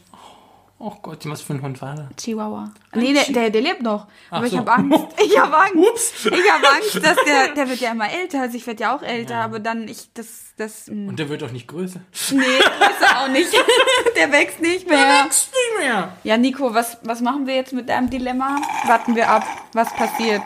Oh 0.84 0.96
Gott, 1.00 1.24
was 1.26 1.42
für 1.42 1.52
ein 1.52 1.62
Hund 1.62 1.80
war 1.80 1.94
das? 1.94 2.06
Chihuahua. 2.16 2.72
Nee, 2.92 3.12
der, 3.12 3.26
der, 3.26 3.50
der 3.50 3.60
lebt 3.60 3.82
noch. 3.82 4.08
Aber 4.30 4.40
Ach 4.40 4.42
ich 4.42 4.50
so. 4.50 4.58
habe 4.58 4.72
Angst. 4.72 5.06
Ich 5.24 5.38
habe 5.38 5.56
Angst. 5.56 5.76
Ups. 5.76 6.26
Ich 6.26 6.50
habe 6.50 6.68
Angst, 6.68 6.96
dass 6.96 7.16
der, 7.24 7.48
der 7.56 7.68
wird 7.68 7.78
ja 7.78 7.92
immer 7.92 8.10
älter. 8.10 8.40
Also 8.40 8.56
ich 8.56 8.66
werde 8.66 8.82
ja 8.82 8.96
auch 8.96 9.02
älter, 9.02 9.36
aber 9.36 9.60
dann 9.60 9.86
ich, 9.86 10.12
das, 10.12 10.54
das, 10.56 10.88
mh. 10.88 11.10
Und 11.10 11.20
der 11.20 11.28
wird 11.28 11.42
doch 11.42 11.52
nicht 11.52 11.68
größer. 11.68 12.00
nee, 12.32 12.40
ist 12.40 13.00
er 13.00 13.20
auch 13.20 13.28
nicht. 13.28 13.52
Der 14.16 14.32
wächst 14.32 14.60
nicht 14.60 14.88
mehr. 14.88 15.24
Wächst 15.24 15.52
nicht 15.52 15.86
mehr. 15.86 16.16
Ja, 16.24 16.36
Nico, 16.36 16.74
was, 16.74 16.98
was 17.02 17.20
machen 17.20 17.46
wir 17.46 17.54
jetzt 17.54 17.72
mit 17.72 17.88
deinem 17.88 18.10
Dilemma? 18.10 18.60
Warten 18.84 19.14
wir 19.14 19.30
ab, 19.30 19.44
was 19.72 19.94
passiert. 19.94 20.42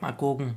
Mal 0.00 0.12
gucken. 0.12 0.56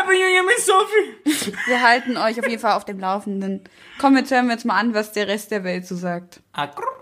Aber. 0.00 0.12
Wir 0.12 1.82
halten 1.82 2.16
euch 2.16 2.38
auf 2.38 2.48
jeden 2.48 2.60
Fall 2.60 2.76
auf 2.76 2.84
dem 2.84 3.00
Laufenden. 3.00 3.64
Komm, 4.00 4.16
jetzt 4.16 4.30
hören 4.30 4.46
wir 4.46 4.54
uns 4.54 4.64
mal 4.64 4.78
an, 4.78 4.94
was 4.94 5.10
der 5.10 5.26
Rest 5.26 5.50
der 5.50 5.64
Welt 5.64 5.86
so 5.86 5.96
sagt. 5.96 6.40
Akrr. 6.52 7.01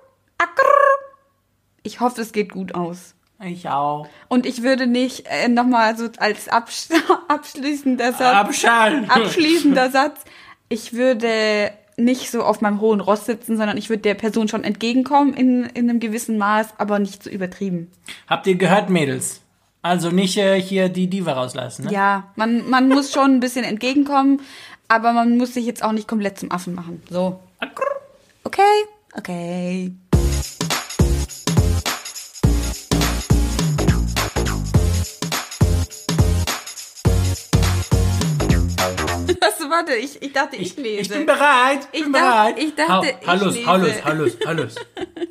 Ich 1.82 2.00
hoffe, 2.00 2.20
es 2.20 2.32
geht 2.32 2.52
gut 2.52 2.74
aus. 2.74 3.14
Ich 3.42 3.68
auch. 3.68 4.06
Und 4.28 4.44
ich 4.44 4.62
würde 4.62 4.86
nicht 4.86 5.26
äh, 5.26 5.48
nochmal 5.48 5.96
so 5.96 6.08
als 6.18 6.48
absch 6.48 6.88
abschließender 7.28 8.12
Satz, 8.12 8.36
Abschalten. 8.36 9.10
abschließender 9.10 9.90
Satz, 9.90 10.20
ich 10.68 10.92
würde 10.92 11.72
nicht 11.96 12.30
so 12.30 12.42
auf 12.42 12.60
meinem 12.60 12.80
hohen 12.80 13.00
Ross 13.00 13.26
sitzen, 13.26 13.56
sondern 13.56 13.76
ich 13.76 13.88
würde 13.88 14.02
der 14.02 14.14
Person 14.14 14.48
schon 14.48 14.64
entgegenkommen 14.64 15.34
in, 15.34 15.64
in 15.64 15.88
einem 15.88 16.00
gewissen 16.00 16.38
Maß, 16.38 16.74
aber 16.78 16.98
nicht 16.98 17.22
so 17.22 17.30
übertrieben. 17.30 17.90
Habt 18.26 18.46
ihr 18.46 18.56
gehört, 18.56 18.90
Mädels? 18.90 19.40
Also 19.82 20.10
nicht 20.10 20.36
äh, 20.36 20.60
hier 20.60 20.90
die 20.90 21.08
Diva 21.08 21.32
rauslassen, 21.32 21.86
ne? 21.86 21.92
Ja, 21.92 22.24
man, 22.36 22.68
man 22.68 22.88
muss 22.88 23.12
schon 23.12 23.36
ein 23.36 23.40
bisschen 23.40 23.64
entgegenkommen, 23.64 24.42
aber 24.88 25.12
man 25.12 25.38
muss 25.38 25.54
sich 25.54 25.64
jetzt 25.64 25.82
auch 25.82 25.92
nicht 25.92 26.08
komplett 26.08 26.38
zum 26.38 26.50
Affen 26.52 26.74
machen. 26.74 27.02
So. 27.08 27.40
Okay, 28.44 28.60
okay. 29.14 29.92
Warte, 39.70 39.94
ich, 39.94 40.20
ich 40.22 40.32
dachte, 40.32 40.56
ich, 40.56 40.76
lese. 40.76 41.00
Ich 41.00 41.08
bin 41.08 41.26
bereit. 41.26 41.88
Ich 41.92 42.02
bin 42.02 42.12
dacht- 42.12 42.22
bereit. 42.22 42.58
ich 42.58 42.74
dachte, 42.74 42.92
hau, 42.92 43.02
ich 43.02 43.26
hallos, 43.26 43.54
lese. 43.54 43.66
hallos, 43.66 43.92
hallos, 44.04 44.36
hallos. 44.46 44.74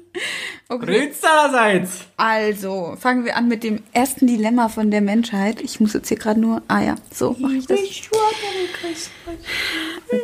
okay. 0.69 1.11
Allerseits. 1.21 1.99
Also, 2.17 2.95
fangen 2.99 3.25
wir 3.25 3.35
an 3.35 3.47
mit 3.47 3.63
dem 3.63 3.83
ersten 3.93 4.27
Dilemma 4.27 4.69
von 4.69 4.91
der 4.91 5.01
Menschheit. 5.01 5.61
Ich 5.61 5.79
muss 5.79 5.93
jetzt 5.93 6.07
hier 6.07 6.17
gerade 6.17 6.39
nur. 6.39 6.61
Ah 6.67 6.81
ja, 6.81 6.95
so 7.13 7.35
mache 7.39 7.53
ich 7.55 7.67
das. 7.67 7.79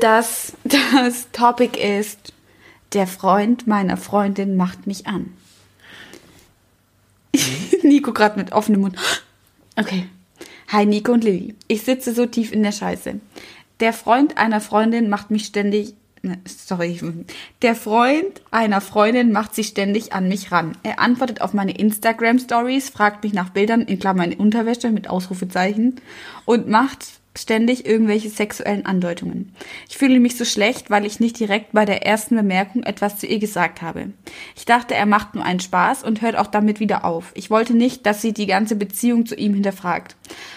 Das, 0.02 0.54
das 0.64 1.32
Topic 1.32 1.78
ist, 1.80 2.34
der 2.94 3.08
Freund 3.08 3.68
meiner 3.68 3.98
Freundin 3.98 4.56
macht 4.56 4.88
mich 4.88 5.08
an. 5.08 5.34
Nico 7.84 8.14
gerade 8.14 8.40
mit 8.40 8.52
offenem 8.54 8.82
Mund. 8.82 8.98
Okay. 9.76 10.08
Hi 10.70 10.86
Nico 10.86 11.12
und 11.12 11.24
Lilly. 11.24 11.56
Ich 11.68 11.84
sitze 11.84 12.14
so 12.14 12.26
tief 12.26 12.52
in 12.52 12.64
der 12.64 12.72
Scheiße. 12.72 13.20
Der 13.80 13.94
Freund 13.94 14.38
einer 14.38 14.62
Freundin 14.62 15.10
macht 15.10 15.32
mich 15.32 15.46
ständig. 15.46 15.96
ne, 16.22 16.40
Sorry. 16.46 17.00
Der 17.62 17.76
Freund 17.76 18.42
einer 18.52 18.82
Freundin 18.82 19.32
macht 19.32 19.56
sich 19.56 19.68
ständig 19.68 20.14
an 20.14 20.28
mich 20.28 20.52
ran. 20.52 20.78
Er 20.84 21.00
antwortet 21.00 21.42
auf 21.42 21.54
meine 21.54 21.78
Instagram 21.78 22.40
Stories, 22.40 22.90
fragt 22.90 23.24
mich 23.24 23.34
nach 23.34 23.50
Bildern 23.50 23.82
in 23.82 24.00
Klammern 24.00 24.34
Unterwäsche 24.34 24.92
mit 24.92 25.10
Ausrufezeichen 25.10 26.02
und 26.46 26.68
macht 26.68 27.06
ständig 27.38 27.86
irgendwelche 27.86 28.30
sexuellen 28.30 28.86
Andeutungen. 28.86 29.54
Ich 29.90 29.98
fühle 29.98 30.20
mich 30.20 30.38
so 30.38 30.46
schlecht, 30.46 30.90
weil 30.90 31.06
ich 31.06 31.20
nicht 31.20 31.40
direkt 31.40 31.74
bei 31.74 31.86
der 31.86 32.06
ersten 32.06 32.36
Bemerkung 32.36 32.84
etwas 32.84 33.18
zu 33.18 33.28
ihr 33.28 33.40
gesagt 33.40 33.82
habe. 33.82 34.10
Ich 34.56 34.66
dachte, 34.66 34.96
er 34.96 35.06
macht 35.06 35.36
nur 35.36 35.44
einen 35.44 35.60
Spaß 35.60 36.04
und 36.04 36.22
hört 36.22 36.38
auch 36.38 36.48
damit 36.48 36.80
wieder 36.80 37.06
auf. 37.06 37.32
Ich 37.36 37.50
wollte 37.50 37.76
nicht, 37.76 38.06
dass 38.06 38.22
sie 38.22 38.34
die 38.34 38.48
ganze 38.48 38.76
Beziehung 38.76 39.26
zu 39.26 39.36
ihm 39.36 39.54
hinterfragt. 39.54 40.16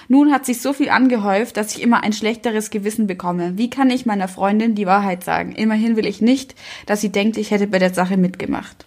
Nun 0.09 0.33
hat 0.33 0.47
sich 0.47 0.61
so 0.61 0.73
viel 0.73 0.88
angehäuft, 0.88 1.57
dass 1.57 1.77
ich 1.77 1.83
immer 1.83 2.03
ein 2.03 2.12
schlechteres 2.12 2.71
Gewissen 2.71 3.07
bekomme. 3.07 3.59
Wie 3.59 3.71
kann 3.71 3.91
ich 3.91 4.07
meiner 4.07 4.29
Freundin 4.29 4.75
die 4.75 4.87
Wahrheit 4.87 5.25
sagen? 5.25 5.53
Immerhin 5.53 5.97
will 5.97 6.07
ich 6.07 6.21
nicht, 6.21 6.55
dass 6.87 7.01
sie 7.01 7.11
denkt, 7.11 7.37
ich 7.37 7.51
hätte 7.51 7.67
bei 7.67 7.79
der 7.79 7.93
Sache 7.93 8.17
mitgemacht. 8.17 8.87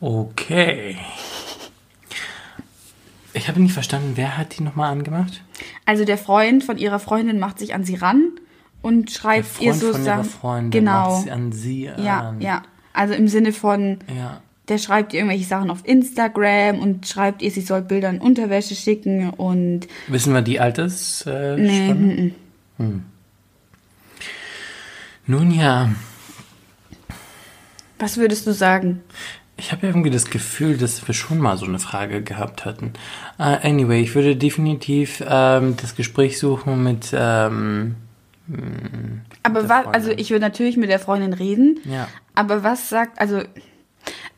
Okay. 0.00 0.96
Ich 3.38 3.48
habe 3.48 3.60
nicht 3.60 3.72
verstanden, 3.72 4.12
wer 4.16 4.36
hat 4.36 4.58
die 4.58 4.62
nochmal 4.62 4.90
angemacht? 4.92 5.42
Also 5.86 6.04
der 6.04 6.18
Freund 6.18 6.64
von 6.64 6.76
ihrer 6.76 6.98
Freundin 6.98 7.38
macht 7.38 7.58
sich 7.58 7.74
an 7.74 7.84
sie 7.84 7.94
ran 7.94 8.32
und 8.82 9.08
Der 9.08 9.14
schreibt 9.14 9.60
ihr 9.60 9.74
so 9.74 9.92
von 9.92 10.04
ihrer 10.04 10.16
Sachen. 10.16 10.24
Freundin 10.30 10.70
Genau. 10.84 11.10
macht 11.12 11.22
sie 11.24 11.30
an 11.30 11.52
sie 11.52 11.84
Ja, 11.98 12.28
an. 12.30 12.40
ja. 12.40 12.62
Also 12.92 13.14
im 13.14 13.28
Sinne 13.28 13.52
von, 13.52 13.98
Ja. 14.14 14.40
der 14.68 14.78
schreibt 14.78 15.12
ihr 15.12 15.20
irgendwelche 15.20 15.46
Sachen 15.46 15.70
auf 15.70 15.80
Instagram 15.86 16.80
und 16.80 17.06
schreibt 17.06 17.42
ihr, 17.42 17.50
sie 17.50 17.60
soll 17.60 17.82
Bilder 17.82 18.10
in 18.10 18.20
Unterwäsche 18.20 18.74
schicken 18.74 19.30
und 19.30 19.86
Wissen 20.08 20.34
wir 20.34 20.42
die 20.42 20.58
Alters? 20.60 21.24
Äh, 21.26 21.56
nee, 21.56 21.94
mm, 21.94 22.06
mm. 22.26 22.34
Hm. 22.78 23.02
Nun 25.26 25.50
ja, 25.50 25.90
was 27.98 28.16
würdest 28.16 28.46
du 28.46 28.52
sagen? 28.52 29.02
Ich 29.58 29.72
habe 29.72 29.86
irgendwie 29.86 30.10
das 30.10 30.30
Gefühl, 30.30 30.76
dass 30.76 31.06
wir 31.06 31.14
schon 31.14 31.38
mal 31.38 31.56
so 31.56 31.66
eine 31.66 31.80
Frage 31.80 32.22
gehabt 32.22 32.64
hatten. 32.64 32.92
Äh, 33.38 33.68
anyway, 33.68 34.00
ich 34.00 34.14
würde 34.14 34.36
definitiv 34.36 35.22
ähm, 35.26 35.76
das 35.76 35.96
Gespräch 35.96 36.38
suchen 36.38 36.82
mit. 36.84 37.10
Ähm, 37.12 37.96
Aber 39.42 39.62
der 39.62 39.68
was, 39.68 39.86
also 39.88 40.10
ich 40.10 40.30
würde 40.30 40.44
natürlich 40.44 40.76
mit 40.76 40.88
der 40.88 41.00
Freundin 41.00 41.32
reden, 41.32 41.80
ja. 41.84 42.08
aber 42.34 42.62
was 42.62 42.88
sagt, 42.88 43.20
also 43.20 43.42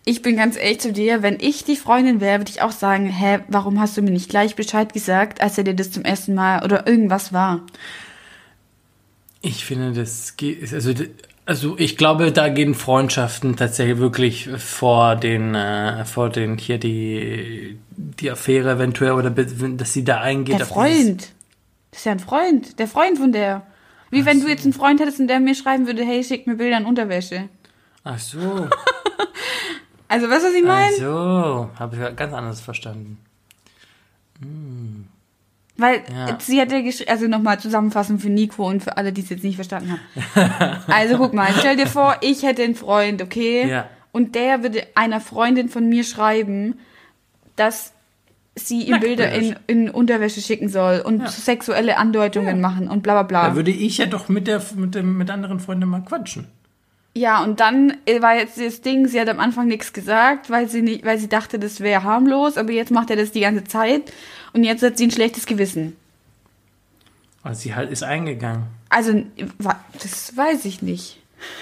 ich 0.07 0.23
bin 0.23 0.37
ganz 0.37 0.57
ehrlich 0.57 0.81
zu 0.81 0.93
dir, 0.93 1.23
wenn 1.23 1.39
ich 1.39 1.65
die 1.65 1.77
Freundin 1.77 2.21
wäre, 2.21 2.41
würde 2.41 2.51
ich 2.51 2.63
auch 2.63 2.73
sagen, 2.73 3.07
hä, 3.07 3.41
warum 3.49 3.79
hast 3.79 3.97
du 3.97 4.03
mir 4.03 4.11
nicht 4.11 4.31
gleich 4.31 4.57
Bescheid 4.57 4.93
gesagt, 4.93 5.43
als 5.43 5.59
er 5.59 5.65
dir 5.65 5.75
das 5.75 5.91
zum 5.91 6.05
ersten 6.05 6.35
Mal 6.35 6.65
oder 6.65 6.87
irgendwas 6.87 7.33
war? 7.33 7.61
Ich 9.43 9.65
finde, 9.65 9.93
das 9.93 10.37
geht. 10.37 10.73
Also, 10.73 10.93
also 11.47 11.77
ich 11.79 11.97
glaube, 11.97 12.33
da 12.33 12.49
gehen 12.49 12.75
Freundschaften 12.75 13.57
tatsächlich 13.57 13.99
wirklich 13.99 14.49
vor 14.59 15.17
den, 15.17 15.55
äh, 15.55 16.05
vor 16.05 16.31
den 16.31 16.59
hier 16.59 16.79
die, 16.79 17.79
die 17.91 18.31
Affäre 18.31 18.73
eventuell 18.73 19.13
oder 19.13 19.31
dass 19.31 19.93
sie 19.93 20.05
da 20.05 20.21
eingeht. 20.21 20.59
Der 20.59 20.67
Freund. 20.67 21.33
Das 21.91 22.01
ist 22.01 22.07
ja 22.07 22.13
ein 22.13 22.21
Freund. 22.21 22.79
Der 22.79 22.87
Freund 22.87 23.19
von 23.19 23.33
der. 23.33 23.67
Wie 24.11 24.25
wenn 24.27 24.41
du 24.41 24.49
jetzt 24.49 24.65
einen 24.65 24.73
Freund 24.73 25.01
hättest 25.01 25.21
und 25.21 25.29
der 25.29 25.41
mir 25.41 25.55
schreiben 25.55 25.87
würde, 25.87 26.05
hey, 26.05 26.23
schick 26.23 26.47
mir 26.47 26.57
Bilder 26.57 26.79
in 26.79 26.85
Unterwäsche. 26.85 27.49
Ach 28.05 28.19
so. 28.19 28.69
Also, 30.13 30.29
weißt 30.29 30.43
du, 30.43 30.49
was 30.49 30.55
ich 30.55 30.65
Ach 30.65 30.69
meine? 30.69 30.97
so. 30.97 31.71
Habe 31.79 31.97
ich 31.97 32.17
ganz 32.17 32.33
anders 32.35 32.61
verstanden. 32.61 33.19
Weil 35.81 36.03
Ja. 36.15 36.39
sie 36.41 36.61
hat 36.61 36.71
ja 36.73 36.81
geschrieben, 36.81 37.11
also 37.11 37.27
nochmal 37.27 37.59
zusammenfassend 37.59 38.21
für 38.21 38.29
Nico 38.31 38.67
und 38.67 38.83
für 38.83 38.97
alle, 38.97 39.13
die 39.13 39.23
es 39.23 39.31
jetzt 39.31 39.45
nicht 39.45 39.57
verstanden 39.57 39.99
haben. 40.35 40.81
also 40.87 41.17
guck 41.17 41.35
mal, 41.35 41.49
stell 41.59 41.77
dir 41.77 41.87
vor, 41.87 42.17
ich 42.21 42.43
hätte 42.43 42.63
einen 42.63 42.75
Freund, 42.75 43.23
okay? 43.23 43.69
Ja. 43.69 43.89
Und 44.13 44.35
der 44.35 44.63
würde 44.63 44.83
einer 44.95 45.21
Freundin 45.21 45.69
von 45.69 45.89
mir 45.89 46.05
schreiben, 46.05 46.79
dass 47.57 47.93
sie 48.57 48.83
ihm 48.83 49.01
Bilder 49.01 49.33
in, 49.33 49.57
in 49.67 49.91
Unterwäsche 49.91 50.41
schicken 50.41 50.69
soll 50.69 51.01
und 51.01 51.29
sexuelle 51.31 51.97
Andeutungen 51.97 52.61
machen 52.61 52.89
und 52.89 53.03
bla 53.03 53.15
bla 53.15 53.23
bla. 53.23 53.49
Da 53.51 53.57
würde 53.57 53.71
ich 53.71 53.99
ja 53.99 54.07
doch 54.07 54.29
mit 54.29 54.47
der 54.47 54.61
mit 54.75 54.95
dem 54.95 55.17
mit 55.17 55.31
anderen 55.31 55.61
Freunden 55.61 55.89
mal 55.89 56.03
quatschen. 56.03 56.49
Ja, 57.15 57.43
und 57.43 57.59
dann 57.61 57.97
äh, 58.07 58.23
war 58.23 58.37
jetzt 58.37 58.59
das 58.61 58.83
Ding, 58.83 59.09
sie 59.09 59.21
hat 59.21 59.29
am 59.29 59.41
Anfang 59.41 59.67
nichts 59.67 59.93
gesagt, 59.93 60.49
weil 60.49 60.69
sie 60.69 60.81
nicht, 60.83 61.05
weil 61.05 61.19
sie 61.19 61.29
dachte, 61.29 61.59
das 61.59 61.81
wäre 61.81 62.05
harmlos, 62.05 62.57
aber 62.57 62.71
jetzt 62.73 62.93
macht 62.93 63.11
er 63.11 63.17
das 63.17 63.33
die 63.33 63.41
ganze 63.41 63.65
Zeit 63.65 64.13
und 64.53 64.63
jetzt 64.65 64.83
hat 64.83 64.97
sie 64.97 65.09
ein 65.09 65.11
schlechtes 65.11 65.47
Gewissen. 65.47 65.97
Also 67.43 67.63
sie 67.63 67.75
halt 67.75 67.91
ist 67.91 68.03
eingegangen. 68.03 68.65
Also, 68.91 69.23
das 70.03 70.37
weiß 70.37 70.65
ich 70.67 70.83
nicht. 70.83 71.17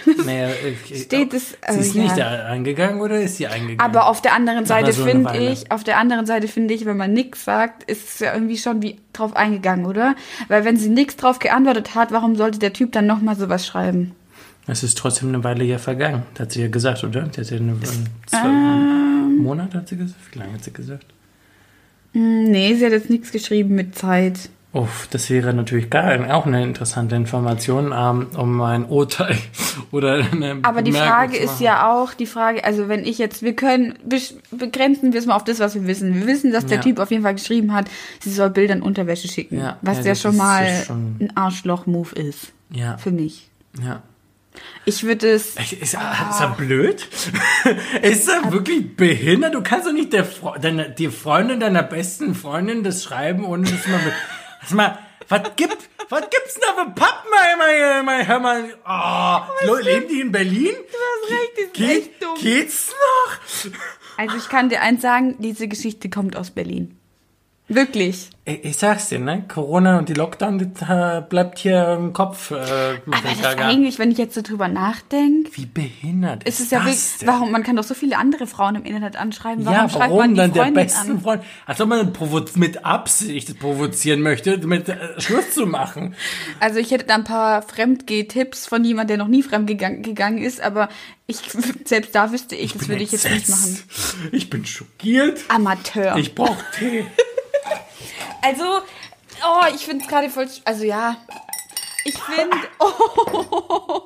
Naja, 0.27 0.49
ich, 0.91 1.03
Steht 1.05 1.33
es- 1.33 1.57
Sie 1.71 1.79
ist 1.79 1.95
äh, 1.95 1.99
nicht 2.01 2.17
ja. 2.17 2.41
da 2.41 2.47
eingegangen 2.47 3.01
oder 3.01 3.21
ist 3.21 3.37
sie 3.37 3.47
eingegangen? 3.47 3.81
Aber 3.81 4.09
auf 4.09 4.21
der 4.21 4.33
anderen 4.35 4.67
Seite 4.67 4.93
so 4.93 5.05
finde 5.05 5.37
ich, 5.39 5.71
auf 5.71 5.85
der 5.85 5.99
anderen 5.99 6.27
Seite 6.27 6.49
finde 6.49 6.75
ich, 6.75 6.85
wenn 6.85 6.97
man 6.97 7.13
nichts 7.13 7.45
sagt, 7.45 7.85
ist 7.85 8.09
es 8.09 8.19
ja 8.19 8.35
irgendwie 8.35 8.59
schon 8.59 8.83
wie 8.83 8.99
drauf 9.13 9.37
eingegangen, 9.37 9.87
oder? 9.87 10.17
Weil 10.49 10.65
wenn 10.65 10.77
sie 10.77 10.89
nichts 10.89 11.15
drauf 11.17 11.39
geantwortet 11.39 11.95
hat, 11.95 12.11
warum 12.11 12.35
sollte 12.35 12.59
der 12.59 12.73
Typ 12.73 12.91
dann 12.93 13.07
nochmal 13.07 13.37
sowas 13.37 13.65
schreiben? 13.67 14.17
Es 14.71 14.83
ist 14.83 14.99
trotzdem 14.99 15.29
eine 15.31 15.43
Weile 15.45 15.65
ja 15.65 15.79
vergangen. 15.79 16.23
Das 16.35 16.45
hat 16.45 16.53
sie 16.53 16.61
ja 16.63 16.69
gesagt, 16.69 17.03
oder? 17.03 17.23
Die 17.23 17.41
hat 17.41 17.51
ja 17.51 17.57
eine, 17.57 17.77
zwei 18.27 18.45
Ähm. 18.47 19.39
Monat 19.39 19.75
hat 19.75 19.89
sie 19.89 19.97
gesagt. 19.97 20.21
Wie 20.33 20.39
lange 20.39 20.53
hat 20.55 20.65
sie 20.65 20.73
gesagt? 20.73 21.07
Hm, 22.13 22.45
nee, 22.45 22.75
sie 22.75 22.85
hat 22.85 22.93
jetzt 22.93 23.11
nichts 23.11 23.33
geschrieben 23.33 23.75
mit 23.75 23.95
Zeit. 23.97 24.51
Uff, 24.75 25.09
das 25.11 25.31
wäre 25.31 25.55
natürlich 25.55 25.89
gar, 25.89 26.13
auch 26.37 26.45
eine 26.45 26.63
interessante 26.63 27.17
Information, 27.17 27.93
ähm, 27.97 28.27
um 28.37 28.61
ein 28.61 28.85
Urteil 28.85 29.39
oder 29.93 30.23
eine 30.31 30.59
Aber 30.63 30.83
die 30.83 30.93
Frage 30.93 31.39
ist 31.39 31.61
ja 31.61 31.91
auch, 31.91 32.13
die 32.13 32.27
Frage, 32.27 32.63
also 32.65 32.87
wenn 32.89 33.07
ich 33.07 33.17
jetzt, 33.17 33.43
wir 33.43 33.55
können, 33.57 33.95
begrenzen 34.51 35.15
wir 35.15 35.21
es 35.21 35.27
mal 35.27 35.37
auf 35.37 35.45
das, 35.45 35.59
was 35.61 35.75
wir 35.75 35.87
wissen. 35.87 36.15
Wir 36.15 36.27
wissen, 36.27 36.53
dass 36.53 36.67
der 36.67 36.77
Ja. 36.77 36.83
Typ 36.83 36.99
auf 36.99 37.11
jeden 37.11 37.23
Fall 37.23 37.35
geschrieben 37.35 37.73
hat, 37.73 37.87
sie 38.21 38.31
soll 38.31 38.51
Bilder 38.51 38.75
in 38.75 38.83
Unterwäsche 38.83 39.27
schicken. 39.29 39.59
Ja, 39.59 39.79
was 39.81 39.99
ja, 40.01 40.05
ja 40.09 40.15
schon 40.15 40.37
mal 40.37 40.67
schon- 40.87 41.17
ein 41.21 41.35
Arschloch-Move 41.35 42.15
ist. 42.17 42.53
Ja, 42.71 42.99
Für 42.99 43.11
mich. 43.11 43.49
ja. 43.83 44.03
Ich 44.85 45.03
würde 45.05 45.31
es, 45.31 45.57
Ist, 45.57 45.73
ist, 45.75 45.83
ist 45.83 45.95
er 45.95 46.55
blöd? 46.57 47.07
ist 48.03 48.29
er 48.29 48.51
wirklich 48.53 48.97
behindert? 48.97 49.55
Du 49.55 49.63
kannst 49.63 49.87
doch 49.87 49.93
nicht 49.93 50.13
der 50.13 50.27
deine, 50.61 50.91
die 50.91 51.09
Freundin 51.11 51.61
deiner 51.61 51.83
besten 51.83 52.35
Freundin 52.35 52.83
das 52.85 53.05
schreiben, 53.05 53.45
ohne 53.45 53.65
dass 53.71 53.87
man... 53.87 54.01
Sag 54.67 54.77
mal, 54.77 54.99
was 55.29 55.43
gibt, 55.57 55.77
was 56.09 56.21
gibt's 56.23 56.55
denn 56.55 56.63
da 56.75 56.85
für 56.85 56.91
Pappen, 56.91 57.29
mein, 58.05 58.27
hör 58.27 58.41
mal, 58.41 58.65
oh, 58.87 59.67
lo- 59.67 59.77
leben 59.77 60.09
die 60.09 60.21
in 60.23 60.33
Berlin? 60.33 60.75
du 60.75 60.97
hast 60.97 61.31
recht, 61.31 61.53
die 61.59 61.63
sind 61.65 61.75
Geht, 61.75 61.99
echt 61.99 62.23
dumm. 62.23 62.35
geht's 62.41 62.89
noch? 62.89 63.71
Also 64.17 64.37
ich 64.37 64.49
kann 64.49 64.69
dir 64.71 64.81
eins 64.81 65.03
sagen, 65.03 65.37
diese 65.39 65.69
Geschichte 65.69 66.09
kommt 66.09 66.35
aus 66.37 66.51
Berlin. 66.51 66.98
Wirklich. 67.69 68.31
Ich, 68.47 68.65
ich 68.65 68.77
sag's 68.79 69.11
dir, 69.11 69.19
ne? 69.19 69.45
Corona 69.47 69.99
und 69.99 70.09
die 70.09 70.15
Lockdown, 70.15 70.59
das 70.59 70.89
äh, 70.89 71.21
bleibt 71.21 71.59
hier 71.59 71.99
im 71.99 72.15
Kopf. 72.15 72.51
Äh, 72.51 72.55
Aber 72.55 73.29
das 73.43 73.57
eigentlich, 73.59 73.99
wenn 73.99 74.11
ich 74.11 74.17
jetzt 74.17 74.35
so 74.35 74.41
drüber 74.41 74.69
nachdenke, 74.69 75.51
Wie 75.53 75.67
behindert 75.67 76.45
ist 76.45 76.59
ist 76.59 76.67
es 76.67 76.71
ja 76.71 76.79
das 76.79 76.87
wirklich, 76.87 77.29
warum, 77.29 77.53
man 77.53 77.63
kann 77.63 77.77
doch 77.77 77.85
so 77.85 77.93
viele 77.93 78.17
andere 78.17 78.47
Frauen 78.47 78.77
im 78.77 78.85
Internet 78.85 79.17
anschreiben. 79.17 79.67
Warum 79.67 79.79
ja, 79.79 79.89
schreibt 79.89 80.11
warum 80.11 80.19
man 80.19 80.31
die 80.31 80.37
dann 80.37 80.53
der 80.55 80.63
Freundin 80.63 80.85
besten 80.85 81.11
an? 81.11 81.21
Freund? 81.21 81.43
Als 81.67 81.81
ob 81.83 81.89
man 81.89 82.13
mit 82.55 82.85
Absicht 82.87 83.59
provozieren 83.61 84.23
möchte, 84.23 84.57
mit 84.67 84.89
äh, 84.89 85.21
Schluss 85.21 85.51
zu 85.51 85.67
machen. 85.67 86.15
Also 86.61 86.79
ich 86.79 86.91
hätte 86.91 87.05
da 87.05 87.17
ein 87.17 87.25
paar 87.25 87.61
Fremdgeh-Tipps 87.61 88.67
von 88.67 88.83
jemand, 88.83 89.11
der 89.11 89.19
noch 89.19 89.29
nie 89.29 89.43
fremdgegangen 89.43 90.03
gegangen 90.03 90.39
ist, 90.39 90.63
aber 90.63 90.89
ich, 91.27 91.39
selbst 91.85 92.15
da 92.15 92.33
wüsste 92.33 92.57
ich, 92.57 92.73
das 92.73 92.81
bin 92.81 92.89
würde 92.89 93.05
ich 93.05 93.13
jetzt 93.13 93.29
nicht 93.29 93.49
machen. 93.51 93.79
Ich 94.33 94.49
bin 94.49 94.65
schockiert. 94.65 95.41
Amateur. 95.49 96.17
Ich 96.17 96.35
brauch 96.35 96.57
Tee. 96.79 97.05
Also, 98.43 98.65
oh, 99.45 99.65
ich 99.75 99.85
finde 99.85 100.05
es 100.05 100.11
gerade 100.11 100.31
voll, 100.31 100.49
also 100.65 100.85
ja, 100.85 101.17
ich 102.05 102.19
finde, 102.19 102.57
oh, 102.79 104.03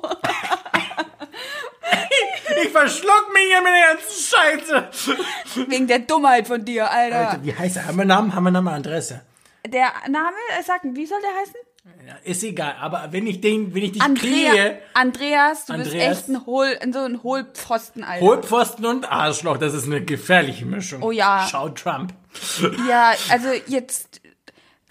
Ich 2.63 2.69
verschluck 2.69 3.33
mich 3.33 3.43
hier 3.47 3.61
mit 3.61 3.71
der 3.71 3.95
ganzen 3.95 4.89
Scheiße. 4.93 5.67
wegen 5.69 5.87
der 5.87 5.99
Dummheit 5.99 6.47
von 6.47 6.63
dir, 6.63 6.89
Alter. 6.89 7.29
Alter, 7.29 7.43
wie 7.43 7.55
heißt 7.55 7.77
er? 7.77 7.85
Haben 7.87 7.97
wir 7.97 8.05
Namen? 8.05 8.33
Haben 8.35 8.43
wir 8.43 8.51
Namen? 8.51 8.67
Adresse? 8.69 9.21
Der 9.67 9.91
Name, 10.09 10.35
äh, 10.59 10.63
sag, 10.63 10.81
wie 10.83 11.05
soll 11.05 11.19
der 11.21 11.41
heißen? 11.41 11.55
Ja, 12.07 12.15
ist 12.23 12.43
egal, 12.43 12.75
aber 12.79 13.09
wenn 13.11 13.27
ich 13.27 13.41
den, 13.41 13.73
wenn 13.73 13.83
ich 13.83 13.93
dich 13.93 14.01
Andrea, 14.01 14.51
kriege, 14.51 14.79
Andreas, 14.93 15.65
du 15.65 15.73
Andreas. 15.73 15.93
bist 15.93 16.27
echt 16.27 16.29
ein 16.29 16.45
Hohl, 16.45 16.77
so 16.91 16.99
ein 16.99 17.23
Hohlpfosten, 17.23 18.03
Alter. 18.03 18.25
Hohlpfosten 18.25 18.85
und 18.85 19.09
Arschloch, 19.11 19.57
das 19.57 19.73
ist 19.73 19.85
eine 19.85 20.03
gefährliche 20.03 20.65
Mischung. 20.65 21.01
Oh 21.01 21.11
ja. 21.11 21.47
Schau 21.49 21.69
Trump. 21.69 22.13
Ja, 22.87 23.13
also 23.29 23.49
jetzt, 23.67 24.21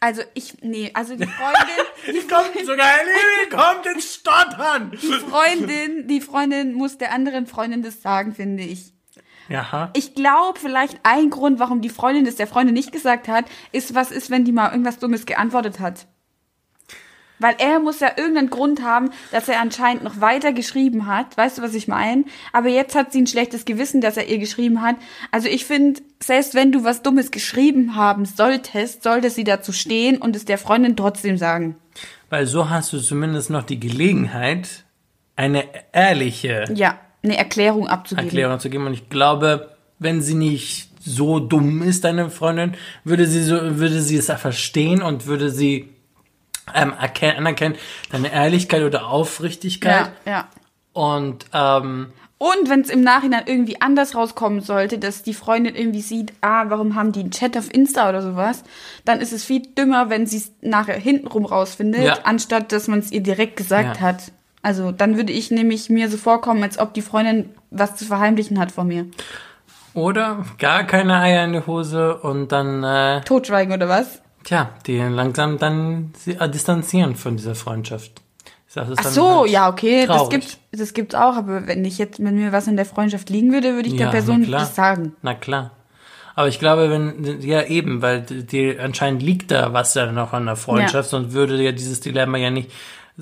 also 0.02 0.22
ich, 0.34 0.60
nee, 0.62 0.90
also 0.94 1.14
die 1.14 1.26
Freundin, 1.26 2.16
Ich 2.16 2.28
komm 2.28 2.66
sogar, 2.66 2.88
Lili 3.04 3.50
kommt 3.50 3.86
ins 3.86 4.14
Stottern. 4.14 4.92
Freundin, 4.96 6.08
die 6.08 6.20
Freundin 6.20 6.74
muss 6.74 6.98
der 6.98 7.12
anderen 7.12 7.46
Freundin 7.46 7.82
das 7.82 8.02
sagen, 8.02 8.34
finde 8.34 8.64
ich. 8.64 8.92
Ja. 9.48 9.90
Ich 9.94 10.14
glaube, 10.16 10.58
vielleicht 10.58 10.98
ein 11.04 11.30
Grund, 11.30 11.60
warum 11.60 11.82
die 11.82 11.88
Freundin 11.88 12.24
das 12.24 12.34
der 12.34 12.48
Freundin 12.48 12.74
nicht 12.74 12.90
gesagt 12.90 13.28
hat, 13.28 13.44
ist, 13.70 13.94
was 13.94 14.10
ist, 14.10 14.28
wenn 14.28 14.44
die 14.44 14.50
mal 14.50 14.70
irgendwas 14.70 14.98
Dummes 14.98 15.24
geantwortet 15.24 15.78
hat. 15.78 16.08
Weil 17.42 17.56
er 17.58 17.80
muss 17.80 18.00
ja 18.00 18.12
irgendeinen 18.16 18.50
Grund 18.50 18.82
haben, 18.82 19.10
dass 19.30 19.48
er 19.48 19.60
anscheinend 19.60 20.04
noch 20.04 20.20
weiter 20.20 20.52
geschrieben 20.52 21.06
hat. 21.06 21.36
Weißt 21.36 21.58
du, 21.58 21.62
was 21.62 21.74
ich 21.74 21.88
meine? 21.88 22.24
Aber 22.52 22.68
jetzt 22.68 22.94
hat 22.94 23.12
sie 23.12 23.20
ein 23.22 23.26
schlechtes 23.26 23.64
Gewissen, 23.64 24.00
dass 24.00 24.16
er 24.16 24.28
ihr 24.28 24.38
geschrieben 24.38 24.80
hat. 24.82 24.96
Also 25.30 25.48
ich 25.48 25.64
finde, 25.64 26.00
selbst 26.22 26.54
wenn 26.54 26.72
du 26.72 26.84
was 26.84 27.02
Dummes 27.02 27.30
geschrieben 27.30 27.96
haben 27.96 28.24
solltest, 28.24 29.02
sollte 29.02 29.30
sie 29.30 29.44
dazu 29.44 29.72
stehen 29.72 30.18
und 30.18 30.36
es 30.36 30.44
der 30.44 30.58
Freundin 30.58 30.96
trotzdem 30.96 31.36
sagen. 31.36 31.76
Weil 32.30 32.46
so 32.46 32.70
hast 32.70 32.92
du 32.92 32.98
zumindest 32.98 33.50
noch 33.50 33.64
die 33.64 33.78
Gelegenheit, 33.78 34.84
eine 35.36 35.64
ehrliche 35.92 36.64
Ja, 36.74 36.98
eine 37.22 37.36
Erklärung 37.36 37.88
abzugeben. 37.88 38.28
Erklärung 38.28 38.60
zu 38.60 38.70
geben. 38.70 38.86
Und 38.86 38.94
ich 38.94 39.08
glaube, 39.08 39.76
wenn 39.98 40.20
sie 40.20 40.34
nicht 40.34 40.88
so 41.04 41.40
dumm 41.40 41.82
ist, 41.82 42.04
deine 42.04 42.30
Freundin, 42.30 42.74
würde 43.04 43.26
sie 43.26 43.42
so, 43.42 43.56
würde 43.78 44.00
sie 44.00 44.16
es 44.16 44.26
verstehen 44.26 45.02
und 45.02 45.26
würde 45.26 45.50
sie 45.50 45.88
ähm, 46.74 46.92
erkennen, 47.00 47.38
anerkennen, 47.38 47.76
deine 48.10 48.32
Ehrlichkeit 48.32 48.82
oder 48.82 49.08
Aufrichtigkeit. 49.08 50.10
Ja, 50.24 50.32
ja. 50.32 50.48
Und 50.92 51.46
ähm, 51.54 52.12
Und 52.38 52.68
wenn 52.68 52.80
es 52.80 52.90
im 52.90 53.02
Nachhinein 53.02 53.44
irgendwie 53.46 53.80
anders 53.80 54.14
rauskommen 54.14 54.60
sollte, 54.60 54.98
dass 54.98 55.22
die 55.22 55.32
Freundin 55.32 55.74
irgendwie 55.74 56.02
sieht, 56.02 56.32
ah, 56.40 56.64
warum 56.68 56.94
haben 56.96 57.12
die 57.12 57.20
einen 57.20 57.30
Chat 57.30 57.56
auf 57.56 57.72
Insta 57.72 58.08
oder 58.08 58.20
sowas, 58.20 58.62
dann 59.04 59.20
ist 59.20 59.32
es 59.32 59.44
viel 59.44 59.62
dümmer, 59.62 60.10
wenn 60.10 60.26
sie 60.26 60.38
es 60.38 60.52
nachher 60.60 60.96
hintenrum 60.98 61.46
rausfindet, 61.46 62.02
Ja. 62.04 62.18
anstatt 62.24 62.72
dass 62.72 62.88
man 62.88 62.98
es 62.98 63.10
ihr 63.12 63.22
direkt 63.22 63.56
gesagt 63.56 63.96
Ja. 63.96 64.00
hat. 64.02 64.32
Also 64.60 64.92
dann 64.92 65.16
würde 65.16 65.32
ich 65.32 65.50
nämlich 65.50 65.88
mir 65.88 66.08
so 66.10 66.16
vorkommen, 66.16 66.62
als 66.62 66.78
ob 66.78 66.94
die 66.94 67.02
Freundin 67.02 67.50
was 67.70 67.96
zu 67.96 68.04
verheimlichen 68.04 68.58
hat 68.60 68.70
vor 68.72 68.84
mir. 68.84 69.06
oder 69.94 70.44
gar 70.58 70.84
keine 70.84 71.18
Eier 71.20 71.44
in 71.44 71.52
die 71.52 71.66
Hose 71.66 72.16
und 72.16 72.50
dann 72.52 72.82
äh, 72.82 73.20
Totschweigen 73.22 73.74
oder 73.74 73.88
was? 73.88 74.22
Tja, 74.44 74.70
die 74.86 74.98
langsam 74.98 75.58
dann 75.58 76.12
sie, 76.18 76.32
äh, 76.32 76.48
distanzieren 76.48 77.16
von 77.16 77.36
dieser 77.36 77.54
Freundschaft. 77.54 78.22
Das 78.74 78.88
Ach 78.96 79.04
so, 79.04 79.40
halt 79.40 79.50
ja, 79.50 79.68
okay, 79.68 80.06
das 80.06 80.30
gibt 80.30 80.58
das 80.72 80.94
gibt's 80.94 81.14
auch, 81.14 81.36
aber 81.36 81.66
wenn 81.66 81.84
ich 81.84 81.98
jetzt 81.98 82.24
wenn 82.24 82.36
mir 82.36 82.52
was 82.52 82.66
in 82.66 82.76
der 82.76 82.86
Freundschaft 82.86 83.28
liegen 83.28 83.52
würde, 83.52 83.74
würde 83.74 83.88
ich 83.88 83.96
der 83.96 84.06
Ja, 84.06 84.10
Person 84.12 84.40
na 84.40 84.46
klar. 84.46 84.60
das 84.60 84.74
sagen. 84.74 85.16
Na 85.20 85.34
klar. 85.34 85.72
Aber 86.34 86.48
ich 86.48 86.58
glaube, 86.58 86.88
wenn, 86.88 87.42
ja 87.42 87.62
eben, 87.64 88.00
weil 88.00 88.22
dir 88.22 88.82
anscheinend 88.82 89.22
liegt 89.22 89.50
da 89.50 89.74
was 89.74 89.92
ja 89.92 90.10
noch 90.10 90.32
an 90.32 90.46
der 90.46 90.56
Freundschaft, 90.56 91.10
sonst 91.10 91.32
würde 91.32 91.62
ja 91.62 91.72
dieses 91.72 92.00
Dilemma 92.00 92.38
ja 92.38 92.50
nicht 92.50 92.70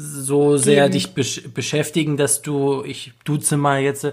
so 0.00 0.56
sehr 0.56 0.88
dich 0.88 1.14
besch 1.14 1.42
beschäftigen, 1.54 2.16
dass 2.16 2.42
du, 2.42 2.82
ich 2.84 3.12
duze 3.24 3.56
mal 3.56 3.80
jetzt, 3.80 4.04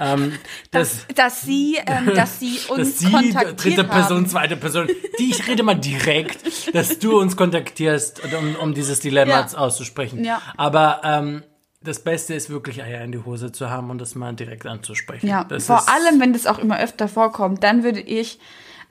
ähm, 0.00 0.32
Dass, 0.70 1.06
dass, 1.06 1.14
dass 1.14 1.42
sie 1.42 1.78
ähm, 1.86 2.12
dass 2.14 2.40
sie 2.40 2.58
uns 2.68 2.78
dass 2.78 2.98
sie, 2.98 3.10
kontaktiert 3.10 3.64
dritte 3.64 3.82
haben. 3.82 3.88
Person, 3.88 4.26
zweite 4.26 4.56
Person, 4.56 4.88
die, 5.18 5.30
ich 5.30 5.46
rede 5.46 5.62
mal 5.62 5.74
direkt, 5.74 6.40
dass 6.74 6.98
du 6.98 7.18
uns 7.18 7.36
kontaktierst, 7.36 8.22
um, 8.34 8.56
um 8.56 8.74
dieses 8.74 9.00
Dilemma 9.00 9.46
Ja. 9.50 9.58
auszusprechen. 9.58 10.24
Ja. 10.24 10.42
Aber, 10.56 11.00
ähm, 11.04 11.42
das 11.80 12.00
Beste 12.02 12.34
ist 12.34 12.50
wirklich 12.50 12.82
Eier 12.82 13.02
in 13.04 13.12
die 13.12 13.24
Hose 13.24 13.52
zu 13.52 13.70
haben 13.70 13.90
und 13.90 13.98
das 14.00 14.16
mal 14.16 14.32
direkt 14.34 14.66
anzusprechen. 14.66 15.28
Ja, 15.28 15.44
das 15.44 15.66
vor 15.66 15.88
allem, 15.88 16.20
wenn 16.20 16.32
das 16.32 16.46
auch 16.46 16.58
immer 16.58 16.80
öfter 16.80 17.06
vorkommt, 17.06 17.62
dann 17.62 17.84
würde 17.84 18.00
ich, 18.00 18.40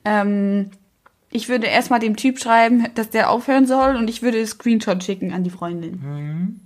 ähm, 0.06 0.72
ich 1.30 1.50
würde 1.50 1.68
erstmal 1.68 2.00
dem 2.00 2.16
Typ 2.16 2.40
schreiben, 2.40 2.88
dass 2.96 3.10
der 3.10 3.30
aufhören 3.30 3.68
soll 3.68 3.96
und 3.96 4.10
ich 4.10 4.22
würde 4.22 4.46
Screenshot 4.46 5.04
schicken 5.04 5.34
an 5.34 5.44
die 5.44 5.50
Freundin. 5.50 6.00
Mhm. 6.02 6.60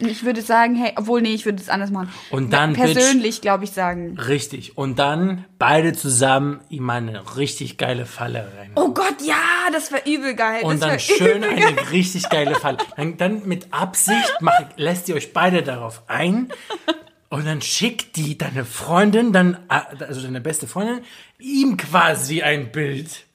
Und 0.00 0.08
ich 0.08 0.24
würde 0.24 0.40
sagen, 0.40 0.76
hey, 0.76 0.92
obwohl, 0.96 1.20
nee, 1.20 1.34
ich 1.34 1.44
würde 1.44 1.60
es 1.60 1.68
anders 1.68 1.90
machen. 1.90 2.08
Und 2.30 2.54
dann, 2.54 2.72
Persönlich, 2.72 3.42
glaube 3.42 3.64
ich, 3.64 3.72
sagen. 3.72 4.18
Richtig. 4.18 4.78
Und 4.78 4.98
dann 4.98 5.44
beide 5.58 5.92
zusammen 5.92 6.60
ihm 6.70 6.88
eine 6.88 7.36
richtig 7.36 7.76
geile 7.76 8.06
Falle 8.06 8.50
rein. 8.56 8.70
Oh 8.76 8.94
Gott, 8.94 9.16
ja, 9.22 9.36
das 9.72 9.92
wäre 9.92 10.08
übel 10.08 10.34
geil. 10.34 10.62
und 10.62 10.82
dann 10.82 10.98
schön 10.98 11.44
eine 11.44 11.90
richtig 11.90 12.30
geile 12.30 12.54
Falle. 12.54 12.78
Dann, 12.96 13.18
dann 13.18 13.46
mit 13.46 13.74
Absicht 13.74 14.32
mach, 14.40 14.54
lässt 14.76 15.08
ihr 15.10 15.16
euch 15.16 15.34
beide 15.34 15.62
darauf 15.62 16.02
ein. 16.06 16.50
Und 17.28 17.46
dann 17.46 17.60
schickt 17.60 18.16
die 18.16 18.38
deine 18.38 18.64
Freundin, 18.64 19.32
dann, 19.32 19.58
also 19.68 20.22
deine 20.22 20.40
beste 20.40 20.66
Freundin, 20.66 21.04
ihm 21.38 21.76
quasi 21.76 22.42
ein 22.42 22.72
Bild. 22.72 23.26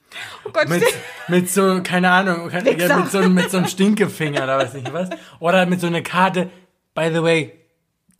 Oh 0.44 0.50
Gott, 0.52 0.68
Mit, 0.68 0.84
mit 1.28 1.50
so, 1.50 1.80
keine 1.82 2.10
Ahnung, 2.10 2.52
Wichser. 2.52 2.96
mit, 2.98 3.10
so, 3.10 3.20
mit 3.28 3.50
so 3.50 3.58
einem 3.58 3.66
Stinkefinger 3.68 4.44
oder 4.44 4.58
weiß 4.58 4.74
nicht 4.74 4.92
was. 4.92 5.10
Oder 5.40 5.66
mit 5.66 5.80
so 5.80 5.86
einer 5.88 6.02
Karte, 6.02 6.48
by 6.94 7.10
the 7.12 7.22
way, 7.22 7.52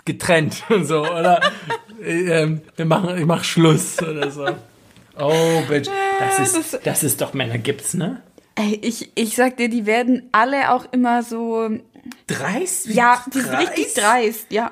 getrennt 0.05 0.63
und 0.69 0.85
so. 0.87 1.01
Oder 1.03 1.41
ähm, 2.03 2.63
wir 2.77 2.85
machen, 2.85 3.17
ich 3.19 3.25
mach 3.27 3.45
Schluss 3.45 4.01
oder 4.03 4.31
so. 4.31 4.47
Oh, 5.19 5.63
bitch. 5.69 5.89
Das 6.19 6.39
ist, 6.41 6.73
das- 6.75 6.81
das 6.83 7.03
ist 7.05 7.21
doch 7.21 7.33
Männer 7.35 7.59
gibt's, 7.59 7.95
ne? 7.95 8.23
Ey, 8.55 8.79
ich, 8.83 9.13
ich 9.17 9.37
sag 9.37 9.57
dir, 9.59 9.69
die 9.69 9.85
werden 9.87 10.29
alle 10.33 10.71
auch 10.73 10.87
immer 10.93 11.23
so, 11.23 11.69
Dreist? 12.27 12.89
Wie 12.89 12.95
ja, 12.95 13.23
die 13.33 13.41
sind 13.41 13.53
dreist? 13.53 13.71
richtig 13.71 13.95
dreist, 13.95 14.47
ja. 14.53 14.71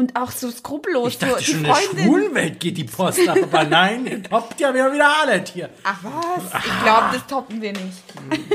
Und 0.00 0.16
auch 0.16 0.30
so 0.30 0.50
skrupellos. 0.50 1.08
Ich 1.08 1.18
dachte 1.18 1.34
so, 1.44 1.52
schon, 1.52 1.56
in 1.58 1.64
der. 1.64 1.74
Schwulenwelt 1.74 2.58
geht 2.58 2.78
die 2.78 2.84
Post 2.84 3.28
ab, 3.28 3.36
aber 3.42 3.64
nein, 3.64 4.06
ihr 4.06 4.22
toppt 4.22 4.58
ja 4.58 4.72
wieder, 4.72 4.90
wieder 4.94 5.12
alles 5.22 5.50
hier. 5.50 5.68
Ach 5.84 5.98
was? 6.02 6.44
Ich 6.64 6.82
glaube, 6.82 7.06
das 7.12 7.26
toppen 7.26 7.60
wir 7.60 7.72
nicht. 7.72 8.02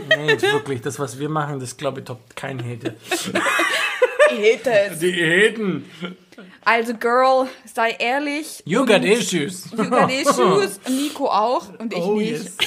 Nee, 0.09 0.41
wirklich, 0.41 0.81
das, 0.81 0.97
was 0.97 1.19
wir 1.19 1.29
machen, 1.29 1.59
das 1.59 1.77
glaube 1.77 1.99
ich 1.99 2.05
toppt 2.05 2.35
kein 2.35 2.57
Hete. 2.57 2.95
Haters. 4.31 4.97
Die 4.99 5.11
Heten. 5.11 5.87
Also, 6.63 6.95
Girl, 6.95 7.47
sei 7.71 7.91
ehrlich. 7.99 8.63
You 8.65 8.83
got 8.83 9.05
issues. 9.05 9.69
You 9.71 9.87
got 9.87 10.11
issues. 10.11 10.79
Nico 10.89 11.27
auch 11.29 11.67
und 11.77 11.93
ich 11.93 11.99
Oh, 11.99 12.15
nicht. 12.15 12.31
yes. 12.31 12.57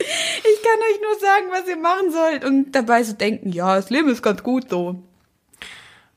Ich 0.00 0.62
kann 0.62 0.78
euch 0.80 1.00
nur 1.02 1.20
sagen, 1.20 1.46
was 1.50 1.68
ihr 1.68 1.76
machen 1.76 2.10
sollt 2.10 2.44
und 2.44 2.72
dabei 2.72 3.02
so 3.04 3.12
denken, 3.12 3.52
ja, 3.52 3.76
das 3.76 3.90
Leben 3.90 4.08
ist 4.08 4.22
ganz 4.22 4.42
gut 4.42 4.70
so. 4.70 5.02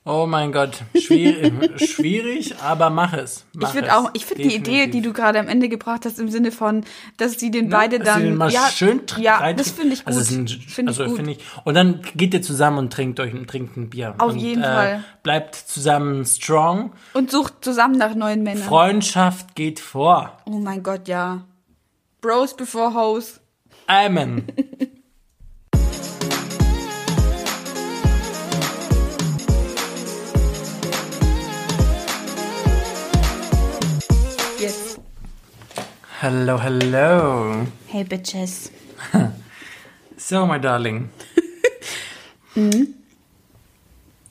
Oh 0.04 0.26
mein 0.26 0.52
Gott, 0.52 0.82
schwierig, 1.00 1.54
schwierig 1.90 2.56
aber 2.60 2.90
mach 2.90 3.14
es. 3.14 3.46
Mach 3.54 3.68
Ich 3.68 3.74
finde 3.74 3.90
es. 3.90 3.94
auch, 3.94 4.10
ich 4.14 4.26
finde 4.26 4.50
die 4.50 4.56
Idee, 4.56 4.88
die 4.88 5.02
du 5.04 5.14
gerade 5.14 5.40
am 5.40 5.48
Ende 5.48 5.70
gebracht 5.70 6.06
hast, 6.06 6.18
im 6.18 6.32
Sinne 6.32 6.52
von, 6.52 6.84
dass 7.18 7.38
die 7.38 7.52
den 7.52 7.70
beide 7.70 8.00
Dass 8.00 8.08
sie 8.08 8.14
dann, 8.14 8.24
den 8.24 8.36
mal 8.36 8.52
ja, 8.52 8.68
schön 8.68 9.02
ja, 9.18 9.54
das 9.54 9.70
finde 9.70 9.94
ich 9.94 10.00
gut. 10.00 10.08
Also, 10.08 10.22
es 10.22 10.30
sind, 10.30 10.50
finde 10.50 10.90
also 10.90 11.04
ich 11.04 11.12
gut. 11.12 11.28
ich. 11.28 11.38
Und 11.66 11.76
dann 11.76 12.02
geht 12.16 12.34
ihr 12.34 12.42
zusammen 12.42 12.80
und 12.80 12.92
trinkt 12.92 13.20
euch 13.20 13.32
und 13.32 13.48
trinkt 13.48 13.78
ein 13.78 13.92
Bier. 13.92 14.16
Auf 14.18 14.34
und, 14.34 14.40
jeden 14.40 14.64
äh, 14.64 14.74
Fall. 14.74 15.04
Bleibt 15.22 15.54
zusammen 15.54 16.26
strong. 16.26 16.94
und 17.14 17.30
sucht 17.30 17.64
zusammen 17.64 18.00
nach 18.00 18.16
neuen 18.16 18.42
Männern. 18.42 18.64
Freundschaft 18.64 19.54
geht 19.54 19.80
vor. 19.80 20.36
oh 20.46 20.58
mein 20.58 20.82
Gott, 20.82 21.08
ja. 21.08 21.46
Bros 22.22 22.56
before 22.56 22.96
hoes. 22.96 23.40
Amen. 23.86 24.48
hello, 36.22 36.58
hello. 36.60 37.66
Hey 37.88 38.04
Bitches. 38.04 38.70
So, 40.18 40.46
my 40.46 40.60
darling. 40.60 41.10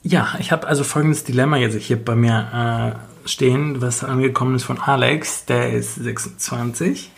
Ja, 0.03 0.35
ich 0.39 0.51
habe 0.51 0.67
also 0.67 0.83
folgendes 0.83 1.25
Dilemma 1.25 1.59
jetzt 1.59 1.77
hier 1.77 2.03
bei 2.03 2.15
mir 2.15 2.97
äh, 3.25 3.29
stehen, 3.29 3.83
was 3.83 4.03
angekommen 4.03 4.55
ist 4.55 4.65
von 4.65 4.79
Alex. 4.79 5.45
Der 5.45 5.73
ist 5.73 5.97
26. 5.97 7.11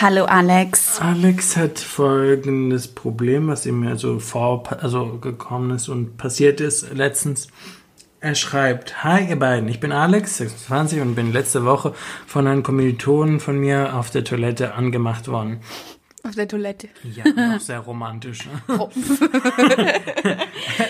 Hallo 0.00 0.24
Alex. 0.24 1.00
Alex 1.00 1.56
hat 1.56 1.80
folgendes 1.80 2.86
Problem, 2.86 3.48
was 3.48 3.66
ihm 3.66 3.84
also 3.86 4.20
vor, 4.20 4.62
also 4.80 5.18
gekommen 5.18 5.72
ist 5.72 5.88
und 5.88 6.16
passiert 6.16 6.60
ist 6.60 6.92
letztens. 6.94 7.48
Er 8.20 8.34
schreibt, 8.34 9.04
Hi 9.04 9.28
ihr 9.28 9.38
beiden, 9.38 9.68
ich 9.68 9.78
bin 9.78 9.92
Alex, 9.92 10.38
26 10.38 11.00
und 11.00 11.14
bin 11.14 11.32
letzte 11.32 11.64
Woche 11.64 11.94
von 12.26 12.48
einem 12.48 12.64
Kommilitonen 12.64 13.38
von 13.38 13.56
mir 13.60 13.94
auf 13.94 14.10
der 14.10 14.24
Toilette 14.24 14.74
angemacht 14.74 15.28
worden. 15.28 15.60
Auf 16.24 16.34
der 16.34 16.48
Toilette. 16.48 16.88
Ja, 17.04 17.24
auch 17.54 17.60
sehr 17.60 17.78
romantisch. 17.78 18.46
Ne? 18.46 18.60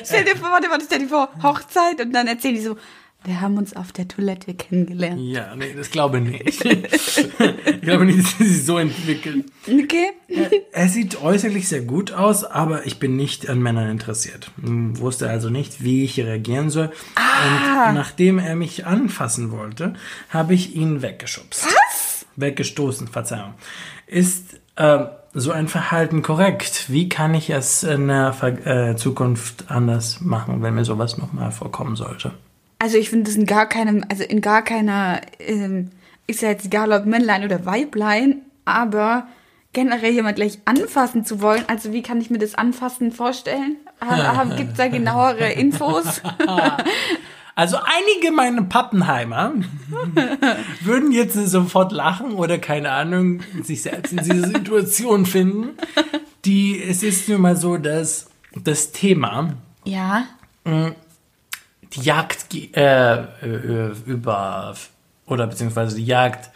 Stell 0.04 0.24
dir 0.24 0.36
vor, 0.36 0.50
warte, 0.50 0.70
warte, 0.70 0.86
stell 0.86 1.00
dir 1.00 1.08
vor, 1.08 1.28
Hochzeit 1.42 2.00
und 2.00 2.12
dann 2.14 2.26
erzählen 2.28 2.54
die 2.54 2.62
so, 2.62 2.78
wir 3.24 3.40
haben 3.40 3.58
uns 3.58 3.74
auf 3.74 3.92
der 3.92 4.06
Toilette 4.06 4.54
kennengelernt. 4.54 5.20
Ja, 5.20 5.54
nee, 5.56 5.74
das 5.76 5.90
glaube 5.90 6.18
ich 6.18 6.24
nicht. 6.24 6.64
ich 6.64 7.80
glaube 7.80 8.04
nicht, 8.04 8.18
dass 8.18 8.38
sie 8.38 8.48
sich 8.48 8.64
so 8.64 8.78
entwickelt. 8.78 9.44
Okay? 9.66 10.10
Er 10.72 10.88
sieht 10.88 11.20
äußerlich 11.20 11.68
sehr 11.68 11.82
gut 11.82 12.12
aus, 12.12 12.44
aber 12.44 12.86
ich 12.86 12.98
bin 12.98 13.16
nicht 13.16 13.48
an 13.48 13.60
Männern 13.60 13.90
interessiert. 13.90 14.50
Hm, 14.62 14.98
Wusste 14.98 15.28
also 15.28 15.50
nicht, 15.50 15.82
wie 15.82 16.04
ich 16.04 16.18
reagieren 16.20 16.70
soll. 16.70 16.86
Und 16.86 17.94
nachdem 17.94 18.38
er 18.38 18.54
mich 18.54 18.86
anfassen 18.86 19.50
wollte, 19.50 19.94
habe 20.30 20.54
ich 20.54 20.76
ihn 20.76 21.02
weggeschubst. 21.02 21.66
Was? 21.66 22.26
Weggestoßen, 22.36 23.08
Verzeihung. 23.08 23.54
Ist 24.06 24.60
äh, 24.76 25.06
so 25.34 25.50
ein 25.50 25.66
Verhalten 25.68 26.22
korrekt? 26.22 26.84
Wie 26.88 27.08
kann 27.08 27.34
ich 27.34 27.50
es 27.50 27.82
in 27.82 28.08
der 28.08 28.32
Ver 28.32 28.66
äh, 28.66 28.96
Zukunft 28.96 29.70
anders 29.70 30.20
machen, 30.20 30.62
wenn 30.62 30.74
mir 30.74 30.84
sowas 30.84 31.18
nochmal 31.18 31.50
vorkommen 31.50 31.96
sollte? 31.96 32.32
Also 32.78 32.96
ich 32.96 33.10
finde 33.10 33.24
das 33.24 33.36
in 33.36 33.46
gar 33.46 33.68
keinem, 33.68 34.04
also 34.08 34.22
in 34.22 34.40
gar 34.40 34.62
keiner, 34.62 35.20
ähm, 35.40 35.90
ist 36.26 36.42
ja 36.42 36.50
jetzt 36.50 36.66
egal 36.66 36.92
ob 36.92 37.06
Männlein 37.06 37.44
oder 37.44 37.66
Weiblein, 37.66 38.42
aber 38.64 39.26
generell 39.72 40.12
jemand 40.12 40.36
gleich 40.36 40.58
anfassen 40.64 41.24
zu 41.24 41.40
wollen, 41.40 41.64
also 41.66 41.92
wie 41.92 42.02
kann 42.02 42.20
ich 42.20 42.30
mir 42.30 42.38
das 42.38 42.54
Anfassen 42.54 43.12
vorstellen? 43.12 43.76
Gibt 44.56 44.72
es 44.72 44.76
da 44.76 44.88
genauere 44.88 45.52
Infos? 45.52 46.22
Also 47.58 47.76
einige 47.76 48.30
meiner 48.30 48.62
Pappenheimer 48.62 49.52
würden 50.82 51.10
jetzt 51.10 51.34
sofort 51.34 51.90
lachen 51.90 52.34
oder 52.34 52.58
keine 52.58 52.92
Ahnung, 52.92 53.40
sich 53.64 53.82
selbst 53.82 54.12
in 54.12 54.18
diese 54.18 54.46
Situation 54.46 55.26
finden. 55.26 55.70
Die, 56.44 56.80
es 56.80 57.02
ist 57.02 57.28
nun 57.28 57.40
mal 57.40 57.56
so, 57.56 57.76
dass 57.76 58.30
das 58.54 58.92
Thema, 58.92 59.54
ja. 59.84 60.28
Die 61.94 62.00
Jagd 62.02 62.46
äh, 62.76 63.14
äh, 63.16 63.92
über, 64.06 64.74
oder 65.26 65.46
beziehungsweise 65.46 65.96
die 65.96 66.04
Jagd 66.06 66.50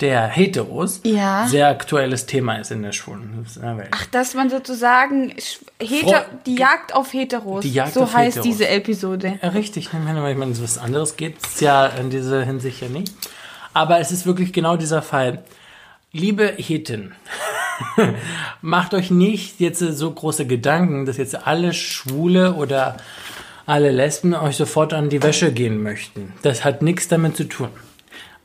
der 0.00 0.26
Heteros, 0.26 1.00
Ja. 1.04 1.46
sehr 1.46 1.68
aktuelles 1.68 2.26
Thema 2.26 2.56
ist 2.56 2.72
in 2.72 2.82
der 2.82 2.90
schwulen 2.90 3.46
Welt. 3.60 3.88
Ach, 3.92 4.06
dass 4.06 4.34
man 4.34 4.50
sozusagen 4.50 5.32
Heter 5.80 6.26
die 6.46 6.56
Jagd 6.56 6.92
auf 6.94 7.12
Heteros. 7.12 7.62
Die 7.62 7.72
Jagd 7.72 7.94
so 7.94 8.02
auf 8.02 8.12
heißt 8.12 8.38
Heteros. 8.38 8.44
diese 8.56 8.68
Episode. 8.68 9.38
Ja, 9.40 9.50
richtig. 9.50 9.86
Ich 9.86 9.92
meine, 9.92 10.30
ich 10.32 10.36
meine, 10.36 10.60
was 10.60 10.78
anderes 10.78 11.16
geht 11.16 11.36
es 11.46 11.60
ja 11.60 11.86
in 11.86 12.10
dieser 12.10 12.42
Hinsicht 12.44 12.82
ja 12.82 12.88
nicht. 12.88 13.12
Aber 13.72 14.00
es 14.00 14.10
ist 14.10 14.26
wirklich 14.26 14.52
genau 14.52 14.76
dieser 14.76 15.00
Fall. 15.00 15.44
Liebe 16.10 16.52
Heten, 16.56 17.12
macht 18.62 18.94
euch 18.94 19.10
nicht 19.10 19.60
jetzt 19.60 19.78
so 19.80 20.10
große 20.10 20.46
Gedanken, 20.46 21.06
dass 21.06 21.16
jetzt 21.16 21.46
alle 21.46 21.72
Schwule 21.72 22.54
oder 22.54 22.96
alle 23.66 23.90
Lesben 23.90 24.34
euch 24.34 24.56
sofort 24.56 24.92
an 24.92 25.08
die 25.08 25.22
Wäsche 25.22 25.52
gehen 25.52 25.82
möchten. 25.82 26.32
Das 26.42 26.64
hat 26.64 26.82
nichts 26.82 27.08
damit 27.08 27.36
zu 27.36 27.44
tun. 27.44 27.68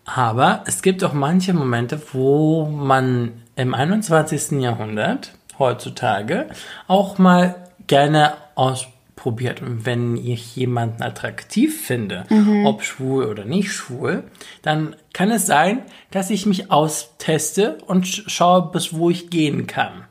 Aber 0.05 0.63
es 0.65 0.81
gibt 0.81 1.03
auch 1.03 1.13
manche 1.13 1.53
Momente, 1.53 2.01
wo 2.13 2.65
man 2.65 3.43
im 3.55 3.73
21. 3.73 4.59
Jahrhundert 4.61 5.33
heutzutage 5.59 6.47
auch 6.87 7.17
mal 7.17 7.55
gerne 7.87 8.33
ausprobiert. 8.55 9.61
Und 9.61 9.85
wenn 9.85 10.15
ich 10.17 10.55
jemanden 10.55 11.03
attraktiv 11.03 11.85
finde, 11.85 12.23
ob 12.65 12.83
schwul 12.83 13.25
oder 13.25 13.45
nicht 13.45 13.71
schwul, 13.71 14.23
dann 14.61 14.95
kann 15.13 15.29
es 15.31 15.45
sein, 15.45 15.83
dass 16.11 16.29
ich 16.29 16.45
mich 16.45 16.71
austeste 16.71 17.77
und 17.85 18.05
sch- 18.05 18.27
schaue, 18.29 18.71
bis 18.71 18.93
wo 18.93 19.09
ich 19.09 19.29
gehen 19.29 19.67
kann. 19.67 20.05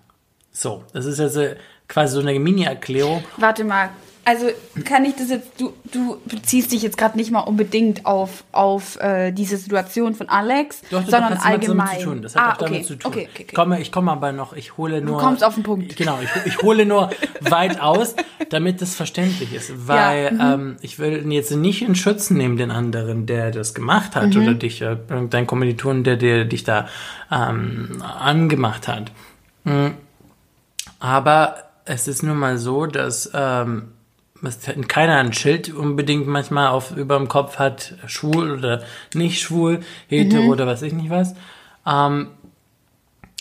So, 0.53 0.85
das 0.93 1.07
ist 1.07 1.19
also 1.19 1.47
quasi 1.89 2.15
so 2.15 2.21
eine 2.21 2.39
Mini-Erklärung. 2.39 3.25
Warte 3.39 3.65
mal. 3.65 3.89
Also 4.29 4.49
kann 4.85 5.07
ich 5.07 5.17
das 5.17 5.31
jetzt, 5.31 5.59
du, 5.59 5.73
du 5.91 6.19
beziehst 6.27 6.71
dich 6.71 6.83
jetzt 6.83 6.99
gerade 6.99 7.17
nicht 7.17 7.31
mal 7.31 7.41
unbedingt 7.41 8.05
auf, 8.05 8.45
auf 8.53 9.01
äh, 9.01 9.33
diese 9.33 9.57
Situation 9.57 10.15
von 10.15 10.29
Alex, 10.29 10.83
Doch, 10.91 11.01
das 11.01 11.11
sondern 11.11 11.39
hat 11.39 11.47
allgemein. 11.47 11.87
damit 11.87 12.01
zu 12.01 12.05
tun. 12.05 12.23
Das 12.23 12.37
hat 12.37 12.43
ah, 12.43 12.53
auch 12.53 12.57
damit 12.59 12.75
okay. 12.75 12.85
zu 12.85 12.97
tun. 12.97 13.11
Okay, 13.11 13.29
okay, 13.31 13.31
okay. 13.33 13.47
Ich 13.49 13.55
komme, 13.55 13.81
ich 13.81 13.91
komme 13.91 14.13
aber 14.13 14.33
noch, 14.33 14.53
ich 14.53 14.77
hole 14.77 15.01
nur. 15.01 15.19
kommst 15.19 15.43
auf 15.43 15.55
den 15.55 15.63
Punkt. 15.63 15.97
Genau, 15.97 16.19
ich, 16.23 16.29
ich 16.45 16.61
hole 16.61 16.85
nur 16.85 17.09
weit 17.41 17.81
aus, 17.81 18.17
damit 18.51 18.83
es 18.83 18.95
verständlich 18.95 19.55
ist. 19.55 19.89
Weil 19.89 20.33
mhm. 20.33 20.41
ähm, 20.43 20.77
ich 20.83 20.99
will 20.99 21.33
jetzt 21.33 21.51
nicht 21.53 21.81
in 21.81 21.95
Schutz 21.95 22.29
nehmen, 22.29 22.59
den 22.59 22.71
anderen, 22.71 23.25
der 23.25 23.51
das 23.51 23.73
gemacht 23.73 24.15
hat, 24.15 24.35
Mhm. 24.35 24.43
oder 24.43 24.53
dich, 24.53 24.83
äh, 24.83 24.99
dein 25.31 25.47
Kommilitonen, 25.47 26.05
der, 26.05 26.19
der 26.19 26.45
dich 26.45 26.65
da 26.65 26.87
ähm, 27.33 28.03
angemacht 28.03 28.89
hat. 28.89 29.11
Mm. 29.65 29.93
Aber 31.01 31.55
es 31.87 32.09
ist 32.09 32.23
nun 32.23 32.37
mal 32.37 32.59
so, 32.59 32.85
dass 32.85 33.31
ähm, 33.33 33.85
es 34.43 34.59
keiner 34.89 35.17
ein 35.17 35.33
Schild 35.33 35.73
unbedingt 35.73 36.27
manchmal 36.27 36.69
auf 36.69 36.97
über 36.97 37.17
dem 37.17 37.29
Kopf 37.29 37.59
hat, 37.59 37.95
schwul 38.07 38.53
oder 38.59 38.83
nicht 39.15 39.41
schwul, 39.41 39.81
hetero 40.09 40.43
Mhm. 40.43 40.49
oder 40.51 40.67
was 40.67 40.83
ich 40.83 40.93
nicht 40.93 41.11
was. 41.11 41.35
Ähm, 41.87 42.29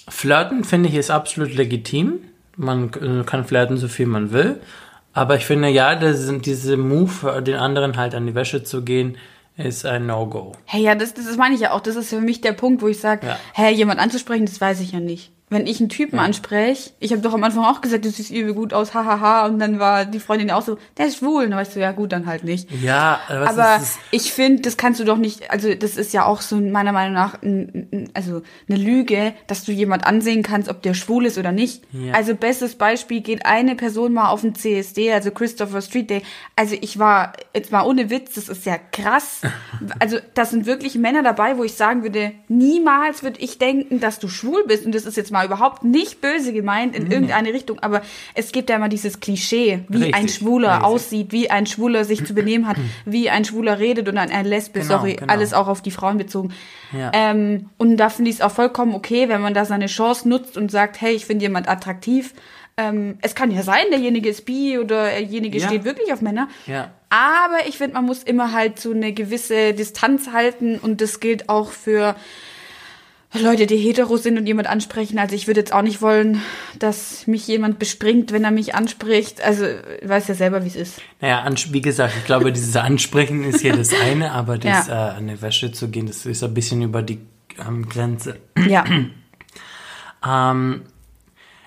flirten 0.10 0.64
finde 0.64 0.90
ich 0.90 0.96
ist 0.96 1.12
absolut 1.12 1.54
legitim. 1.54 2.20
Man 2.56 2.92
äh, 2.94 3.24
kann 3.24 3.46
flirten 3.46 3.78
so 3.78 3.88
viel 3.88 4.08
man 4.08 4.32
will. 4.32 4.60
Aber 5.14 5.36
ich 5.36 5.46
finde 5.46 5.70
ja, 5.70 5.96
das 5.96 6.20
sind 6.22 6.46
diese 6.46 6.78
Move, 6.78 7.42
den 7.42 7.56
anderen 7.56 7.98
halt 7.98 8.14
an 8.14 8.28
die 8.28 8.36
Wäsche 8.36 8.64
zu 8.64 8.84
gehen, 8.84 9.18
ist 9.58 9.84
ein 9.86 10.06
No-Go. 10.06 10.52
Hey, 10.66 10.84
ja, 10.84 10.94
das, 10.94 11.16
das 11.16 11.36
meine 11.38 11.56
ich 11.56 11.62
ja 11.62 11.72
auch. 11.72 11.80
Das 11.82 11.96
ist 11.96 12.10
für 12.10 12.22
mich 12.22 12.42
der 12.42 12.52
Punkt, 12.54 12.84
wo 12.84 12.88
ich 12.88 13.00
sage, 13.00 13.26
Ja. 13.26 13.40
hey, 13.54 13.74
jemand 13.74 14.00
anzusprechen, 14.00 14.46
das 14.46 14.62
weiß 14.62 14.80
ich 14.82 14.92
ja 14.92 15.00
nicht. 15.00 15.32
Wenn 15.50 15.66
ich 15.66 15.80
einen 15.80 15.88
Typen 15.88 16.20
anspreche, 16.20 16.92
ich 17.00 17.14
habe 17.14 17.22
doch 17.22 17.34
am 17.34 17.42
Anfang 17.42 17.64
auch 17.64 17.80
gesagt, 17.80 18.04
du 18.04 18.10
siehst 18.10 18.32
übel 18.32 18.54
gut 18.54 18.74
aus, 18.74 18.94
hahaha, 18.94 19.46
und 19.46 19.60
dann 19.60 19.80
war 19.80 20.04
die 20.04 20.20
Freundin 20.20 20.52
auch 20.52 20.62
so, 20.62 20.78
der 20.98 21.08
ist 21.08 21.20
schwul. 21.20 21.46
Und 21.46 21.52
dann 21.52 21.60
weißt 21.60 21.78
du, 21.78 21.80
ja 21.80 21.94
gut, 21.94 22.12
dann 22.12 22.26
halt 22.26 22.44
nicht. 22.44 22.70
Ja, 22.82 23.22
was 23.30 23.58
Aber 23.58 23.76
ist 23.78 23.82
das? 23.82 24.00
ich 24.12 24.34
finde, 24.34 24.64
das 24.64 24.76
kannst 24.76 25.00
du 25.00 25.06
doch 25.06 25.16
nicht, 25.16 25.50
also 25.50 25.74
das 25.74 25.96
ist 25.96 26.14
ja 26.14 26.26
auch 26.26 26.42
so 26.42 26.58
meiner 26.58 26.92
Meinung 26.92 27.14
nach 27.14 27.42
ein, 27.42 27.88
ein, 27.92 28.10
also 28.14 28.42
eine 28.68 28.78
Lüge, 28.78 29.34
dass 29.48 29.64
du 29.64 29.72
jemand 29.72 30.06
ansehen 30.06 30.44
kannst, 30.44 30.68
ob 30.68 30.82
der 30.82 30.94
schwul 30.94 31.26
ist 31.26 31.38
oder 31.38 31.54
nicht. 31.54 31.84
Ja. 31.94 32.14
Also 32.14 32.36
bestes 32.36 32.76
Beispiel 32.76 33.22
geht 33.22 33.46
eine 33.46 33.76
Person 33.76 34.14
mal 34.14 34.30
auf 34.30 34.42
den 34.42 34.54
CSD, 34.54 35.14
also 35.14 35.32
Christopher 35.32 35.82
Street 35.82 36.10
Day. 36.10 36.24
Also 36.58 36.76
ich 36.82 37.00
war, 37.00 37.32
jetzt 37.56 37.72
mal 37.72 37.86
ohne 37.86 38.10
Witz, 38.10 38.34
das 38.34 38.50
ist 38.50 38.66
ja 38.66 38.78
krass. 38.78 39.42
Also 40.00 40.18
da 40.34 40.46
sind 40.46 40.66
wirklich 40.66 40.96
Männer 40.96 41.24
dabei, 41.24 41.58
wo 41.58 41.64
ich 41.64 41.74
sagen 41.74 42.04
würde, 42.04 42.34
niemals 42.48 43.24
würde 43.24 43.40
ich 43.40 43.58
denken, 43.58 44.00
dass 44.00 44.20
du 44.20 44.28
schwul 44.28 44.64
bist. 44.68 44.86
Und 44.86 44.94
das 44.94 45.06
ist 45.06 45.18
jetzt 45.18 45.32
mal 45.32 45.37
überhaupt 45.46 45.84
nicht 45.84 46.22
böse 46.22 46.54
gemeint 46.54 46.96
in 46.96 47.12
irgendeine 47.12 47.54
Richtung, 47.54 47.80
aber 47.80 48.02
es 48.34 48.52
gibt 48.52 48.70
ja 48.70 48.76
immer 48.78 48.90
dieses 48.90 49.20
Klischee, 49.20 49.82
wie 49.90 49.98
Richtig, 49.98 50.16
ein 50.16 50.28
Schwuler 50.30 50.70
richtig. 50.74 50.86
aussieht, 50.86 51.32
wie 51.32 51.50
ein 51.50 51.66
Schwuler 51.66 52.06
sich 52.06 52.26
zu 52.26 52.34
benehmen 52.34 52.68
hat, 52.68 52.78
wie 53.06 53.30
ein 53.30 53.46
Schwuler 53.46 53.80
redet 53.80 54.08
und 54.10 54.18
ein, 54.18 54.32
ein 54.32 54.46
Lesbe, 54.46 54.80
Genau, 54.82 54.98
sorry, 54.98 55.14
genau. 55.16 55.32
alles 55.34 55.54
auch 55.54 55.68
auf 55.68 55.82
die 55.82 55.92
Frauen 55.92 56.18
bezogen. 56.18 56.54
Ja. 56.98 57.12
Ähm, 57.14 57.70
und 57.78 57.98
da 57.98 58.10
finde 58.10 58.30
ich 58.30 58.38
es 58.38 58.42
auch 58.42 58.52
vollkommen 58.52 58.96
okay, 58.96 59.30
wenn 59.30 59.42
man 59.42 59.54
da 59.54 59.66
seine 59.66 59.88
Chance 59.88 60.28
nutzt 60.30 60.58
und 60.58 60.72
sagt, 60.72 61.02
hey, 61.02 61.14
ich 61.14 61.26
finde 61.26 61.44
jemand 61.44 61.68
attraktiv. 61.68 62.34
Ähm, 62.80 63.18
es 63.22 63.34
kann 63.34 63.50
ja 63.50 63.64
sein, 63.64 63.86
derjenige 63.90 64.30
ist 64.30 64.46
bi 64.46 64.78
oder 64.78 65.06
derjenige 65.10 65.58
Ja. 65.58 65.68
steht 65.68 65.84
wirklich 65.84 66.14
auf 66.14 66.22
Männer. 66.22 66.48
Ja. 66.68 66.92
Aber 67.10 67.68
ich 67.68 67.78
finde, 67.78 67.96
man 67.96 68.06
muss 68.06 68.22
immer 68.22 68.52
halt 68.52 68.80
so 68.80 68.92
eine 68.92 69.14
gewisse 69.14 69.74
Distanz 69.74 70.30
halten 70.32 70.78
und 70.78 71.02
das 71.02 71.20
gilt 71.20 71.50
auch 71.50 71.72
für 71.72 72.16
Leute, 73.34 73.68
die 73.68 73.78
hetero 73.78 74.18
sind 74.18 74.38
und 74.38 74.48
jemand 74.48 74.68
ansprechen. 74.68 75.20
Also 75.20 75.36
ich 75.36 75.48
würde 75.48 75.60
jetzt 75.60 75.74
auch 75.74 75.82
nicht 75.82 76.02
wollen, 76.02 76.42
dass 76.80 77.28
mich 77.28 77.46
jemand 77.48 77.78
bespringt, 77.78 78.32
wenn 78.32 78.44
er 78.44 78.52
mich 78.52 78.74
anspricht. 78.74 79.42
Also 79.42 79.66
ich 79.66 80.08
weiß 80.08 80.28
ja 80.30 80.34
selber, 80.34 80.64
wie 80.64 80.70
es 80.70 80.76
ist. 80.76 81.02
Naja, 81.20 81.46
wie 81.72 81.82
gesagt, 81.82 82.14
ich 82.18 82.26
glaube, 82.26 82.52
dieses 82.54 82.76
Ansprechen 82.78 83.44
ist 83.44 83.62
hier 83.62 83.76
das 83.76 83.94
eine, 83.94 84.32
aber 84.32 84.58
das 84.58 84.88
Ja. 84.88 85.10
äh, 85.10 85.18
an 85.18 85.28
die 85.28 85.42
Wäsche 85.42 85.72
zu 85.72 85.90
gehen, 85.90 86.08
das 86.08 86.26
ist 86.26 86.44
ein 86.44 86.54
bisschen 86.54 86.82
über 86.82 87.02
die 87.02 87.20
ähm, 87.60 87.88
Grenze. 87.90 88.38
Ja. 88.68 88.86
Ähm, 90.26 90.82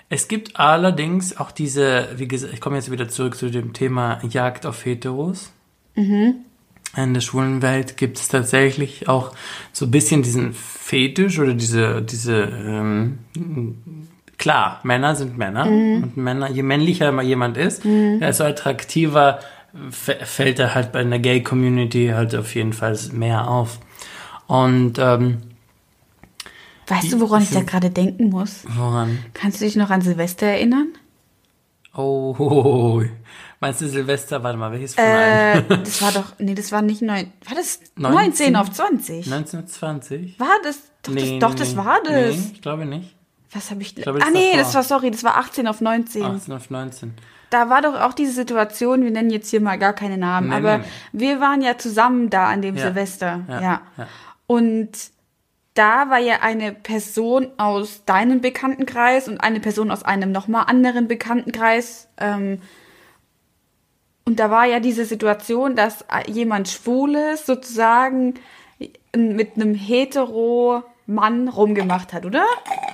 es 0.08 0.26
gibt 0.26 0.58
allerdings 0.58 1.36
auch 1.36 1.52
diese, 1.52 2.08
wie 2.16 2.26
gesagt, 2.26 2.52
ich 2.52 2.60
komme 2.60 2.76
jetzt 2.76 2.90
wieder 2.90 3.08
zurück 3.08 3.36
zu 3.36 3.48
dem 3.48 3.72
Thema 3.74 4.20
Jagd 4.28 4.66
auf 4.66 4.84
Heteros. 4.84 5.52
In 6.96 7.14
der 7.14 7.20
schwulen 7.20 7.62
Welt 7.62 7.96
gibt 7.96 8.18
es 8.18 8.28
tatsächlich 8.28 9.08
auch 9.08 9.32
so 9.72 9.86
ein 9.86 9.90
bisschen 9.92 10.22
diesen 10.22 10.52
Fetisch 10.52 11.38
oder 11.38 11.54
diese, 11.54 12.02
diese, 12.02 12.42
ähm, 12.42 13.18
klar, 14.38 14.80
Männer 14.82 15.14
sind 15.14 15.38
Männer 15.38 15.66
und 15.66 16.16
Männer, 16.16 16.50
je 16.50 16.64
männlicher 16.64 17.22
jemand 17.22 17.56
ist, 17.56 17.84
desto 17.84 18.44
attraktiver 18.44 19.38
fällt 19.90 20.58
er 20.58 20.74
halt 20.74 20.90
bei 20.90 20.98
einer 20.98 21.20
Gay-Community 21.20 22.08
halt 22.08 22.34
auf 22.34 22.54
jeden 22.56 22.72
Fall 22.72 22.98
mehr 23.12 23.46
auf. 23.48 23.78
Und 24.48 24.98
ähm, 24.98 25.38
Weißt 26.88 27.12
du, 27.12 27.20
woran 27.20 27.42
ich 27.42 27.50
da 27.50 27.62
gerade 27.62 27.90
denken 27.90 28.30
muss? 28.30 28.64
woran? 28.66 29.20
Kannst 29.32 29.60
du 29.60 29.64
dich 29.64 29.76
noch 29.76 29.90
an 29.90 30.00
Silvester 30.00 30.46
erinnern? 30.46 30.88
Oh, 31.94 33.04
meinst 33.60 33.80
du 33.80 33.88
Silvester? 33.88 34.42
Warte 34.42 34.58
mal, 34.58 34.72
welches 34.72 34.94
von? 34.94 35.04
Äh, 35.04 35.62
das 35.68 36.02
war 36.02 36.12
doch, 36.12 36.32
nee, 36.38 36.54
das 36.54 36.72
war 36.72 36.82
nicht 36.82 37.02
neun, 37.02 37.32
war 37.46 37.54
das 37.56 37.80
19? 37.96 38.52
19 38.52 38.56
auf 38.56 38.70
20? 38.70 39.26
1920? 39.32 40.40
War 40.40 40.48
das? 40.64 40.78
Doch, 41.02 41.14
das, 41.14 41.28
doch, 41.38 41.54
das 41.54 41.76
war 41.76 41.98
das. 42.04 42.36
Nee, 42.36 42.50
ich 42.54 42.62
glaube 42.62 42.84
nicht. 42.86 43.14
Was 43.52 43.70
habe 43.70 43.82
ich, 43.82 43.94
glaube, 43.96 44.20
Ah, 44.22 44.30
nee, 44.32 44.50
davor. 44.52 44.58
das 44.58 44.74
war, 44.74 44.82
sorry, 44.84 45.10
das 45.10 45.24
war 45.24 45.36
18 45.36 45.66
auf 45.66 45.80
19. 45.80 46.22
18 46.22 46.54
auf 46.54 46.70
19. 46.70 47.14
Da 47.50 47.68
war 47.68 47.82
doch 47.82 47.98
auch 48.00 48.12
diese 48.12 48.32
Situation, 48.32 49.02
wir 49.02 49.10
nennen 49.10 49.30
jetzt 49.30 49.50
hier 49.50 49.60
mal 49.60 49.76
gar 49.76 49.92
keine 49.92 50.18
Namen, 50.18 50.50
Nee, 50.50 50.54
aber 50.54 50.78
nee, 50.78 50.84
wir 51.12 51.40
waren 51.40 51.60
ja 51.62 51.76
zusammen 51.76 52.30
da 52.30 52.46
an 52.46 52.62
dem 52.62 52.76
Ja. 52.76 52.82
Silvester. 52.84 53.40
Ja, 53.48 53.60
Ja. 53.60 53.82
ja. 53.98 54.06
Und 54.46 54.90
da 55.74 56.10
war 56.10 56.18
ja 56.18 56.40
eine 56.42 56.72
Person 56.72 57.48
aus 57.56 58.04
deinem 58.04 58.40
Bekanntenkreis 58.40 59.26
und 59.26 59.38
eine 59.38 59.58
Person 59.60 59.90
aus 59.90 60.04
einem 60.04 60.30
nochmal 60.30 60.64
anderen 60.68 61.08
Bekanntenkreis. 61.08 62.08
Ähm, 62.18 62.60
und 64.30 64.36
da 64.36 64.48
war 64.48 64.64
ja 64.64 64.78
diese 64.78 65.06
Situation, 65.06 65.74
dass 65.74 66.04
jemand 66.28 66.68
Schwules 66.68 67.46
sozusagen 67.46 68.34
mit 69.12 69.56
einem 69.56 69.74
hetero 69.74 70.84
Mann 71.06 71.48
rumgemacht 71.48 72.12
hat, 72.12 72.24
oder? 72.24 72.44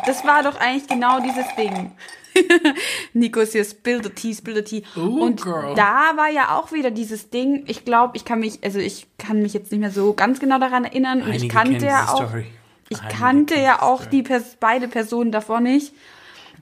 Das 0.07 0.27
war 0.27 0.43
doch 0.43 0.59
eigentlich 0.59 0.89
genau 0.89 1.21
dieses 1.21 1.45
Ding. 1.55 1.93
Nico 3.13 3.41
ist 3.41 3.53
hier 3.53 3.67
Spill 3.67 4.03
the 4.03 4.09
Tea, 4.09 4.35
Spill 4.35 4.55
the 4.55 4.63
Tea. 4.63 4.83
Ooh, 4.97 5.25
und 5.25 5.43
girl. 5.43 5.75
da 5.75 6.13
war 6.17 6.31
ja 6.31 6.57
auch 6.57 6.73
wieder 6.73 6.91
dieses 6.91 7.29
Ding. 7.29 7.65
Ich 7.67 7.85
glaube, 7.85 8.17
ich 8.17 8.25
kann 8.25 8.41
mich, 8.41 8.65
also 8.65 8.79
ich 8.79 9.07
kann 9.19 9.43
mich 9.43 9.53
jetzt 9.53 9.71
nicht 9.71 9.81
mehr 9.83 9.91
so 9.91 10.15
ganz 10.15 10.41
genau 10.41 10.59
daran 10.59 10.87
erinnern. 10.87 11.21
Und 11.21 11.35
ich 11.35 11.51
kannte 11.51 11.85
ja 11.85 12.09
auch, 12.09 12.29
Story. 12.29 12.47
ich 12.89 13.03
Einige 13.03 13.15
kannte 13.15 13.61
ja 13.61 13.83
auch 13.83 14.07
die 14.07 14.23
Pers 14.23 14.57
beide 14.59 14.89
Personen 14.89 15.33
davor 15.33 15.61
nicht. 15.61 15.93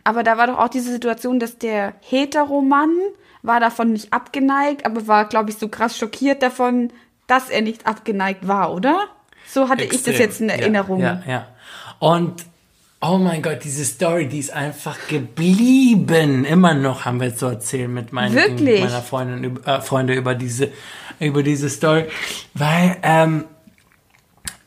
Aber 0.02 0.24
da 0.24 0.36
war 0.36 0.48
doch 0.48 0.58
auch 0.58 0.68
diese 0.68 0.90
Situation, 0.90 1.38
dass 1.38 1.58
der 1.58 1.94
Heteromann 2.00 2.90
war 3.44 3.60
davon 3.60 3.92
nicht 3.92 4.12
abgeneigt, 4.12 4.86
aber 4.86 5.06
war, 5.06 5.26
glaube 5.28 5.50
ich, 5.50 5.58
so 5.58 5.68
krass 5.68 5.96
schockiert 5.96 6.42
davon, 6.42 6.90
dass 7.26 7.50
er 7.50 7.60
nicht 7.62 7.86
abgeneigt 7.86 8.48
war, 8.48 8.72
oder? 8.72 9.06
So 9.46 9.68
hatte 9.68 9.84
ich 9.84 9.90
das 9.90 10.06
Extrem. 10.08 10.20
jetzt 10.20 10.40
in 10.40 10.48
Ja, 10.48 10.54
Erinnerung. 10.56 11.00
Ja, 11.00 11.22
ja. 11.26 11.46
Und 11.98 12.44
oh 13.02 13.18
mein 13.18 13.42
Gott, 13.42 13.58
diese 13.62 13.84
Story, 13.84 14.28
die 14.28 14.38
ist 14.38 14.50
einfach 14.52 14.96
geblieben. 15.08 16.44
Immer 16.46 16.72
noch 16.72 17.04
haben 17.04 17.20
wir 17.20 17.36
zu 17.36 17.46
erzählen 17.46 17.92
mit 17.92 18.12
meinen 18.14 18.34
Wirklich? 18.34 18.80
meiner 18.80 19.02
Freundin, 19.02 19.62
äh, 19.64 19.80
Freunde 19.82 20.14
über 20.14 20.34
diese 20.34 20.70
über 21.20 21.42
diese 21.42 21.68
Story, 21.68 22.06
weil 22.54 22.96
ähm, 23.02 23.44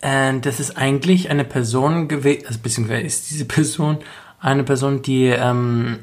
äh, 0.01 0.39
das 0.39 0.59
ist 0.59 0.77
eigentlich 0.77 1.29
eine 1.29 1.43
Person 1.43 2.07
gewesen, 2.07 2.45
also 2.47 2.59
beziehungsweise 2.59 3.01
ist 3.01 3.31
diese 3.31 3.45
Person 3.45 3.97
eine 4.39 4.63
Person, 4.63 5.01
die 5.01 5.25
ähm, 5.25 5.99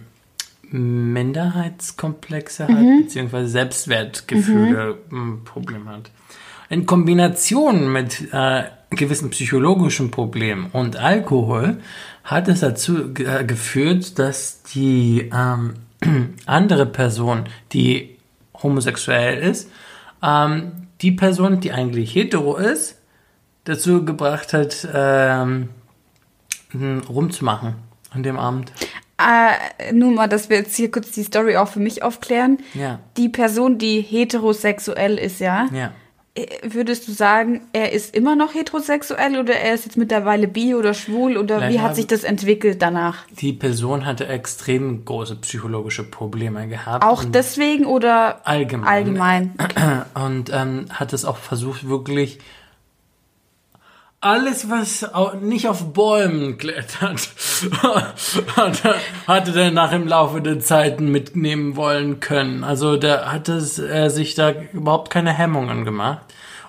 Minderheitskomplexe 0.74 2.66
hat, 2.66 3.02
beziehungsweise 3.02 3.48
Selbstwertgefühle 3.48 4.98
ein 5.12 5.44
Problem 5.44 5.88
hat. 5.88 6.10
In 6.68 6.84
Kombination 6.84 7.92
mit 7.92 8.32
äh, 8.32 8.64
gewissen 8.90 9.30
psychologischen 9.30 10.10
Problemen 10.10 10.66
und 10.72 10.96
Alkohol 10.96 11.78
hat 12.24 12.48
es 12.48 12.60
dazu 12.60 13.14
äh, 13.14 13.44
geführt, 13.44 14.18
dass 14.18 14.62
die 14.64 15.30
ähm, 15.32 15.74
andere 16.46 16.86
Person, 16.86 17.44
die 17.72 18.16
homosexuell 18.60 19.42
ist, 19.42 19.70
ähm, 20.24 20.72
die 21.02 21.12
Person, 21.12 21.60
die 21.60 21.70
eigentlich 21.70 22.16
hetero 22.16 22.56
ist, 22.56 22.98
dazu 23.62 24.04
gebracht 24.04 24.52
hat, 24.52 24.88
ähm, 24.92 25.68
m, 26.72 27.02
rumzumachen 27.08 27.74
an 28.10 28.22
dem 28.24 28.38
Abend. 28.38 28.72
Äh, 29.26 29.92
nur 29.92 30.10
mal, 30.12 30.28
dass 30.28 30.50
wir 30.50 30.58
jetzt 30.58 30.76
hier 30.76 30.90
kurz 30.90 31.10
die 31.12 31.22
Story 31.22 31.56
auch 31.56 31.68
für 31.68 31.80
mich 31.80 32.02
aufklären. 32.02 32.58
Ja. 32.74 32.98
Die 33.16 33.28
Person, 33.28 33.78
die 33.78 34.00
heterosexuell 34.00 35.18
ist, 35.18 35.40
ja, 35.40 35.66
Ja. 35.72 35.92
äh, 36.34 36.46
würdest 36.64 37.08
du 37.08 37.12
sagen, 37.12 37.62
er 37.72 37.92
ist 37.92 38.14
immer 38.14 38.36
noch 38.36 38.54
heterosexuell 38.54 39.38
oder 39.38 39.54
er 39.54 39.74
ist 39.74 39.84
jetzt 39.86 39.96
mittlerweile 39.96 40.46
bi 40.48 40.74
oder 40.74 40.92
schwul 40.92 41.36
oder 41.36 41.56
wie 41.68 41.74
Leider 41.76 41.82
hat 41.82 41.96
sich 41.96 42.06
das 42.06 42.24
entwickelt 42.24 42.82
danach? 42.82 43.24
Die 43.40 43.52
Person 43.52 44.04
hatte 44.04 44.26
extrem 44.26 45.04
große 45.04 45.36
psychologische 45.36 46.02
Probleme 46.04 46.66
gehabt. 46.68 47.04
Auch 47.04 47.24
deswegen 47.24 47.86
oder 47.86 48.46
allgemein. 48.46 48.88
allgemein? 48.88 49.54
Und 50.14 50.50
ähm, 50.52 50.86
hat 50.90 51.12
es 51.12 51.24
auch 51.24 51.36
versucht, 51.38 51.88
wirklich 51.88 52.38
alles, 54.24 54.70
was 54.70 55.06
nicht 55.40 55.68
auf 55.68 55.92
Bäumen 55.92 56.56
klettert, 56.58 57.28
hat 58.56 58.84
er- 58.84 58.94
hatte 59.26 59.60
er 59.60 59.70
nach 59.70 59.92
im 59.92 60.06
Laufe 60.08 60.40
der 60.40 60.60
Zeiten 60.60 61.10
mitnehmen 61.10 61.76
wollen 61.76 62.20
können. 62.20 62.64
Also 62.64 62.96
da 62.96 63.30
hat 63.32 63.48
es, 63.48 63.78
er 63.78 64.10
sich 64.10 64.34
da 64.34 64.52
überhaupt 64.72 65.10
keine 65.10 65.32
Hemmungen 65.32 65.84
gemacht. 65.84 66.20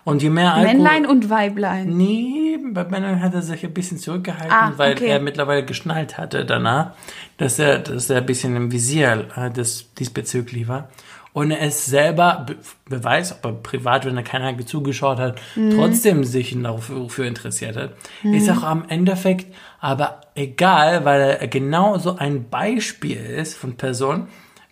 Und 0.04 0.22
je 0.22 0.30
mehr 0.30 0.54
Alkohol... 0.54 0.74
Männlein 0.76 1.06
und 1.08 1.32
Weiblein. 1.32 1.98
Nee, 1.98 2.60
bei 2.74 2.84
Männern 2.84 3.24
hat 3.24 3.34
er 3.34 3.42
sich 3.42 3.64
ein 3.66 3.74
bisschen 3.74 3.98
zurückgehalten, 3.98 4.52
Ah, 4.52 4.74
weil 4.78 4.94
okay. 4.94 5.08
er 5.08 5.20
mittlerweile 5.20 5.66
geschnallt 5.66 6.20
hatte 6.20 6.46
danach, 6.46 6.92
dass 7.38 7.58
er, 7.58 7.80
dass 7.80 8.10
er 8.12 8.18
ein 8.18 8.26
bisschen 8.28 8.56
im 8.56 8.72
Visier 8.72 9.28
äh, 9.36 9.50
des, 9.50 9.92
diesbezüglich 9.96 10.68
war. 10.68 10.90
Und 11.36 11.52
er 11.52 11.68
ist 11.68 11.86
selber, 11.88 12.46
be 12.48 12.56
beweist, 12.88 13.34
ob 13.34 13.46
er 13.46 13.52
privat, 13.52 14.06
wenn 14.06 14.16
er 14.16 14.24
keiner 14.24 14.58
zugeschaut 14.66 15.20
hat, 15.20 15.42
Mhm. 15.58 15.72
trotzdem 15.76 16.24
sich 16.24 16.56
dafür 16.64 17.26
interessiert 17.26 17.76
hat. 17.76 17.92
Ist 18.24 18.50
auch 18.50 18.64
am 18.64 18.86
Endeffekt 18.88 19.54
aber 19.82 20.22
egal, 20.36 21.04
weil 21.04 21.20
er 21.42 21.48
genau 21.50 21.98
so 21.98 22.16
ein 22.16 22.50
Beispiel 22.50 23.18
ist 23.18 23.56
von 23.58 23.76
Person, 23.76 24.28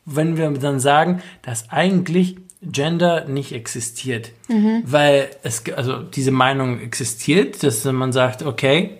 wenn 0.05 0.37
wir 0.37 0.49
dann 0.51 0.79
sagen, 0.79 1.21
dass 1.41 1.69
eigentlich 1.69 2.37
Gender 2.61 3.25
nicht 3.25 3.51
existiert. 3.51 4.31
Weil 4.85 5.31
es, 5.43 5.63
also 5.75 6.01
diese 6.01 6.31
Meinung 6.31 6.79
existiert, 6.79 7.61
dass 7.61 7.83
man 7.83 8.13
sagt, 8.13 8.41
okay, 8.41 8.99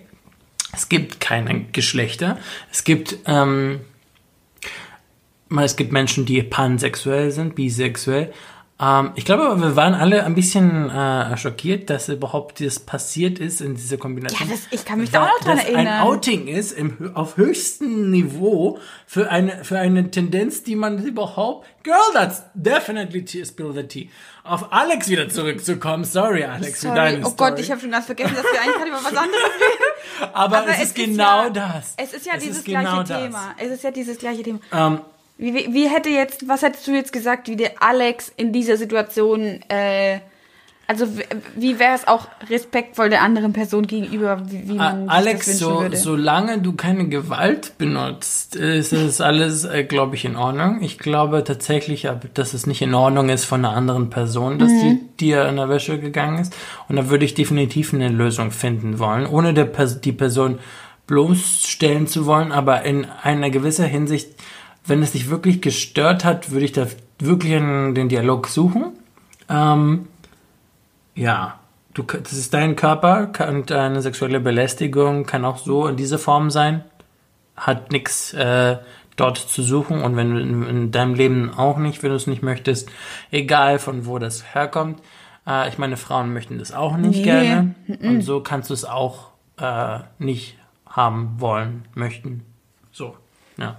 es 0.74 0.90
gibt 0.90 1.18
keine 1.18 1.64
Geschlechter. 1.72 2.36
Es 2.70 2.84
gibt, 2.84 3.16
ähm, 3.26 3.80
mal, 5.54 5.64
es 5.64 5.76
gibt 5.76 5.92
Menschen, 5.92 6.26
die 6.26 6.42
pansexuell 6.42 7.30
sind, 7.30 7.54
bisexuell. 7.54 8.32
Ähm, 8.80 9.12
ich 9.14 9.24
glaube 9.24 9.44
aber, 9.44 9.60
wir 9.62 9.76
waren 9.76 9.94
alle 9.94 10.24
ein 10.24 10.34
bisschen 10.34 10.90
äh, 10.90 11.36
schockiert, 11.36 11.90
dass 11.90 12.08
überhaupt 12.08 12.60
das 12.60 12.80
passiert 12.80 13.38
ist 13.38 13.60
in 13.60 13.76
dieser 13.76 13.98
Kombination. 13.98 14.48
Ja, 14.48 14.52
das- 14.52 14.66
ich 14.72 14.84
kann 14.84 14.98
mich 14.98 15.12
da 15.12 15.22
auch 15.26 15.28
noch 15.28 15.46
dran 15.46 15.58
erinnern. 15.58 15.86
ein 15.86 16.00
Outing 16.02 16.48
ist 16.48 16.72
im, 16.72 17.12
auf 17.14 17.36
höchstem 17.36 18.10
Niveau 18.10 18.80
für 19.06 19.30
eine, 19.30 19.64
für 19.64 19.78
eine 19.78 20.10
Tendenz, 20.10 20.64
die 20.64 20.74
man 20.74 21.00
überhaupt. 21.04 21.68
Girl, 21.84 21.94
that's 22.14 22.42
definitely 22.54 23.24
tea, 23.24 23.44
spill 23.44 23.72
the 23.72 23.84
tea. 23.84 24.10
Auf 24.42 24.72
Alex 24.72 25.08
wieder 25.08 25.28
zurückzukommen. 25.28 26.02
Sorry, 26.04 26.42
Alex, 26.42 26.80
für 26.80 26.88
Sorry. 26.88 26.96
deine 26.96 27.18
Oh 27.26 27.30
Story. 27.30 27.50
Gott, 27.52 27.60
ich 27.60 27.70
habe 27.70 27.80
schon 27.80 27.92
ganz 27.92 28.06
vergessen, 28.06 28.34
dass 28.34 28.42
wir 28.44 28.60
eigentlich 28.60 28.74
gerade 28.76 28.88
über 28.88 28.98
was 28.98 29.06
anderes 29.16 29.30
reden. 30.20 30.30
Aber, 30.34 30.58
Aber 30.58 30.68
es, 30.70 30.82
ist 30.82 30.94
genau 30.96 31.44
ja, 31.44 31.50
das. 31.50 31.94
Es 31.96 32.12
ist 32.12 32.26
ja 32.26 32.32
Es 32.34 32.42
dieses 32.42 32.58
ist 32.58 32.64
genau 32.64 32.80
gleiche 32.80 33.04
das. 33.04 33.22
Thema. 33.22 33.54
Es 33.56 33.70
ist 33.70 33.84
ja 33.84 33.90
dieses 33.92 34.18
gleiche 34.18 34.42
Thema. 34.42 34.58
Ähm, 34.72 34.98
Wie, 35.36 35.52
wie, 35.52 35.74
wie 35.74 35.88
hätte 35.88 36.10
jetzt, 36.10 36.48
was 36.48 36.62
hättest 36.62 36.86
du 36.86 36.92
jetzt 36.92 37.12
gesagt, 37.12 37.48
wie 37.48 37.56
der 37.56 37.82
Alex 37.82 38.32
in 38.36 38.52
dieser 38.52 38.76
Situation, 38.76 39.60
äh, 39.68 40.20
also 40.86 41.06
wie 41.56 41.78
wäre 41.78 41.94
es 41.94 42.06
auch 42.06 42.28
respektvoll 42.48 43.10
der 43.10 43.22
anderen 43.22 43.52
Person 43.52 43.86
gegenüber, 43.86 44.42
wie, 44.48 44.68
wie 44.68 44.74
man 44.74 45.02
sich 45.02 45.10
Alex, 45.10 45.38
das 45.38 45.46
wünschen 45.46 45.58
so, 45.58 45.80
würde? 45.80 45.96
solange 45.96 46.58
du 46.60 46.74
keine 46.74 47.08
Gewalt 47.08 47.76
benutzt, 47.78 48.54
ist 48.54 48.92
es 48.92 49.20
alles, 49.20 49.64
äh, 49.64 49.82
glaube 49.82 50.14
ich, 50.14 50.24
in 50.24 50.36
Ordnung. 50.36 50.82
Ich 50.82 50.98
glaube 50.98 51.42
tatsächlich, 51.42 52.06
dass 52.34 52.54
es 52.54 52.66
nicht 52.66 52.82
in 52.82 52.94
Ordnung 52.94 53.28
ist 53.28 53.44
von 53.44 53.64
einer 53.64 53.74
anderen 53.74 54.10
Person, 54.10 54.58
dass 54.58 54.70
die 54.70 55.00
dir 55.18 55.48
in 55.48 55.56
der 55.56 55.68
Wäsche 55.68 55.98
gegangen 55.98 56.38
ist. 56.38 56.54
Und 56.88 56.96
da 56.96 57.08
würde 57.08 57.24
ich 57.24 57.34
definitiv 57.34 57.92
eine 57.92 58.08
Lösung 58.08 58.50
finden 58.50 58.98
wollen, 58.98 59.26
ohne 59.26 59.54
der 59.54 59.64
die 59.64 60.12
Person 60.12 60.58
bloßstellen 61.06 62.06
zu 62.06 62.26
wollen, 62.26 62.52
aber 62.52 62.82
in 62.82 63.06
einer 63.22 63.50
gewisser 63.50 63.84
Hinsicht, 63.84 64.28
wenn 64.86 65.02
es 65.02 65.12
dich 65.12 65.30
wirklich 65.30 65.62
gestört 65.62 66.24
hat, 66.24 66.50
würde 66.50 66.64
ich 66.64 66.72
da 66.72 66.86
wirklich 67.18 67.52
den 67.52 68.08
Dialog 68.08 68.48
suchen. 68.48 68.92
Ähm, 69.48 70.08
ja, 71.14 71.58
du, 71.94 72.02
das 72.02 72.32
ist 72.32 72.52
dein 72.54 72.76
Körper 72.76 73.30
und 73.48 73.72
eine 73.72 74.02
sexuelle 74.02 74.40
Belästigung 74.40 75.24
kann 75.26 75.44
auch 75.44 75.58
so 75.58 75.86
in 75.86 75.96
dieser 75.96 76.18
Form 76.18 76.50
sein. 76.50 76.84
Hat 77.56 77.92
nichts 77.92 78.32
äh, 78.34 78.78
dort 79.16 79.38
zu 79.38 79.62
suchen 79.62 80.02
und 80.02 80.16
wenn 80.16 80.34
du 80.34 80.40
in, 80.40 80.62
in 80.64 80.90
deinem 80.90 81.14
Leben 81.14 81.50
auch 81.54 81.78
nicht, 81.78 82.02
wenn 82.02 82.10
du 82.10 82.16
es 82.16 82.26
nicht 82.26 82.42
möchtest, 82.42 82.90
egal 83.30 83.78
von 83.78 84.06
wo 84.06 84.18
das 84.18 84.54
herkommt. 84.54 85.00
Äh, 85.46 85.68
ich 85.68 85.78
meine, 85.78 85.96
Frauen 85.96 86.32
möchten 86.32 86.58
das 86.58 86.72
auch 86.72 86.96
nicht 86.96 87.18
Nee. 87.18 87.22
gerne 87.22 87.74
und 88.02 88.22
so 88.22 88.40
kannst 88.40 88.70
du 88.70 88.74
es 88.74 88.84
auch 88.84 89.30
äh, 89.58 90.00
nicht 90.18 90.58
haben 90.86 91.36
wollen, 91.38 91.84
möchten. 91.94 92.44
So, 92.90 93.16
ja. 93.56 93.76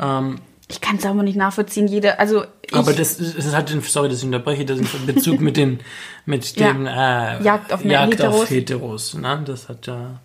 Ähm, 0.00 0.38
ich 0.68 0.80
kann 0.80 0.96
es 0.96 1.04
aber 1.04 1.22
nicht 1.22 1.36
nachvollziehen, 1.36 1.86
jeder, 1.86 2.18
also 2.18 2.44
ich, 2.62 2.74
aber 2.74 2.94
das, 2.94 3.18
das 3.18 3.54
hat 3.54 3.70
den, 3.70 3.82
sorry, 3.82 4.08
dass 4.08 4.18
ich 4.18 4.24
unterbreche, 4.24 4.64
das 4.64 4.78
ist 4.80 4.94
in 4.94 5.06
Bezug 5.06 5.40
mit 5.40 5.56
den, 5.56 5.80
mit 6.24 6.56
Ja. 6.56 6.72
dem 6.72 6.86
äh, 6.86 7.42
Jagd 7.42 7.72
auf 7.72 7.84
Jagd 7.84 8.14
Heteros. 8.14 8.42
auf 8.42 8.50
Heteros. 8.50 9.14
Ne? 9.14 9.42
Das 9.44 9.68
hat 9.68 9.86
ja, 9.86 10.20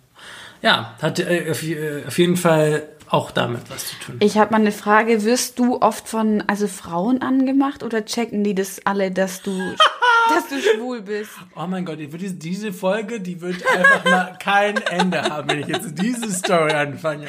ja, 0.62 0.94
hat 1.00 1.18
äh, 1.20 1.46
auf, 1.50 1.62
äh, 1.62 2.04
auf 2.06 2.18
jeden 2.18 2.36
Fall 2.38 2.84
auch 3.10 3.30
damit 3.30 3.62
was 3.70 3.88
zu 3.88 3.96
tun. 3.98 4.16
ich 4.20 4.38
habe 4.38 4.52
mal 4.52 4.60
eine 4.60 4.72
Frage, 4.72 5.24
wirst 5.24 5.58
du 5.58 5.80
oft 5.80 6.08
von, 6.08 6.42
also 6.46 6.66
Frauen 6.68 7.22
angemacht 7.22 7.82
oder 7.82 8.04
checken 8.04 8.44
die 8.44 8.54
das 8.54 8.80
alle, 8.84 9.10
dass 9.10 9.42
du, 9.42 9.50
dass 10.28 10.48
du 10.48 10.60
schwul 10.60 11.02
bist? 11.02 11.30
oh 11.56 11.66
mein 11.66 11.84
Gott, 11.84 11.98
diese, 11.98 12.72
Folge, 12.72 13.20
die 13.20 13.40
wird 13.40 13.56
einfach 13.66 14.04
mal 14.04 14.36
keinEnde 14.40 15.22
haben, 15.22 15.50
wenn 15.50 15.60
ich 15.60 15.66
jetzt 15.66 16.00
diese 16.00 16.30
Story 16.32 16.72
anfange. 16.72 17.26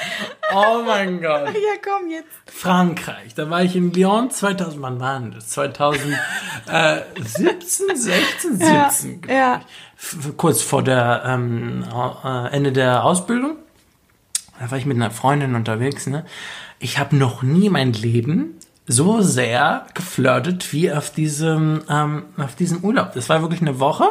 Oh 0.53 0.81
mein 0.85 1.21
Gott. 1.21 1.49
Ja, 1.53 1.77
komm 1.83 2.09
jetzt. 2.09 2.27
Frankreich. 2.45 3.33
Da 3.35 3.49
war 3.49 3.63
ich 3.63 3.75
in 3.75 3.91
Lyon 3.93 4.29
2000, 4.31 4.81
wann 4.81 4.99
war 4.99 5.19
denn 5.19 5.31
das? 5.31 5.49
2017, 5.49 6.17
16, 7.95 8.57
17. 8.57 9.21
glaub 9.21 9.35
ja. 9.35 9.61
F- 9.97 10.33
Kurz 10.37 10.61
vor 10.61 10.83
der 10.83 11.23
ähm, 11.25 11.83
äh, 12.23 12.47
Ende 12.55 12.71
der 12.71 13.03
Ausbildung. 13.03 13.57
Da 14.61 14.69
war 14.69 14.77
ich 14.77 14.85
mit 14.85 14.95
einer 14.95 15.09
Freundin 15.09 15.55
unterwegs. 15.55 16.05
Ne? 16.05 16.23
Ich 16.77 16.99
habe 16.99 17.15
noch 17.15 17.41
nie 17.41 17.67
mein 17.69 17.93
Leben 17.93 18.59
so 18.85 19.21
sehr 19.21 19.87
geflirtet 19.95 20.71
wie 20.71 20.91
auf 20.91 21.11
diesem, 21.11 21.81
ähm, 21.89 22.25
auf 22.37 22.55
diesem 22.55 22.83
Urlaub. 22.83 23.13
Das 23.13 23.27
war 23.27 23.41
wirklich 23.41 23.61
eine 23.61 23.79
Woche. 23.79 24.03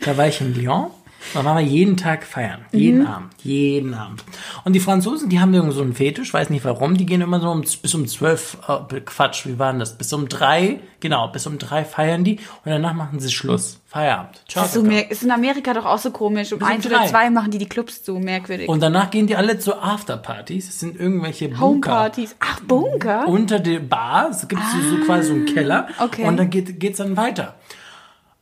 Da 0.00 0.16
war 0.16 0.26
ich 0.26 0.40
in 0.40 0.54
Lyon. 0.54 0.86
Da 1.34 1.44
waren 1.44 1.56
wir 1.56 1.64
jeden 1.64 1.96
Tag 1.96 2.24
feiern. 2.24 2.64
Jeden 2.72 3.06
Abend. 3.06 3.32
Jeden 3.42 3.94
Abend. 3.94 4.24
Und 4.64 4.74
die 4.74 4.80
Franzosen, 4.80 5.28
die 5.28 5.40
haben 5.40 5.54
irgendwie 5.54 5.74
so 5.74 5.82
einen 5.82 5.94
Fetisch, 5.94 6.32
weiß 6.32 6.50
nicht 6.50 6.64
warum, 6.64 6.96
die 6.96 7.06
gehen 7.06 7.20
immer 7.20 7.40
so 7.40 7.50
um, 7.50 7.60
bis 7.60 7.94
um 7.94 8.06
zwölf, 8.06 8.58
äh, 8.68 9.00
Quatsch, 9.00 9.46
wie 9.46 9.58
war 9.58 9.72
denn 9.72 9.80
das? 9.80 9.96
Bis 9.96 10.12
um 10.12 10.28
drei, 10.28 10.80
genau, 11.00 11.28
bis 11.28 11.46
um 11.46 11.58
drei 11.58 11.84
feiern 11.84 12.24
die 12.24 12.36
und 12.36 12.66
danach 12.66 12.94
machen 12.94 13.20
sie 13.20 13.30
Schluss. 13.30 13.78
Feierabend. 13.92 14.42
Ciao. 14.48 14.64
Das 14.64 14.74
ist, 14.74 15.22
in 15.22 15.30
Amerika 15.30 15.74
doch 15.74 15.84
auch 15.84 15.98
so 15.98 16.12
komisch. 16.12 16.50
Um 16.50 16.60
Bis 16.60 16.66
um 16.66 16.72
eins 16.72 16.86
oder 16.86 16.96
drei. 16.96 17.08
zwei 17.08 17.30
machen 17.30 17.50
die 17.50 17.58
die 17.58 17.68
Clubs 17.68 18.02
zu, 18.02 18.18
merkwürdig. 18.18 18.66
Und 18.66 18.82
danach 18.82 19.10
gehen 19.10 19.26
die 19.26 19.36
alle 19.36 19.58
zu 19.58 19.76
Afterpartys. 19.76 20.66
Das 20.66 20.80
sind 20.80 20.98
irgendwelche 20.98 21.48
Bunker. 21.48 21.60
Homepartys. 21.60 22.34
Ach, 22.40 22.60
Bunker? 22.60 23.28
Unter 23.28 23.60
der 23.60 23.80
Bar 23.80 24.30
es 24.30 24.48
gibt 24.48 24.62
so, 24.62 24.96
so 24.96 25.04
quasi 25.04 25.28
so 25.28 25.34
einen 25.34 25.44
Keller. 25.44 25.88
Ah, 25.98 26.04
okay. 26.06 26.24
Und 26.24 26.38
dann 26.38 26.48
geht 26.48 26.80
geht's 26.80 26.98
dann 26.98 27.18
weiter. 27.18 27.56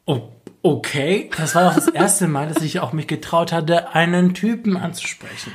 Oh, 0.06 0.28
okay. 0.62 1.30
Das 1.36 1.54
war 1.54 1.70
auch 1.70 1.74
das 1.74 1.88
erste 1.88 2.28
Mal, 2.28 2.48
dass 2.48 2.62
ich 2.62 2.80
auch 2.80 2.92
mich 2.92 3.06
getraut 3.06 3.52
hatte, 3.52 3.94
einen 3.94 4.34
Typen 4.34 4.76
anzusprechen. 4.76 5.52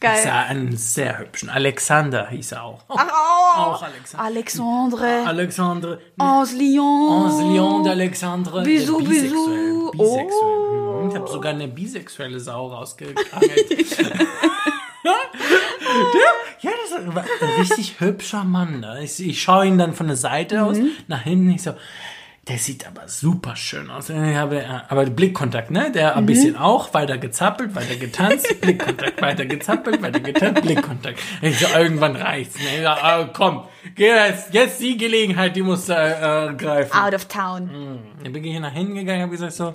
Geil. 0.00 0.12
Das 0.16 0.26
war 0.32 0.44
einen 0.46 0.76
sehr 0.76 1.18
hübschen. 1.18 1.50
Alexander 1.50 2.28
hieß 2.28 2.52
er 2.52 2.64
auch. 2.64 2.82
Ach, 2.88 3.06
oh. 3.06 3.58
Auch 3.60 3.82
Alexander. 3.82 4.24
Alexandre. 4.24 5.26
Alexandre. 5.26 6.00
Aus 6.18 6.52
Lyon. 6.52 7.26
Aus 7.26 7.40
Lyon 7.40 7.82
d'Alexandre. 7.84 8.62
Bisexuell. 8.62 9.04
bisous. 9.04 9.92
Bisexuell. 9.92 9.92
Oh. 9.98 11.02
Mhm. 11.02 11.10
Ich 11.10 11.16
habe 11.16 11.28
sogar 11.28 11.52
eine 11.52 11.68
bisexuelle 11.68 12.40
Sau 12.40 12.68
rausgekrangelt. 12.68 13.70
Der, 15.02 16.20
ja, 16.60 16.70
das 16.90 17.14
war 17.14 17.24
ein 17.24 17.60
richtig 17.60 18.00
hübscher 18.00 18.44
Mann. 18.44 18.80
Ne? 18.80 19.00
Ich, 19.02 19.18
ich 19.26 19.42
schaue 19.42 19.66
ihn 19.66 19.78
dann 19.78 19.94
von 19.94 20.06
der 20.08 20.16
Seite 20.16 20.62
aus 20.62 20.76
Mhm. 20.78 20.90
nach 21.08 21.22
hinten. 21.22 21.50
Ich 21.50 21.62
so, 21.62 21.72
der 22.48 22.58
sieht 22.58 22.86
aber 22.86 23.06
super 23.06 23.54
schön 23.54 23.90
aus. 23.90 24.10
Äh, 24.10 24.34
aber 24.36 25.04
Blickkontakt, 25.06 25.70
ne? 25.70 25.92
Der 25.92 26.12
Mhm. 26.12 26.18
ein 26.18 26.26
bisschen 26.26 26.56
auch 26.56 26.92
weiter 26.94 27.18
gezappelt, 27.18 27.74
weiter 27.74 27.96
getanzt, 27.96 28.60
Blickkontakt, 28.60 29.20
weiter 29.22 29.44
gezappelt, 29.44 30.02
weiter 30.02 30.20
getanzt, 30.20 30.62
Blickkontakt. 30.62 31.20
Ich 31.42 31.58
so, 31.58 31.66
irgendwann 31.78 32.16
reicht's. 32.16 32.56
Ne? 32.58 32.64
Ich 32.76 32.82
so, 32.82 32.88
ah, 32.88 33.28
komm, 33.32 33.64
geh 33.94 34.08
jetzt, 34.08 34.52
jetzt 34.54 34.80
die 34.80 34.96
Gelegenheit, 34.96 35.54
die 35.54 35.62
muss 35.62 35.88
äh, 35.88 35.94
äh, 35.94 36.54
greifen. 36.54 36.96
Out 36.98 37.14
of 37.14 37.26
town. 37.26 37.70
Dann 38.24 38.32
bin 38.32 38.42
ich 38.42 38.50
hier 38.52 38.60
nach 38.60 38.72
hinten 38.72 38.94
gegangen, 38.94 39.22
habe 39.22 39.32
gesagt 39.32 39.52
so, 39.52 39.74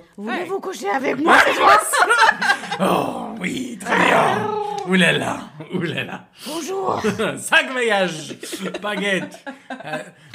oh, 2.80 3.36
oui, 3.40 3.78
très 3.80 3.96
bien. 3.96 4.75
Oulala, 4.88 5.50
oulala. 5.74 6.28
Bonjour. 6.46 7.02
Sag 7.38 7.72
voyage, 7.74 8.36
Baguette. 8.80 9.36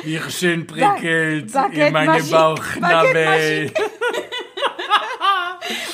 Wie 0.04 0.20
schön 0.30 0.68
prickelt 0.68 1.54
Baguette 1.54 1.88
in 1.88 1.94
meine 1.94 2.12
Magique. 2.12 2.32
Bauchnabel. 2.32 3.72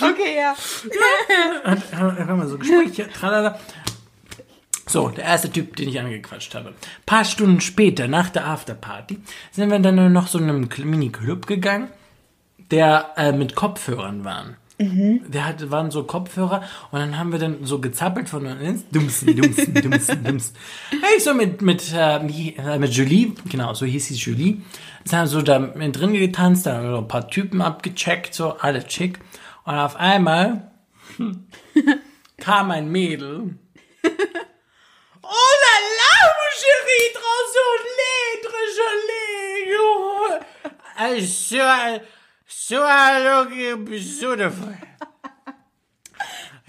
Okay, 0.01 0.38
ja. 0.38 0.55
Hör 1.91 2.36
mal 2.36 2.47
so 2.47 2.58
Gespräche, 2.58 3.10
tralala. 3.12 3.60
So, 4.88 5.10
der 5.10 5.26
erste 5.26 5.51
Typ, 5.51 5.76
den 5.76 5.89
ich 5.89 5.99
angequatscht 5.99 6.55
habe. 6.55 6.74
paar 7.05 7.26
Stunden 7.26 7.62
später, 7.62 8.08
nach 8.08 8.30
der 8.30 8.47
Afterparty, 8.47 9.20
sind 9.51 9.70
wir 9.70 9.80
dann 9.80 10.14
noch 10.14 10.28
so 10.28 10.39
in 10.39 10.49
einem 10.49 10.70
Mini-Club 10.84 11.45
gegangen, 11.45 11.89
der 12.72 13.12
äh, 13.18 13.34
mit 13.34 13.55
Kopfhörern 13.55 14.24
waren. 14.24 14.58
Der 14.80 15.46
hatte, 15.48 15.72
waren 15.72 15.90
so 15.90 16.04
Kopfhörer 16.04 16.62
und 16.92 17.00
dann 17.00 17.18
haben 17.18 17.32
wir 17.32 17.40
dann 17.40 17.66
so 17.66 17.80
gezappelt 17.82 18.30
von 18.30 18.46
uns. 18.46 18.88
Dumsen, 18.92 19.36
dumsen, 19.36 19.74
dumsen, 19.82 20.24
dumsen. 20.24 20.56
Hey, 20.92 21.20
so 21.20 21.34
mit, 21.34 21.64
mit, 21.64 21.92
äh, 21.94 22.20
wie- 22.28 22.56
äh, 22.58 22.78
mit 22.78 22.94
Julie, 22.94 23.32
genau, 23.50 23.74
so 23.74 23.88
hieß 23.88 24.06
sie 24.08 24.14
Julie. 24.14 24.62
Sind 25.04 25.18
haben 25.18 25.26
so 25.28 25.42
da 25.42 25.58
mit 25.58 26.00
drin 26.00 26.14
getanzt, 26.14 26.68
da 26.68 26.76
haben 26.76 26.84
wir 26.84 26.92
so 26.92 26.98
ein 27.00 27.08
paar 27.08 27.28
Typen 27.28 27.60
abgecheckt, 27.62 28.36
so 28.36 28.52
alle 28.60 28.86
chick. 28.86 29.18
Und 29.66 29.74
auf 29.76 29.96
einmal 29.96 30.70
kam 32.38 32.70
ein 32.72 32.92
Mädel. 32.92 33.56
Oh 35.30 35.54
la 35.64 35.76
la, 36.00 36.16
mon 36.38 36.52
chéri, 36.56 37.02
solide, 37.54 38.48
so 38.48 38.54
solide. 38.78 40.46
So, 42.50 42.78
so, 42.78 43.45
beautiful. 43.50 44.74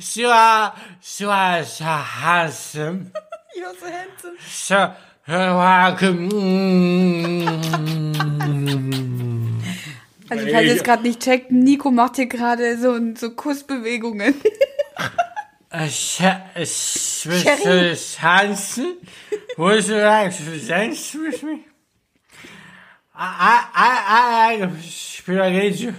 So, 0.01 0.73
so, 1.01 1.63
so 1.63 1.85
handsome. 1.87 3.13
You're 3.57 3.75
so 3.75 3.87
handsome. 3.87 4.37
So, 4.45 4.93
welcome. 5.27 6.29
Also, 10.31 10.47
falls 10.49 10.67
ihr 10.67 10.75
es 10.75 10.83
gerade 10.83 11.05
nicht 11.05 11.23
checkt, 11.23 11.53
Nico 11.53 11.93
macht 11.93 12.17
hier 12.17 12.27
gerade 12.27 12.77
so, 12.77 12.99
so 13.15 13.31
Kussbewegungen. 13.31 14.35
Sherry. 15.89 17.97
Hansen? 18.21 18.97
Would 19.57 19.87
you 19.87 19.97
like 19.97 20.37
to 20.37 20.59
dance 20.67 21.15
with 21.15 21.43
me? 21.45 21.65
I, 23.15 23.65
I, 23.75 23.77
I, 23.77 24.65
I, 24.65 24.67
Spaghetti. 25.35 25.93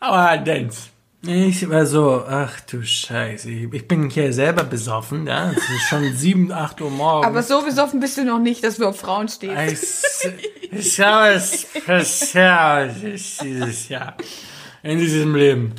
Aber 0.00 0.36
dance. 0.38 0.88
Ich 1.24 1.68
war 1.70 1.86
so, 1.86 2.24
ach 2.26 2.58
du 2.62 2.82
Scheiße, 2.82 3.48
ich 3.48 3.86
bin 3.86 4.10
hier 4.10 4.32
selber 4.32 4.64
besoffen, 4.64 5.24
ja, 5.28 5.52
es 5.52 5.58
ist 5.70 5.88
schon 5.88 6.12
7, 6.16 6.50
8 6.50 6.80
Uhr 6.80 6.90
morgens. 6.90 7.26
Aber 7.28 7.42
so 7.44 7.62
besoffen 7.64 8.00
bist 8.00 8.18
du 8.18 8.24
noch 8.24 8.40
nicht, 8.40 8.64
dass 8.64 8.78
du 8.78 8.86
auf 8.88 8.98
Frauen 8.98 9.28
stehst. 9.28 10.26
Ich, 10.72 10.72
ich 10.72 10.94
schaue 10.94 11.28
es 11.34 11.64
passiert 11.86 12.96
dieses 13.00 13.88
Jahr. 13.88 14.16
In 14.82 14.98
diesem 14.98 15.36
Leben. 15.36 15.74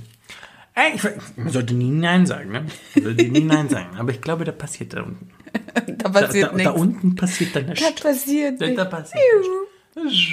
Ey, 0.75 0.93
ich, 0.95 1.03
ich 1.03 1.51
sollte 1.51 1.73
nie 1.73 1.89
Nein 1.91 2.25
sagen, 2.25 2.49
ne? 2.51 2.65
Ich 2.95 3.03
sollte 3.03 3.25
nie 3.25 3.41
Nein 3.43 3.67
sagen. 3.67 3.97
Aber 3.97 4.11
ich 4.11 4.21
glaube, 4.21 4.45
da 4.45 4.53
passiert 4.53 4.93
da 4.93 5.01
unten. 5.03 5.29
Da 5.73 5.81
Da, 5.81 6.09
passiert 6.09 6.45
da, 6.45 6.51
da 6.51 6.55
nichts. 6.55 6.71
unten 6.79 7.15
passiert 7.15 7.55
dann 7.57 7.65
Da 7.65 7.71
nichts. 7.73 8.01
passiert 8.01 8.61
Da, 8.61 8.65
nichts. 8.67 8.77
da 8.81 8.85
passiert 8.85 9.21
nichts. 9.97 10.23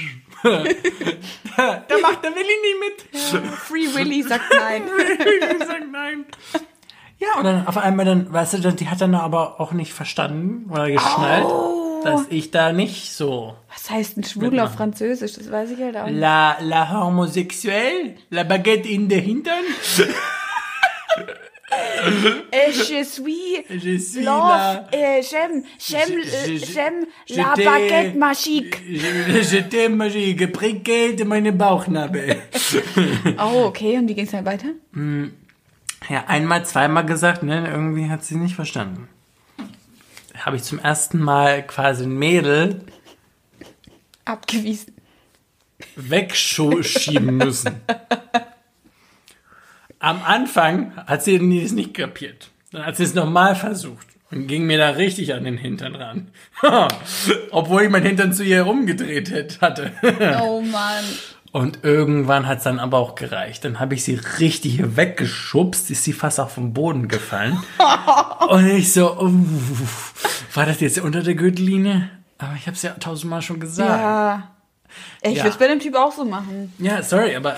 Da, 0.42 1.84
da 1.88 1.98
macht 1.98 2.24
der 2.24 2.30
Willi 2.34 2.56
nie 2.62 2.76
mit. 2.80 3.16
Free 3.58 3.94
Willy 3.94 4.22
sagt 4.22 4.44
nein. 4.54 4.82
ich 5.60 5.66
sag 5.66 5.90
nein. 5.90 6.24
Ja, 7.18 7.38
und 7.38 7.44
dann 7.44 7.66
auf 7.66 7.76
einmal 7.76 8.06
dann, 8.06 8.32
weißt 8.32 8.54
du, 8.64 8.72
die 8.72 8.88
hat 8.88 9.00
dann 9.02 9.14
aber 9.14 9.60
auch 9.60 9.72
nicht 9.72 9.92
verstanden 9.92 10.70
oder 10.70 10.90
geschnallt, 10.90 11.44
Oh. 11.44 12.00
dass 12.02 12.22
ich 12.30 12.50
da 12.50 12.72
nicht 12.72 13.12
so. 13.12 13.54
Was 13.70 13.90
heißt 13.90 14.16
ein 14.16 14.24
Schwuler 14.24 14.64
auf 14.64 14.72
Französisch? 14.74 15.34
Das 15.34 15.50
weiß 15.50 15.70
ich 15.72 15.80
halt 15.82 15.96
auch 15.98 16.06
nicht. 16.06 16.18
La, 16.18 16.56
la 16.60 16.90
homosexuelle, 17.04 18.14
la 18.30 18.42
baguette 18.44 18.88
in 18.88 19.08
der 19.10 19.20
Hintern. 19.20 19.64
Eh, 22.52 22.72
je 22.72 23.04
suis 23.04 23.64
Je 23.70 23.96
suis 23.98 24.22
love, 24.24 24.80
eh, 24.92 25.20
j'aime, 25.22 25.62
j'aime, 25.78 26.20
Je- 26.22 26.28
euh, 26.52 26.58
je- 26.58 26.64
j'aime 26.72 27.06
je 27.28 27.36
la 27.36 27.54
baguette 27.54 28.16
magique. 28.16 28.80
Je, 28.88 29.58
t'aime, 29.60 30.08
j'ai 30.10 30.34
geprickelt 30.34 31.24
meine 31.24 31.52
Bauchnabel. 31.52 32.38
Oh, 33.38 33.66
okay, 33.66 33.96
und 33.98 34.08
wie 34.08 34.14
ging's 34.14 34.32
dann 34.32 34.44
weiter? 34.44 34.68
Ja, 36.08 36.24
einmal, 36.26 36.64
zweimal 36.66 37.04
gesagt, 37.06 37.42
ne? 37.44 37.68
Irgendwie 37.70 38.08
hat 38.08 38.24
sie 38.24 38.36
nicht 38.36 38.54
verstanden. 38.56 39.08
Habe 40.34 40.56
ich 40.56 40.62
zum 40.64 40.78
ersten 40.80 41.18
Mal 41.20 41.64
quasi 41.66 42.04
ein 42.04 42.18
Mädel 42.18 42.80
Abgewiesen. 44.24 44.94
wegschieben 45.96 47.36
müssen. 47.36 47.80
Am 50.00 50.22
Anfang 50.24 50.92
hat 51.06 51.22
sie 51.22 51.36
es 51.36 51.72
nicht 51.72 51.94
kapiert. 51.94 52.50
Dann 52.72 52.84
hat 52.86 52.96
sie 52.96 53.04
es 53.04 53.14
nochmal 53.14 53.54
versucht 53.54 54.06
und 54.30 54.46
ging 54.46 54.64
mir 54.66 54.78
da 54.78 54.90
richtig 54.90 55.34
an 55.34 55.44
den 55.44 55.58
Hintern 55.58 55.94
ran. 55.94 56.28
Obwohl 57.50 57.82
ich 57.82 57.90
mein 57.90 58.02
Hintern 58.04 58.32
zu 58.32 58.42
ihr 58.42 58.66
umgedreht 58.66 59.30
hätte- 59.30 59.60
hatte. 59.60 59.92
Oh 60.42 60.60
Mann. 60.62 61.04
Und 61.52 61.80
irgendwann 61.82 62.46
hat 62.46 62.58
es 62.58 62.64
dann 62.64 62.78
aber 62.78 62.98
auch 62.98 63.16
gereicht. 63.16 63.64
Dann 63.64 63.80
habe 63.80 63.94
ich 63.94 64.04
sie 64.04 64.14
richtig 64.38 64.96
weggeschubst, 64.96 65.90
ist 65.90 66.04
sie 66.04 66.12
fast 66.12 66.38
auf 66.38 66.54
den 66.54 66.72
Boden 66.72 67.08
gefallen. 67.08 67.58
Und 68.48 68.66
ich 68.68 68.92
so, 68.92 69.18
oh, 69.18 69.30
war 70.54 70.64
das 70.66 70.80
jetzt 70.80 70.98
unter 71.00 71.22
der 71.24 71.34
Gürtellinie? 71.34 72.08
Aber 72.38 72.54
ich 72.56 72.66
habe 72.66 72.76
es 72.76 72.82
ja 72.82 72.92
tausendmal 72.92 73.42
schon 73.42 73.58
gesagt. 73.60 74.00
Ja. 74.00 74.50
Ich 75.22 75.30
Ja. 75.36 75.44
würde 75.44 75.48
es 75.50 75.56
bei 75.56 75.68
dem 75.68 75.80
Typ 75.80 75.94
auch 75.96 76.12
so 76.12 76.24
machen. 76.24 76.72
Ja, 76.78 77.02
sorry, 77.02 77.36
aber 77.36 77.56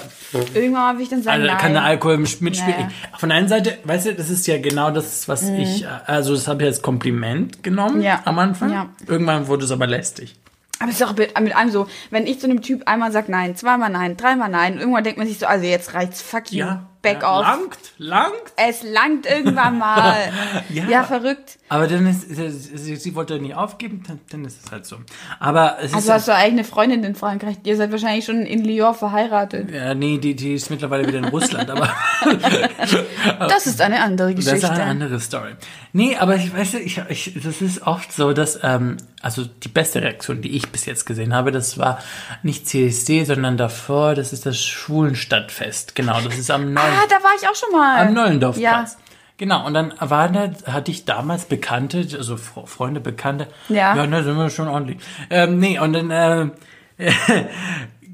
Irgendwann 0.55 0.97
will 0.97 1.05
ich 1.05 1.09
dann 1.11 1.23
sagen, 1.23 1.43
also, 1.43 1.57
kann 1.57 1.73
der. 1.73 1.83
Alkohol 1.85 2.19
mitspielen. 2.19 2.51
Naja. 2.57 2.89
Von 3.19 3.29
der 3.29 3.39
einen 3.39 3.49
Seite, 3.49 3.79
weißt 3.85 4.07
du, 4.07 4.15
das 4.15 4.31
ist 4.31 4.47
ja 4.47 4.59
genau 4.59 4.91
das, 4.91 5.29
was 5.29 5.49
ich, 5.49 5.87
also 6.07 6.35
das 6.35 6.49
habe 6.49 6.63
ich 6.63 6.69
als 6.69 6.83
Kompliment 6.83 7.63
genommen 7.63 7.97
Mhm. 7.99 8.03
Ja. 8.03 8.21
am 8.25 8.39
Anfang. 8.39 8.71
Ja. 8.73 8.89
Irgendwann 9.07 9.47
wurde 9.49 9.65
es 9.65 9.71
aber 9.71 9.87
lästig. 9.87 10.37
Aber 10.81 10.91
es 10.91 10.97
ist 11.01 11.07
auch 11.07 11.15
mit, 11.17 11.39
mit 11.41 11.55
allem 11.55 11.71
so, 11.71 11.87
wenn 12.11 12.27
ich 12.27 12.41
zu 12.41 12.47
einem 12.49 12.61
Typ 12.61 12.89
einmal 12.89 13.13
sag 13.13 13.29
nein, 13.29 13.55
zweimal 13.55 13.89
nein, 13.91 14.17
dreimal 14.17 14.49
nein, 14.49 14.79
irgendwann 14.79 15.05
denkt 15.05 15.19
man 15.19 15.29
sich 15.29 15.39
so, 15.39 15.47
also 15.47 15.65
jetzt 15.65 15.95
reicht's, 15.95 16.21
fuck 16.23 16.51
you, 16.51 16.67
back 17.03 17.23
ja, 17.23 17.39
off. 17.39 17.43
Langt, 17.43 17.79
langt. 17.99 18.53
Es 18.57 18.83
langt 18.83 19.27
irgendwann 19.27 19.79
mal. 19.79 20.17
Ja. 20.73 20.85
ja. 20.89 21.03
verrückt. 21.03 21.59
Aber 21.69 21.87
dann 21.87 22.07
ist, 22.07 22.29
sie, 22.29 22.97
sie 22.97 23.15
wollte 23.15 23.39
nicht 23.39 23.55
aufgeben, 23.55 24.03
dann, 24.07 24.21
dann 24.31 24.45
ist 24.45 24.65
es 24.65 24.71
halt 24.71 24.87
so. 24.87 24.97
Aber 25.39 25.77
es 25.81 25.91
ist 25.91 25.95
Also 25.95 26.13
hast 26.13 26.29
du 26.29 26.35
eigene 26.35 26.65
Freundin 26.65 27.03
in 27.05 27.15
Frankreich. 27.15 27.57
Ihr 27.65 27.77
seid 27.77 27.91
wahrscheinlich 27.91 28.25
schon 28.25 28.47
in 28.47 28.65
Lyon 28.65 28.95
verheiratet. 28.95 29.71
ja, 29.71 29.95
nee, 29.95 30.19
die, 30.19 30.35
die 30.35 30.55
ist 30.55 30.71
mittlerweile 30.71 31.07
wieder 31.07 31.19
in 31.19 31.27
Russland, 31.27 31.69
aber 31.71 31.93
Das 33.41 33.67
ist 33.67 33.81
eine 33.81 34.01
andere 34.03 34.35
das 34.35 34.45
Geschichte. 34.45 34.67
ist 34.67 34.73
eine 34.73 34.85
andere 34.85 35.21
Story. 35.21 35.53
Nee, 35.93 36.17
aber 36.17 36.37
ich 36.37 36.55
weiß, 36.55 36.75
ich, 36.75 37.01
ich, 37.09 37.39
das 37.43 37.61
ist 37.61 37.83
oft 37.87 38.13
so, 38.13 38.33
dass, 38.33 38.59
ähm, 38.63 38.97
also 39.21 39.45
die 39.45 39.69
beste 39.69 40.03
Reaktion, 40.03 40.41
die 40.43 40.57
ich 40.57 40.69
bis 40.71 40.87
jetzt 40.87 41.05
gesehen 41.05 41.35
habe, 41.35 41.53
das 41.53 41.79
war 41.79 41.99
nicht 42.43 42.67
CSD, 42.67 43.25
sondern 43.25 43.57
davor, 43.57 44.15
das 44.15 44.33
ist 44.33 44.47
das 44.47 44.59
Schwulenstadtfest. 44.65 45.95
Genau, 45.95 46.21
das 46.21 46.39
ist 46.39 46.51
am 46.51 46.73
9. 46.73 46.83
ah, 46.93 47.07
da 47.09 47.17
war 47.17 47.31
ich 47.41 47.49
auch 47.49 47.55
schon 47.55 47.73
mal. 47.73 48.07
Am 48.07 48.15
Neulendorfplatz. 48.15 48.93
Ja. 48.93 48.99
Genau, 49.39 49.67
und 49.67 49.75
dann 49.75 49.93
waren 49.99 50.33
da, 50.35 50.73
hatte 50.73 50.91
ich 50.91 51.05
damals 51.05 51.47
Bekannte, 51.47 52.07
also 52.17 52.35
Fre- 52.37 52.67
Freunde, 52.67 53.01
Bekannte. 53.01 53.49
Ja. 53.69 53.97
Ja, 53.97 54.07
ne, 54.07 54.23
sind 54.23 54.37
wir 54.37 54.51
schon 54.51 54.69
ordentlich. 54.69 54.99
Ähm, 55.31 55.59
nee, 55.59 55.79
und 55.81 55.93
dann, 55.95 56.11
äh, 56.11 56.47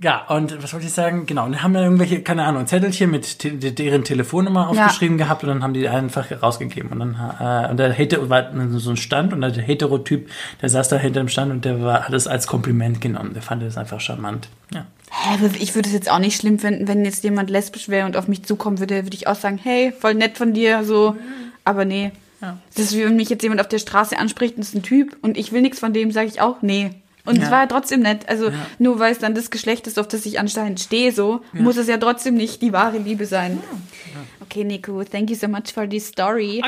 ja, 0.03 0.25
und 0.29 0.63
was 0.63 0.73
wollte 0.73 0.87
ich 0.87 0.93
sagen? 0.93 1.27
Genau, 1.27 1.45
und 1.45 1.53
dann 1.53 1.63
haben 1.63 1.75
da 1.75 1.83
irgendwelche, 1.83 2.23
keine 2.23 2.45
Ahnung, 2.45 2.67
Zettelchen 2.67 3.11
mit 3.11 3.39
te 3.41 3.51
deren 3.53 4.05
Telefonnummer 4.05 4.71
Ja. 4.73 4.85
aufgeschrieben 4.87 5.19
gehabt 5.19 5.43
und 5.43 5.49
dann 5.51 5.63
haben 5.63 5.75
die 5.75 5.89
einfach 5.89 6.27
rausgegeben. 6.41 6.91
Und 6.93 7.01
dann, 7.01 7.67
äh, 7.67 7.71
und 7.71 7.77
der 7.79 7.93
Hetero 7.93 8.31
war 8.31 8.45
so 8.77 8.91
ein 8.91 8.97
Stand 8.97 9.33
und 9.33 9.41
der 9.41 9.51
Hetero-Typ, 9.53 10.31
der 10.63 10.69
saß 10.69 10.89
da 10.89 10.97
hinter 10.97 11.21
dem 11.21 11.29
Stand 11.29 11.51
und 11.51 11.65
der 11.65 11.83
war, 11.83 12.05
hat 12.05 12.15
es 12.15 12.27
als 12.29 12.47
Kompliment 12.47 13.01
genommen. 13.01 13.35
Der 13.35 13.43
fand 13.43 13.63
das 13.63 13.77
einfach 13.77 14.01
charmant. 14.01 14.49
Ja. 14.73 14.87
Hä, 15.11 15.39
ich 15.59 15.75
würde 15.75 15.89
es 15.89 15.95
jetzt 15.95 16.11
auch 16.11 16.19
nicht 16.19 16.41
schlimm 16.41 16.59
finden, 16.59 16.87
wenn 16.89 17.05
jetzt 17.05 17.25
jemand 17.25 17.51
lesbisch 17.51 17.89
wäre 17.89 18.07
und 18.07 18.17
auf 18.17 18.29
mich 18.29 18.45
zukommen 18.45 18.79
würde, 18.79 19.05
würde 19.05 19.17
ich 19.17 19.27
auch 19.27 19.37
sagen, 19.37 19.59
hey, 19.63 19.93
voll 19.99 20.15
nett 20.15 20.37
von 20.39 20.53
dir, 20.53 20.85
so. 20.85 21.17
Aber 21.65 21.85
nee. 21.85 22.13
Ja. 22.41 22.59
Das 22.75 22.87
ist 22.87 22.97
wie 22.97 23.05
wenn 23.05 23.17
mich 23.17 23.31
jetzt 23.31 23.43
jemand 23.43 23.61
auf 23.61 23.69
der 23.69 23.79
Straße 23.79 24.17
anspricht 24.19 24.57
und 24.57 24.63
ist 24.63 24.75
ein 24.75 24.83
Typ 24.83 25.17
und 25.23 25.37
ich 25.37 25.51
will 25.53 25.61
nichts 25.63 25.81
von 25.81 25.93
dem, 25.93 26.13
sage 26.13 26.29
ich 26.29 26.41
auch, 26.41 26.63
nee. 26.63 26.91
Und 27.25 27.37
es 27.39 27.45
Ja. 27.45 27.51
war 27.51 27.61
ja 27.63 27.67
trotzdem 27.67 28.01
nett. 28.01 28.29
Also 28.29 28.51
nur 28.79 28.99
weil 29.01 29.13
es 29.13 29.19
dann 29.19 29.35
das 29.35 29.51
Geschlecht 29.51 29.87
ist, 29.87 29.99
auf 29.99 30.09
das 30.09 30.25
ich 30.25 30.39
anscheinend 30.39 30.81
stehe, 30.81 31.13
so, 31.13 31.41
muss 31.53 31.77
es 31.77 31.87
ja 31.89 31.99
trotzdem 31.99 32.35
nicht 32.35 32.63
die 32.63 32.73
wahre 32.73 32.99
Liebe 32.99 33.27
sein. 33.27 33.59
Okay, 34.41 34.65
Nico, 34.65 35.03
thank 35.05 35.29
you 35.31 35.37
so 35.37 35.47
much 35.49 35.73
for 35.75 35.87
the 35.91 36.01
story. 36.01 36.63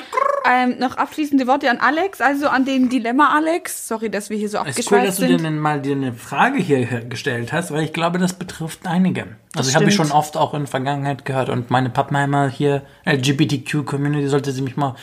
Ähm, 0.44 0.78
noch 0.78 0.96
abschließende 0.96 1.46
Worte 1.46 1.70
an 1.70 1.78
Alex, 1.78 2.20
also 2.20 2.48
an 2.48 2.64
den 2.64 2.88
Dilemma 2.88 3.34
Alex. 3.34 3.86
Sorry, 3.88 4.10
dass 4.10 4.30
wir 4.30 4.36
hier 4.36 4.48
so 4.48 4.58
Es 4.58 4.78
ist 4.78 4.90
cool, 4.90 4.98
dass 4.98 5.16
abgeschweift 5.16 5.20
du 5.20 5.26
dir 5.38 5.38
sind. 5.38 5.58
mal 5.58 5.80
dir 5.80 5.96
eine 5.96 6.12
Frage 6.12 6.58
hier 6.58 6.86
gestellt 7.04 7.52
hast, 7.52 7.70
weil 7.72 7.84
ich 7.84 7.92
glaube, 7.92 8.18
das 8.18 8.32
betrifft 8.32 8.86
einige. 8.86 9.36
Also 9.54 9.68
ich 9.70 9.76
habe 9.76 9.86
ich 9.88 9.94
schon 9.94 10.12
oft 10.12 10.36
auch 10.36 10.54
in 10.54 10.60
der 10.60 10.68
Vergangenheit 10.68 11.24
gehört 11.24 11.48
und 11.48 11.70
meine 11.70 11.90
Pappenheimer 11.90 12.48
hier, 12.48 12.82
LGBTQ-Community, 13.06 14.28
sollte 14.28 14.52
sie 14.52 14.62
mich 14.62 14.76
mal 14.76 14.94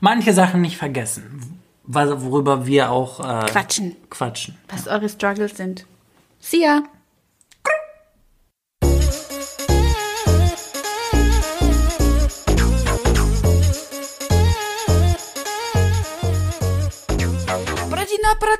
manche 0.00 0.32
Sachen 0.32 0.60
nicht 0.60 0.76
vergessen, 0.76 1.60
worüber 1.84 2.66
wir 2.66 2.90
auch 2.90 3.20
äh, 3.20 3.46
Quatschen. 3.46 3.96
quatschen. 4.08 4.56
was 4.68 4.86
eure 4.88 5.08
Struggles 5.08 5.56
sind. 5.56 5.86
See 6.40 6.62
ya! 6.62 6.82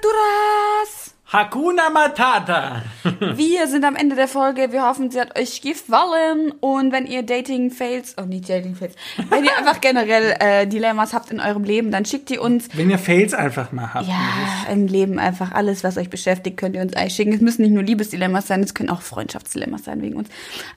Praturas! 0.00 1.14
Hakuna 1.26 1.90
Matata! 1.90 2.82
Wir 3.20 3.68
sind 3.68 3.84
am 3.84 3.94
Ende 3.94 4.16
der 4.16 4.26
Folge. 4.26 4.72
Wir 4.72 4.84
hoffen, 4.84 5.10
sie 5.10 5.20
hat 5.20 5.38
euch 5.38 5.60
gefallen. 5.60 6.52
Und 6.58 6.90
wenn 6.90 7.06
ihr 7.06 7.22
Dating-Fails, 7.22 8.16
oh 8.20 8.24
nicht 8.24 8.48
Dating-Fails, 8.48 8.94
wenn 9.28 9.44
ihr 9.44 9.56
einfach 9.56 9.80
generell 9.80 10.34
äh, 10.40 10.66
Dilemmas 10.66 11.12
habt 11.12 11.30
in 11.30 11.38
eurem 11.38 11.62
Leben, 11.62 11.92
dann 11.92 12.04
schickt 12.04 12.30
ihr 12.30 12.42
uns 12.42 12.68
Wenn 12.76 12.90
ihr 12.90 12.98
Fails 12.98 13.32
einfach 13.32 13.70
mal 13.70 13.94
habt. 13.94 14.08
Ja, 14.08 14.72
im 14.72 14.88
Leben 14.88 15.20
einfach 15.20 15.52
alles, 15.52 15.84
was 15.84 15.96
euch 15.98 16.10
beschäftigt, 16.10 16.56
könnt 16.56 16.74
ihr 16.74 16.82
uns 16.82 16.94
eigentlich 16.94 17.14
schicken. 17.14 17.32
Es 17.32 17.40
müssen 17.40 17.62
nicht 17.62 17.72
nur 17.72 17.84
Liebesdilemmas 17.84 18.48
sein, 18.48 18.60
es 18.62 18.74
können 18.74 18.90
auch 18.90 19.02
Freundschaftsdilemmas 19.02 19.84
sein 19.84 20.02
wegen 20.02 20.16
uns. 20.16 20.28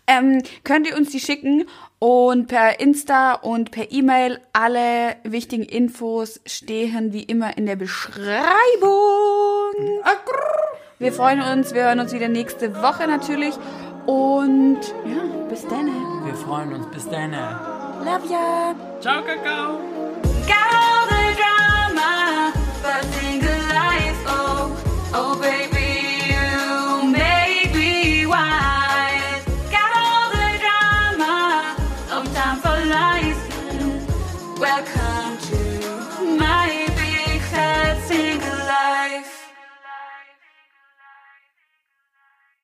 Ähm, 0.06 0.44
könnt 0.64 0.88
ihr 0.88 0.96
uns 0.96 1.10
die 1.10 1.20
schicken 1.20 1.64
und 2.04 2.48
per 2.48 2.82
Insta 2.82 3.32
und 3.32 3.72
per 3.72 3.90
E-Mail 3.90 4.42
alle 4.52 5.16
wichtigen 5.24 5.64
Infos 5.64 6.42
stehen 6.46 7.14
wie 7.14 7.24
immer 7.24 7.56
in 7.58 7.66
der 7.66 7.78
Beschreibung. 7.78 8.44
Wir 11.00 11.14
freuen 11.14 11.42
uns, 11.42 11.74
wir 11.74 11.84
hören 11.84 12.02
uns 12.02 12.12
wieder 12.12 12.28
nächste 12.28 12.76
Woche 12.82 13.08
natürlich 13.08 13.56
und 14.06 14.80
ja, 15.06 15.48
bis 15.48 15.66
dann. 15.66 15.88
Wir 16.26 16.36
freuen 16.36 16.74
uns. 16.74 16.88
Bis 16.88 17.08
dann. 17.08 17.32
Love 17.32 18.28
ya. 18.30 18.76
Ciao, 19.00 19.24
Kakao! 19.24 19.93